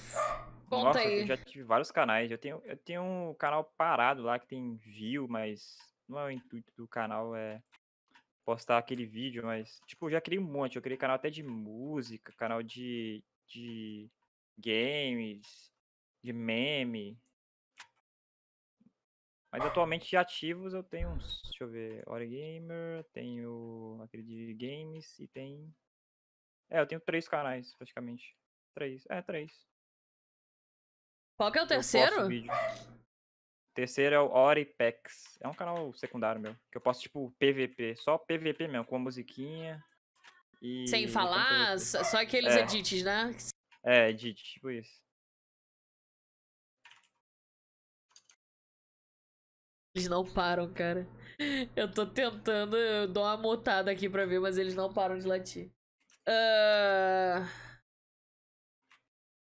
Conta 0.70 0.86
Nossa, 0.88 1.00
aí. 1.00 1.22
eu 1.22 1.28
já 1.28 1.38
tive 1.38 1.64
vários 1.64 1.92
canais. 1.92 2.32
Eu 2.32 2.38
tenho, 2.38 2.62
eu 2.66 2.76
tenho 2.78 3.04
um 3.04 3.34
canal 3.36 3.64
parado 3.78 4.24
lá 4.24 4.40
que 4.40 4.48
tem 4.48 4.76
view, 4.78 5.28
mas 5.28 5.78
não 6.14 6.22
é 6.22 6.26
o 6.26 6.32
intuito 6.32 6.72
do 6.78 6.88
canal, 6.88 7.36
é 7.36 7.62
postar 8.46 8.78
aquele 8.78 9.06
vídeo, 9.06 9.44
mas, 9.44 9.82
tipo, 9.88 10.06
eu 10.06 10.12
já 10.12 10.22
criei 10.22 10.40
um 10.40 10.46
monte. 10.46 10.76
Eu 10.76 10.82
criei 10.82 10.98
canal 10.98 11.16
até 11.16 11.30
de 11.30 11.44
música, 11.44 12.34
canal 12.34 12.62
de, 12.62 13.24
de 13.48 14.10
games, 14.58 15.72
de 16.22 16.34
meme. 16.34 17.20
Mas 19.52 19.64
atualmente 19.66 20.10
de 20.10 20.18
ativos 20.18 20.74
eu 20.74 20.84
tenho 20.84 21.10
uns, 21.10 21.42
deixa 21.44 21.64
eu 21.64 21.70
ver, 21.70 22.04
Gamer, 22.28 23.04
tenho 23.14 24.02
aquele 24.04 24.24
de 24.24 24.54
games 24.56 25.20
e 25.20 25.28
tem... 25.28 25.72
É, 26.72 26.80
eu 26.80 26.88
tenho 26.88 27.00
três 27.00 27.28
canais, 27.28 27.76
praticamente. 27.76 28.36
Três, 28.74 29.06
é, 29.08 29.22
três. 29.22 29.68
Qual 31.38 31.52
que 31.52 31.60
é 31.60 31.64
o 31.64 31.68
terceiro? 31.68 32.28
Terceiro 33.74 34.16
é 34.16 34.20
o 34.20 34.32
Oripex. 34.32 35.38
É 35.42 35.48
um 35.48 35.54
canal 35.54 35.92
secundário 35.94 36.40
meu. 36.42 36.56
Que 36.72 36.78
eu 36.78 36.82
posto, 36.82 37.02
tipo, 37.02 37.32
PVP. 37.40 37.96
Só 37.96 38.18
PVP 38.18 38.68
mesmo, 38.68 38.86
com 38.86 38.96
a 38.96 39.00
musiquinha. 39.00 39.84
E. 40.62 40.88
Sem 40.88 41.08
falar, 41.08 41.78
só 41.80 42.18
aqueles 42.22 42.56
É. 42.56 42.62
edits, 42.62 43.04
né? 43.04 43.36
É, 43.84 44.10
edit, 44.10 44.42
tipo 44.44 44.70
isso. 44.72 45.02
Eles 49.96 50.08
não 50.10 50.26
param, 50.26 50.72
cara. 50.74 51.08
Eu 51.76 51.92
tô 51.92 52.06
tentando, 52.06 52.78
eu 52.78 53.08
dou 53.08 53.24
uma 53.24 53.38
mutada 53.38 53.92
aqui 53.92 54.10
pra 54.10 54.26
ver, 54.26 54.40
mas 54.40 54.58
eles 54.58 54.74
não 54.76 54.92
param 54.92 55.18
de 55.20 55.28
latir. 55.28 55.72
Ah, 56.28 57.46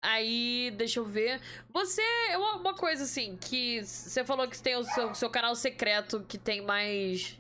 Aí, 0.02 0.72
deixa 0.76 0.98
eu 0.98 1.04
ver. 1.04 1.40
Você, 1.72 2.02
uma, 2.36 2.74
coisa 2.74 3.04
assim, 3.04 3.36
que 3.36 3.82
você 3.84 4.24
falou 4.24 4.48
que 4.48 4.60
tem 4.60 4.76
o 4.76 4.82
seu, 4.82 5.14
seu 5.14 5.30
canal 5.30 5.54
secreto 5.54 6.24
que 6.24 6.36
tem 6.36 6.60
mais. 6.60 7.38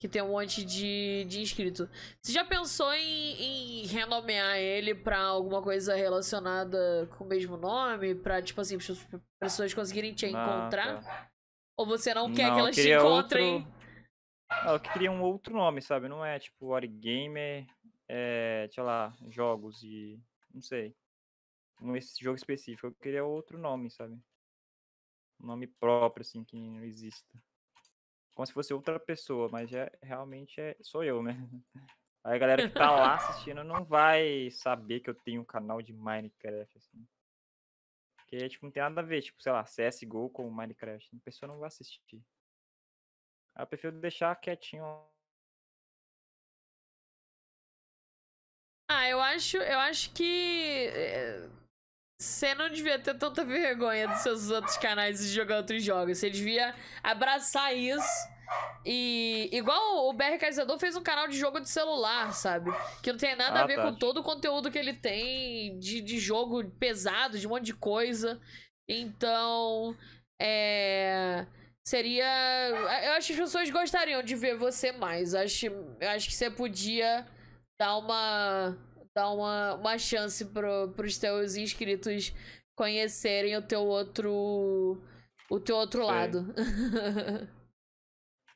Que 0.00 0.06
tem 0.06 0.22
um 0.22 0.28
monte 0.30 0.64
de, 0.64 1.24
de 1.24 1.40
inscrito. 1.40 1.90
Você 2.22 2.30
já 2.30 2.44
pensou 2.44 2.92
em, 2.94 3.82
em 3.82 3.86
renomear 3.86 4.56
ele 4.56 4.94
pra 4.94 5.18
alguma 5.18 5.60
coisa 5.60 5.96
relacionada 5.96 7.08
com 7.18 7.24
o 7.24 7.26
mesmo 7.26 7.56
nome? 7.56 8.14
Pra, 8.14 8.40
tipo 8.40 8.60
assim, 8.60 8.76
as 8.76 9.04
pessoas 9.40 9.74
conseguirem 9.74 10.14
te 10.14 10.24
Ah, 10.26 10.28
encontrar? 10.28 11.02
tá. 11.02 11.28
Ou 11.76 11.84
você 11.84 12.14
não 12.14 12.32
quer 12.32 12.46
Não, 12.46 12.54
que 12.54 12.60
elas 12.60 12.76
te 12.76 12.90
encontrem? 12.92 13.54
outro- 13.56 13.72
Ah, 14.48 14.72
eu 14.74 14.80
queria 14.80 15.10
um 15.10 15.20
outro 15.20 15.52
nome, 15.52 15.82
sabe? 15.82 16.08
Não 16.08 16.24
é 16.24 16.38
tipo 16.38 16.66
Origamer, 16.66 17.66
é, 18.08 18.68
sei 18.70 18.82
lá, 18.84 19.12
jogos 19.28 19.82
e. 19.82 20.16
Não 20.54 20.62
sei. 20.62 20.94
Um 21.80 21.96
esse 21.96 22.22
jogo 22.22 22.36
específico. 22.36 22.86
Eu 22.86 22.94
queria 22.94 23.24
outro 23.24 23.58
nome, 23.58 23.90
sabe? 23.90 24.14
Um 25.40 25.46
nome 25.46 25.66
próprio, 25.66 26.22
assim, 26.22 26.44
que 26.44 26.56
não 26.56 26.82
exista. 26.82 27.40
Como 28.34 28.46
se 28.46 28.52
fosse 28.52 28.74
outra 28.74 28.98
pessoa, 28.98 29.48
mas 29.50 29.72
é, 29.72 29.90
realmente 30.02 30.60
é, 30.60 30.76
sou 30.82 31.02
eu, 31.04 31.22
né? 31.22 31.36
Aí 32.24 32.34
a 32.34 32.38
galera 32.38 32.68
que 32.68 32.74
tá 32.74 32.90
lá 32.90 33.14
assistindo 33.14 33.62
não 33.64 33.84
vai 33.84 34.50
saber 34.50 35.00
que 35.00 35.08
eu 35.08 35.14
tenho 35.14 35.40
um 35.40 35.44
canal 35.44 35.80
de 35.80 35.92
Minecraft, 35.92 36.76
assim. 36.76 37.06
Porque, 38.16 38.48
tipo, 38.48 38.66
não 38.66 38.70
tem 38.70 38.82
nada 38.82 39.00
a 39.00 39.04
ver, 39.04 39.22
tipo, 39.22 39.42
sei 39.42 39.52
lá, 39.52 39.64
CSGO 39.64 40.28
com 40.28 40.50
Minecraft. 40.50 41.16
A 41.16 41.24
pessoa 41.24 41.48
não 41.50 41.58
vai 41.58 41.68
assistir. 41.68 42.22
Aí 43.54 43.62
eu 43.62 43.66
prefiro 43.66 43.98
deixar 43.98 44.36
quietinho. 44.36 44.84
Ah, 48.90 49.08
eu 49.08 49.20
acho, 49.20 49.56
eu 49.56 49.78
acho 49.78 50.12
que 50.12 50.88
eh, 50.94 51.48
você 52.20 52.54
não 52.54 52.68
devia 52.68 52.98
ter 52.98 53.14
tanta 53.14 53.44
vergonha 53.44 54.08
dos 54.08 54.18
seus 54.18 54.50
outros 54.50 54.76
canais 54.76 55.20
de 55.20 55.28
jogar 55.28 55.58
outros 55.58 55.82
jogos. 55.84 56.18
Você 56.18 56.28
devia 56.28 56.74
abraçar 57.02 57.74
isso. 57.76 58.28
E 58.84 59.48
igual 59.52 60.08
o 60.08 60.12
BR 60.12 60.38
Caizador 60.40 60.78
fez 60.78 60.96
um 60.96 61.02
canal 61.02 61.28
de 61.28 61.38
jogo 61.38 61.60
de 61.60 61.68
celular, 61.68 62.32
sabe? 62.32 62.72
Que 63.02 63.12
não 63.12 63.18
tem 63.18 63.36
nada 63.36 63.60
a 63.60 63.62
Ah, 63.62 63.66
ver 63.66 63.76
tá. 63.76 63.82
com 63.82 63.94
todo 63.94 64.18
o 64.18 64.22
conteúdo 64.24 64.70
que 64.70 64.78
ele 64.78 64.94
tem 64.94 65.78
de, 65.78 66.00
de 66.00 66.18
jogo 66.18 66.64
pesado, 66.70 67.38
de 67.38 67.46
um 67.46 67.50
monte 67.50 67.66
de 67.66 67.74
coisa. 67.74 68.40
Então, 68.88 69.94
é. 70.40 71.46
Seria. 71.86 72.24
Eu 73.04 73.12
acho 73.12 73.28
que 73.28 73.32
as 73.34 73.38
pessoas 73.38 73.70
gostariam 73.70 74.22
de 74.22 74.34
ver 74.34 74.56
você 74.56 74.92
mais. 74.92 75.34
Eu 75.34 75.40
acho, 75.40 75.66
eu 75.66 76.08
acho 76.10 76.28
que 76.28 76.34
você 76.34 76.50
podia 76.50 77.26
dar 77.80 77.96
uma 77.98 78.76
dar 79.18 79.30
uma, 79.32 79.74
uma 79.74 79.98
chance 79.98 80.44
pro, 80.44 80.92
pros 80.94 81.18
teus 81.18 81.56
inscritos 81.56 82.32
conhecerem 82.76 83.56
o 83.56 83.62
teu 83.62 83.84
outro 83.84 85.02
o 85.50 85.58
teu 85.58 85.76
outro 85.76 86.02
Sei. 86.02 86.10
lado. 86.10 86.54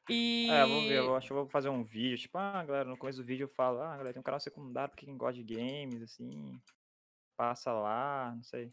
e 0.08 0.48
É, 0.48 0.62
eu 0.62 0.68
vou 0.68 0.80
ver, 0.82 0.98
eu 0.98 1.16
acho 1.16 1.26
que 1.26 1.32
eu 1.32 1.36
vou 1.38 1.48
fazer 1.48 1.68
um 1.68 1.82
vídeo. 1.82 2.16
Tipo, 2.16 2.38
ah, 2.38 2.64
galera, 2.64 2.88
no 2.88 2.96
começo 2.96 3.18
do 3.18 3.24
vídeo 3.24 3.44
eu 3.44 3.48
falo, 3.48 3.80
ah, 3.80 3.96
galera, 3.96 4.12
tem 4.12 4.20
um 4.20 4.24
canal 4.24 4.38
secundário 4.38 4.94
pra 4.94 5.00
quem 5.00 5.16
gosta 5.16 5.42
de 5.42 5.54
games, 5.56 6.00
assim. 6.02 6.30
Passa 7.36 7.72
lá, 7.72 8.32
não 8.36 8.42
sei. 8.44 8.70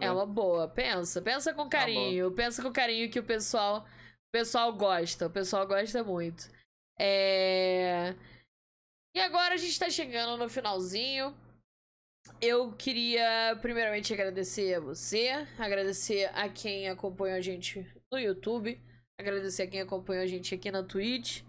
É 0.00 0.10
uma 0.10 0.26
boa, 0.26 0.68
pensa, 0.68 1.22
pensa 1.22 1.54
com 1.54 1.68
carinho, 1.68 2.32
pensa 2.32 2.62
com 2.62 2.72
carinho 2.72 3.10
que 3.10 3.20
o 3.20 3.24
pessoal 3.24 3.86
o 4.28 4.30
pessoal 4.32 4.72
gosta, 4.72 5.26
o 5.26 5.30
pessoal 5.30 5.66
gosta 5.66 6.02
muito. 6.04 6.48
É... 6.98 8.14
E 9.16 9.20
agora 9.20 9.54
a 9.54 9.56
gente 9.56 9.78
tá 9.78 9.88
chegando 9.88 10.36
no 10.36 10.46
finalzinho. 10.46 11.34
Eu 12.38 12.72
queria 12.72 13.58
primeiramente 13.62 14.12
agradecer 14.12 14.74
a 14.74 14.80
você, 14.80 15.30
agradecer 15.58 16.26
a 16.34 16.50
quem 16.50 16.86
acompanha 16.90 17.36
a 17.36 17.40
gente 17.40 17.90
no 18.12 18.18
YouTube, 18.18 18.78
agradecer 19.18 19.62
a 19.62 19.66
quem 19.66 19.80
acompanha 19.80 20.20
a 20.20 20.26
gente 20.26 20.54
aqui 20.54 20.70
na 20.70 20.82
Twitch. 20.82 21.40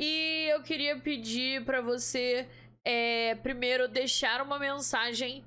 E 0.00 0.48
eu 0.50 0.64
queria 0.64 0.98
pedir 0.98 1.64
pra 1.64 1.80
você, 1.80 2.48
é, 2.84 3.36
primeiro, 3.36 3.86
deixar 3.86 4.42
uma 4.42 4.58
mensagem 4.58 5.44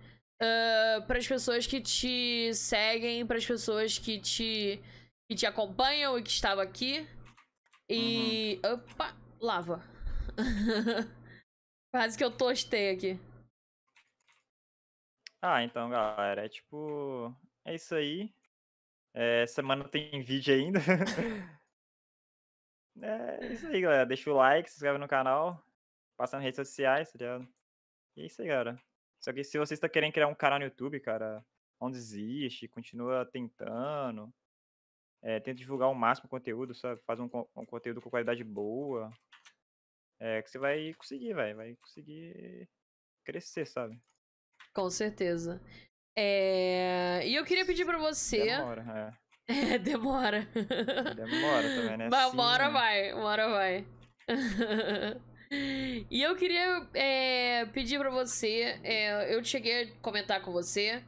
para 1.05 1.17
as 1.17 1.27
pessoas 1.27 1.67
que 1.67 1.81
te 1.81 2.53
seguem, 2.53 3.27
para 3.27 3.37
as 3.37 3.45
pessoas 3.45 3.99
que 3.99 4.17
te, 4.17 4.81
que 5.29 5.35
te 5.35 5.45
acompanham 5.45 6.17
e 6.17 6.23
que 6.23 6.31
estavam 6.31 6.63
aqui. 6.63 7.05
E. 7.89 8.61
Opa! 8.63 9.13
Lava. 9.41 9.83
Quase 11.93 12.17
que 12.17 12.23
eu 12.23 12.35
tostei 12.35 12.89
aqui. 12.89 13.19
Ah, 15.39 15.61
então, 15.61 15.91
galera, 15.91 16.43
é 16.43 16.49
tipo. 16.49 17.31
É 17.63 17.75
isso 17.75 17.93
aí. 17.93 18.33
É, 19.13 19.45
semana 19.45 19.87
tem 19.87 20.23
vídeo 20.23 20.55
ainda. 20.55 20.79
é 22.99 23.53
isso 23.53 23.67
aí, 23.67 23.79
galera. 23.79 24.07
Deixa 24.07 24.27
o 24.31 24.35
like, 24.35 24.71
se 24.71 24.77
inscreve 24.77 24.97
no 24.97 25.07
canal. 25.07 25.63
Passa 26.17 26.37
nas 26.37 26.43
redes 26.43 26.55
sociais, 26.55 27.11
tá 27.11 27.19
ligado? 27.19 27.47
E 28.17 28.23
é 28.23 28.25
isso 28.25 28.41
aí, 28.41 28.47
galera. 28.47 28.75
Só 29.19 29.31
que 29.31 29.43
se 29.43 29.59
você 29.59 29.75
está 29.75 29.87
querendo 29.87 30.13
criar 30.13 30.27
um 30.27 30.33
canal 30.33 30.57
no 30.57 30.65
YouTube, 30.65 30.99
cara, 30.99 31.45
não 31.79 31.91
desiste, 31.91 32.67
continua 32.67 33.23
tentando. 33.23 34.33
É, 35.21 35.39
tenta 35.39 35.59
divulgar 35.59 35.91
o 35.91 35.93
máximo 35.93 36.27
conteúdo, 36.27 36.73
sabe? 36.73 36.99
Faz 37.05 37.19
um, 37.19 37.29
um 37.55 37.65
conteúdo 37.65 38.01
com 38.01 38.09
qualidade 38.09 38.43
boa. 38.43 39.11
É, 40.26 40.41
que 40.41 40.49
você 40.49 40.57
vai 40.57 40.93
conseguir, 40.93 41.34
velho. 41.34 41.57
Vai 41.57 41.76
conseguir 41.76 42.69
crescer, 43.26 43.65
sabe? 43.65 43.99
Com 44.74 44.89
certeza. 44.89 45.61
É... 46.17 47.28
E 47.28 47.36
eu 47.36 47.43
queria 47.43 47.65
pedir 47.65 47.86
pra 47.86 47.97
você. 47.97 48.45
Demora, 48.45 49.17
É, 49.47 49.78
demora. 49.80 50.38
é. 50.55 51.13
Demora 51.13 51.67
também, 51.76 51.97
né? 51.97 52.07
Mas 52.09 52.28
Assim, 52.28 52.34
uma 52.38 52.45
hora 52.45 52.67
né? 52.67 52.71
vai, 52.71 53.13
uma 53.13 53.26
hora 53.26 53.49
vai. 53.49 53.86
e 56.09 56.21
eu 56.21 56.36
queria 56.38 56.88
é, 56.93 57.65
pedir 57.67 57.99
pra 57.99 58.09
você. 58.09 58.80
é, 58.84 59.36
eu 59.36 59.43
cheguei 59.43 59.84
a 59.84 59.95
comentar 59.99 60.41
com 60.41 60.51
você 60.53 61.03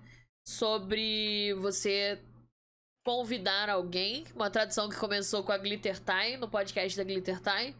sobre 0.45 1.53
você 1.55 2.22
convidar 3.05 3.70
alguém. 3.70 4.26
Uma 4.36 4.49
tradição 4.49 4.89
que 4.89 4.97
começou 4.99 5.43
com 5.43 5.51
a 5.51 5.57
Glitter 5.57 5.99
Time, 6.03 6.38
no 6.38 6.49
podcast 6.49 6.97
da 6.97 7.03
Glitter 7.03 7.39
Time. 7.41 7.76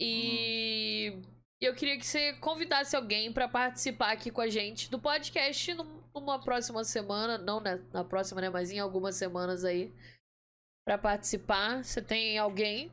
E 0.00 1.20
eu 1.60 1.74
queria 1.74 1.98
que 1.98 2.06
você 2.06 2.32
convidasse 2.34 2.96
alguém 2.96 3.30
pra 3.32 3.46
participar 3.46 4.12
aqui 4.12 4.30
com 4.30 4.40
a 4.40 4.48
gente 4.48 4.90
do 4.90 4.98
podcast 4.98 5.74
num- 5.74 6.02
numa 6.14 6.40
próxima 6.42 6.82
semana. 6.84 7.36
Não 7.36 7.60
na, 7.60 7.76
na 7.92 8.02
próxima, 8.04 8.40
né? 8.40 8.48
Mas 8.48 8.70
em 8.70 8.78
algumas 8.78 9.14
semanas 9.16 9.64
aí. 9.64 9.92
Pra 10.86 10.96
participar. 10.96 11.84
Você 11.84 12.00
tem 12.00 12.38
alguém? 12.38 12.90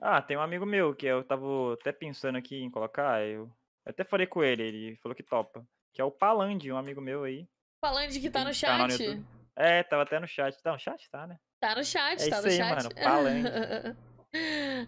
Ah, 0.00 0.20
tem 0.20 0.36
um 0.36 0.40
amigo 0.42 0.66
meu 0.66 0.94
que 0.94 1.06
eu 1.06 1.22
tava 1.24 1.74
até 1.74 1.92
pensando 1.92 2.36
aqui 2.36 2.56
em 2.56 2.70
colocar. 2.70 3.22
Eu 3.24 3.50
até 3.86 4.04
falei 4.04 4.26
com 4.26 4.42
ele, 4.42 4.62
ele 4.62 4.96
falou 4.96 5.14
que 5.16 5.22
topa. 5.22 5.64
Que 5.94 6.00
é 6.00 6.04
o 6.04 6.10
Palandi, 6.10 6.72
um 6.72 6.76
amigo 6.76 7.00
meu 7.00 7.22
aí. 7.24 7.46
Falando 7.80 8.10
de 8.10 8.20
que 8.20 8.28
tá 8.28 8.40
Tem 8.40 8.44
no 8.44 8.48
no 8.50 8.54
chat. 8.54 8.90
YouTube. 9.02 9.24
É, 9.56 9.82
tava 9.84 10.02
até 10.02 10.18
no 10.18 10.26
chat. 10.26 10.60
Tá 10.60 10.72
no 10.72 10.78
chat? 10.78 11.08
Tá, 11.08 11.26
né? 11.26 11.38
Tá 11.60 11.74
no 11.76 11.84
chat, 11.84 12.20
É 12.20 12.28
tá 12.28 12.36
isso 12.38 12.42
no 12.42 12.48
aí, 12.48 12.56
chat. 12.56 12.74
mano, 12.76 12.94
Palandi. 12.96 13.48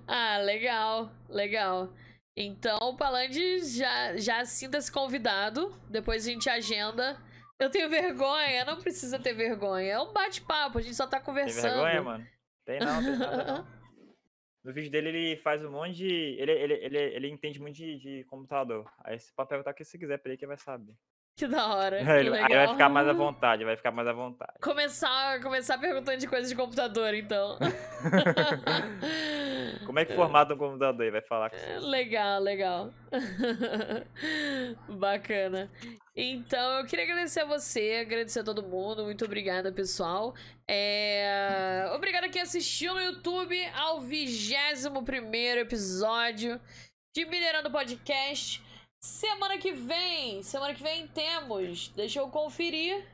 ah, 0.06 0.38
legal, 0.38 1.10
legal. 1.28 1.92
Então, 2.36 2.78
o 2.82 2.96
Palandi 2.96 3.64
já, 3.64 4.16
já 4.16 4.44
sinta-se 4.44 4.92
convidado. 4.92 5.74
Depois 5.88 6.26
a 6.26 6.30
gente 6.30 6.50
agenda. 6.50 7.18
Eu 7.58 7.70
tenho 7.70 7.88
vergonha, 7.88 8.64
não 8.64 8.78
precisa 8.78 9.18
ter 9.18 9.32
vergonha. 9.32 9.92
É 9.92 10.00
um 10.00 10.12
bate-papo, 10.12 10.78
a 10.78 10.82
gente 10.82 10.94
só 10.94 11.06
tá 11.06 11.16
Tem 11.16 11.24
conversando. 11.24 11.74
vergonha, 11.74 12.02
mano? 12.02 12.26
Tem 12.66 12.80
não, 12.80 13.02
tem 13.02 13.16
nada 13.16 13.44
não. 13.44 13.76
No 14.66 14.72
vídeo 14.72 14.90
dele 14.90 15.10
ele 15.10 15.36
faz 15.36 15.64
um 15.64 15.70
monte 15.70 15.94
de. 15.94 16.08
Ele, 16.08 16.50
ele, 16.50 16.74
ele, 16.74 16.98
ele 16.98 17.28
entende 17.28 17.60
muito 17.60 17.76
de, 17.76 17.98
de 18.00 18.24
computador. 18.24 18.90
Aí 19.04 19.16
você 19.16 19.32
pode 19.32 19.48
perguntar 19.48 19.70
o 19.70 19.74
que 19.74 19.84
você 19.84 19.96
quiser 19.96 20.18
pra 20.18 20.32
ele 20.32 20.36
que 20.36 20.44
vai 20.44 20.56
saber. 20.56 20.92
Que 21.36 21.46
da 21.46 21.66
hora. 21.66 22.02
que 22.02 22.10
aí 22.10 22.30
vai 22.30 22.68
ficar 22.68 22.88
mais 22.88 23.06
à 23.06 23.12
vontade, 23.12 23.62
vai 23.62 23.76
ficar 23.76 23.90
mais 23.90 24.08
à 24.08 24.12
vontade. 24.14 24.54
Começar, 24.62 25.38
começar 25.42 25.76
perguntando 25.76 26.16
de 26.16 26.26
coisas 26.26 26.48
de 26.48 26.56
computador, 26.56 27.12
então. 27.12 27.58
Como 29.84 29.98
é 29.98 30.06
que 30.06 30.14
formata 30.14 30.54
um 30.54 30.56
computador 30.56 31.04
aí? 31.04 31.10
Vai 31.10 31.20
falar 31.20 31.50
com 31.50 31.58
você. 31.58 31.78
Legal, 31.78 32.40
legal. 32.40 32.90
Bacana. 34.88 35.70
Então, 36.16 36.78
eu 36.78 36.86
queria 36.86 37.04
agradecer 37.04 37.40
a 37.40 37.44
você, 37.44 37.98
agradecer 38.00 38.40
a 38.40 38.44
todo 38.44 38.62
mundo. 38.62 39.04
Muito 39.04 39.26
obrigada, 39.26 39.70
pessoal. 39.70 40.34
É... 40.66 41.86
Obrigado 41.94 42.24
a 42.24 42.28
quem 42.30 42.40
assistiu 42.40 42.94
no 42.94 43.00
YouTube 43.00 43.54
ao 43.74 44.00
21 44.00 45.58
episódio 45.58 46.58
de 47.14 47.26
Minerando 47.26 47.70
Podcast. 47.70 48.64
Semana 49.06 49.56
que 49.56 49.70
vem, 49.70 50.42
semana 50.42 50.74
que 50.74 50.82
vem 50.82 51.06
temos, 51.06 51.88
deixa 51.90 52.18
eu 52.18 52.28
conferir, 52.28 53.08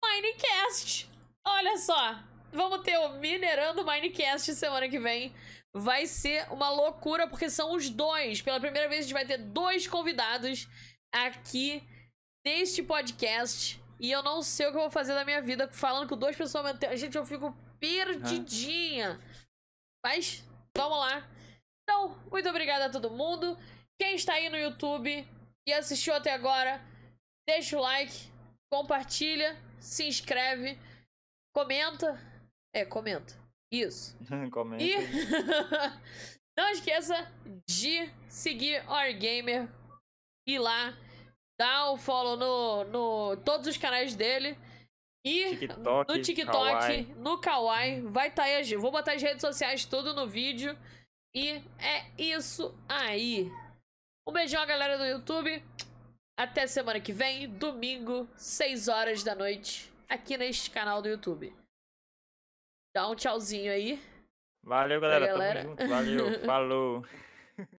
Minecast. 0.00 1.10
Olha 1.44 1.76
só, 1.78 2.22
vamos 2.52 2.80
ter 2.84 2.96
o 2.98 3.08
Minerando 3.14 3.84
Minecast 3.84 4.54
semana 4.54 4.88
que 4.88 5.00
vem. 5.00 5.34
Vai 5.74 6.06
ser 6.06 6.46
uma 6.52 6.70
loucura, 6.70 7.26
porque 7.26 7.50
são 7.50 7.72
os 7.72 7.90
dois. 7.90 8.40
Pela 8.40 8.60
primeira 8.60 8.88
vez, 8.88 9.00
a 9.00 9.02
gente 9.02 9.12
vai 9.12 9.26
ter 9.26 9.38
dois 9.38 9.88
convidados 9.88 10.68
aqui 11.12 11.82
neste 12.46 12.80
podcast. 12.80 13.82
E 13.98 14.12
eu 14.12 14.22
não 14.22 14.42
sei 14.42 14.68
o 14.68 14.70
que 14.70 14.76
eu 14.76 14.82
vou 14.82 14.90
fazer 14.90 15.12
da 15.14 15.24
minha 15.24 15.42
vida 15.42 15.68
falando 15.72 16.08
com 16.08 16.16
duas 16.16 16.36
pessoas. 16.36 16.78
Gente, 16.94 17.18
eu 17.18 17.26
fico 17.26 17.52
perdidinha. 17.80 19.20
Mas, 20.06 20.44
vamos 20.76 20.98
lá. 20.98 21.28
Então, 21.82 22.16
muito 22.30 22.48
obrigada 22.48 22.86
a 22.86 22.90
todo 22.90 23.10
mundo. 23.10 23.58
Quem 24.00 24.14
está 24.14 24.34
aí 24.34 24.48
no 24.48 24.56
YouTube 24.56 25.26
e 25.66 25.72
assistiu 25.72 26.14
até 26.14 26.32
agora, 26.32 26.80
deixa 27.48 27.78
o 27.78 27.80
like, 27.80 28.30
compartilha, 28.72 29.56
se 29.78 30.06
inscreve, 30.06 30.78
comenta. 31.54 32.20
É, 32.74 32.84
comenta. 32.84 33.34
Isso. 33.72 34.16
comenta. 34.52 34.82
E 34.82 34.94
não 36.58 36.68
esqueça 36.70 37.30
de 37.68 38.10
seguir 38.28 38.84
Our 38.88 39.16
Gamer, 39.16 39.68
ir 40.46 40.58
lá, 40.58 40.96
dar 41.58 41.90
o 41.90 41.96
follow 41.96 42.36
no, 42.36 42.84
no 42.84 43.36
todos 43.38 43.66
os 43.66 43.76
canais 43.76 44.14
dele. 44.14 44.58
E 45.26 45.56
TikTok, 45.56 46.12
no 46.12 46.22
TikTok, 46.22 46.52
Kawaii. 46.52 47.14
no 47.16 47.40
Kawaii, 47.40 48.00
vai 48.02 48.28
estar 48.28 48.42
tá 48.42 48.48
aí. 48.48 48.76
Vou 48.76 48.92
botar 48.92 49.14
as 49.14 49.22
redes 49.22 49.40
sociais 49.40 49.86
tudo 49.86 50.12
no 50.12 50.28
vídeo. 50.28 50.76
E 51.34 51.62
é 51.78 52.10
isso 52.18 52.74
aí. 52.86 53.50
Um 54.26 54.32
beijão, 54.32 54.64
galera 54.66 54.96
do 54.96 55.04
YouTube. 55.04 55.62
Até 56.34 56.66
semana 56.66 56.98
que 56.98 57.12
vem, 57.12 57.48
domingo, 57.48 58.26
6 58.36 58.88
horas 58.88 59.22
da 59.22 59.34
noite, 59.34 59.92
aqui 60.08 60.36
neste 60.38 60.70
canal 60.70 61.02
do 61.02 61.08
YouTube. 61.08 61.54
Dá 62.94 63.06
um 63.08 63.14
tchauzinho 63.14 63.70
aí. 63.70 64.00
Valeu, 64.64 64.98
galera. 65.00 65.26
galera. 65.26 65.62
Tamo 65.76 65.76
junto. 65.76 65.88
Valeu. 65.88 66.40
Falou. 66.46 67.06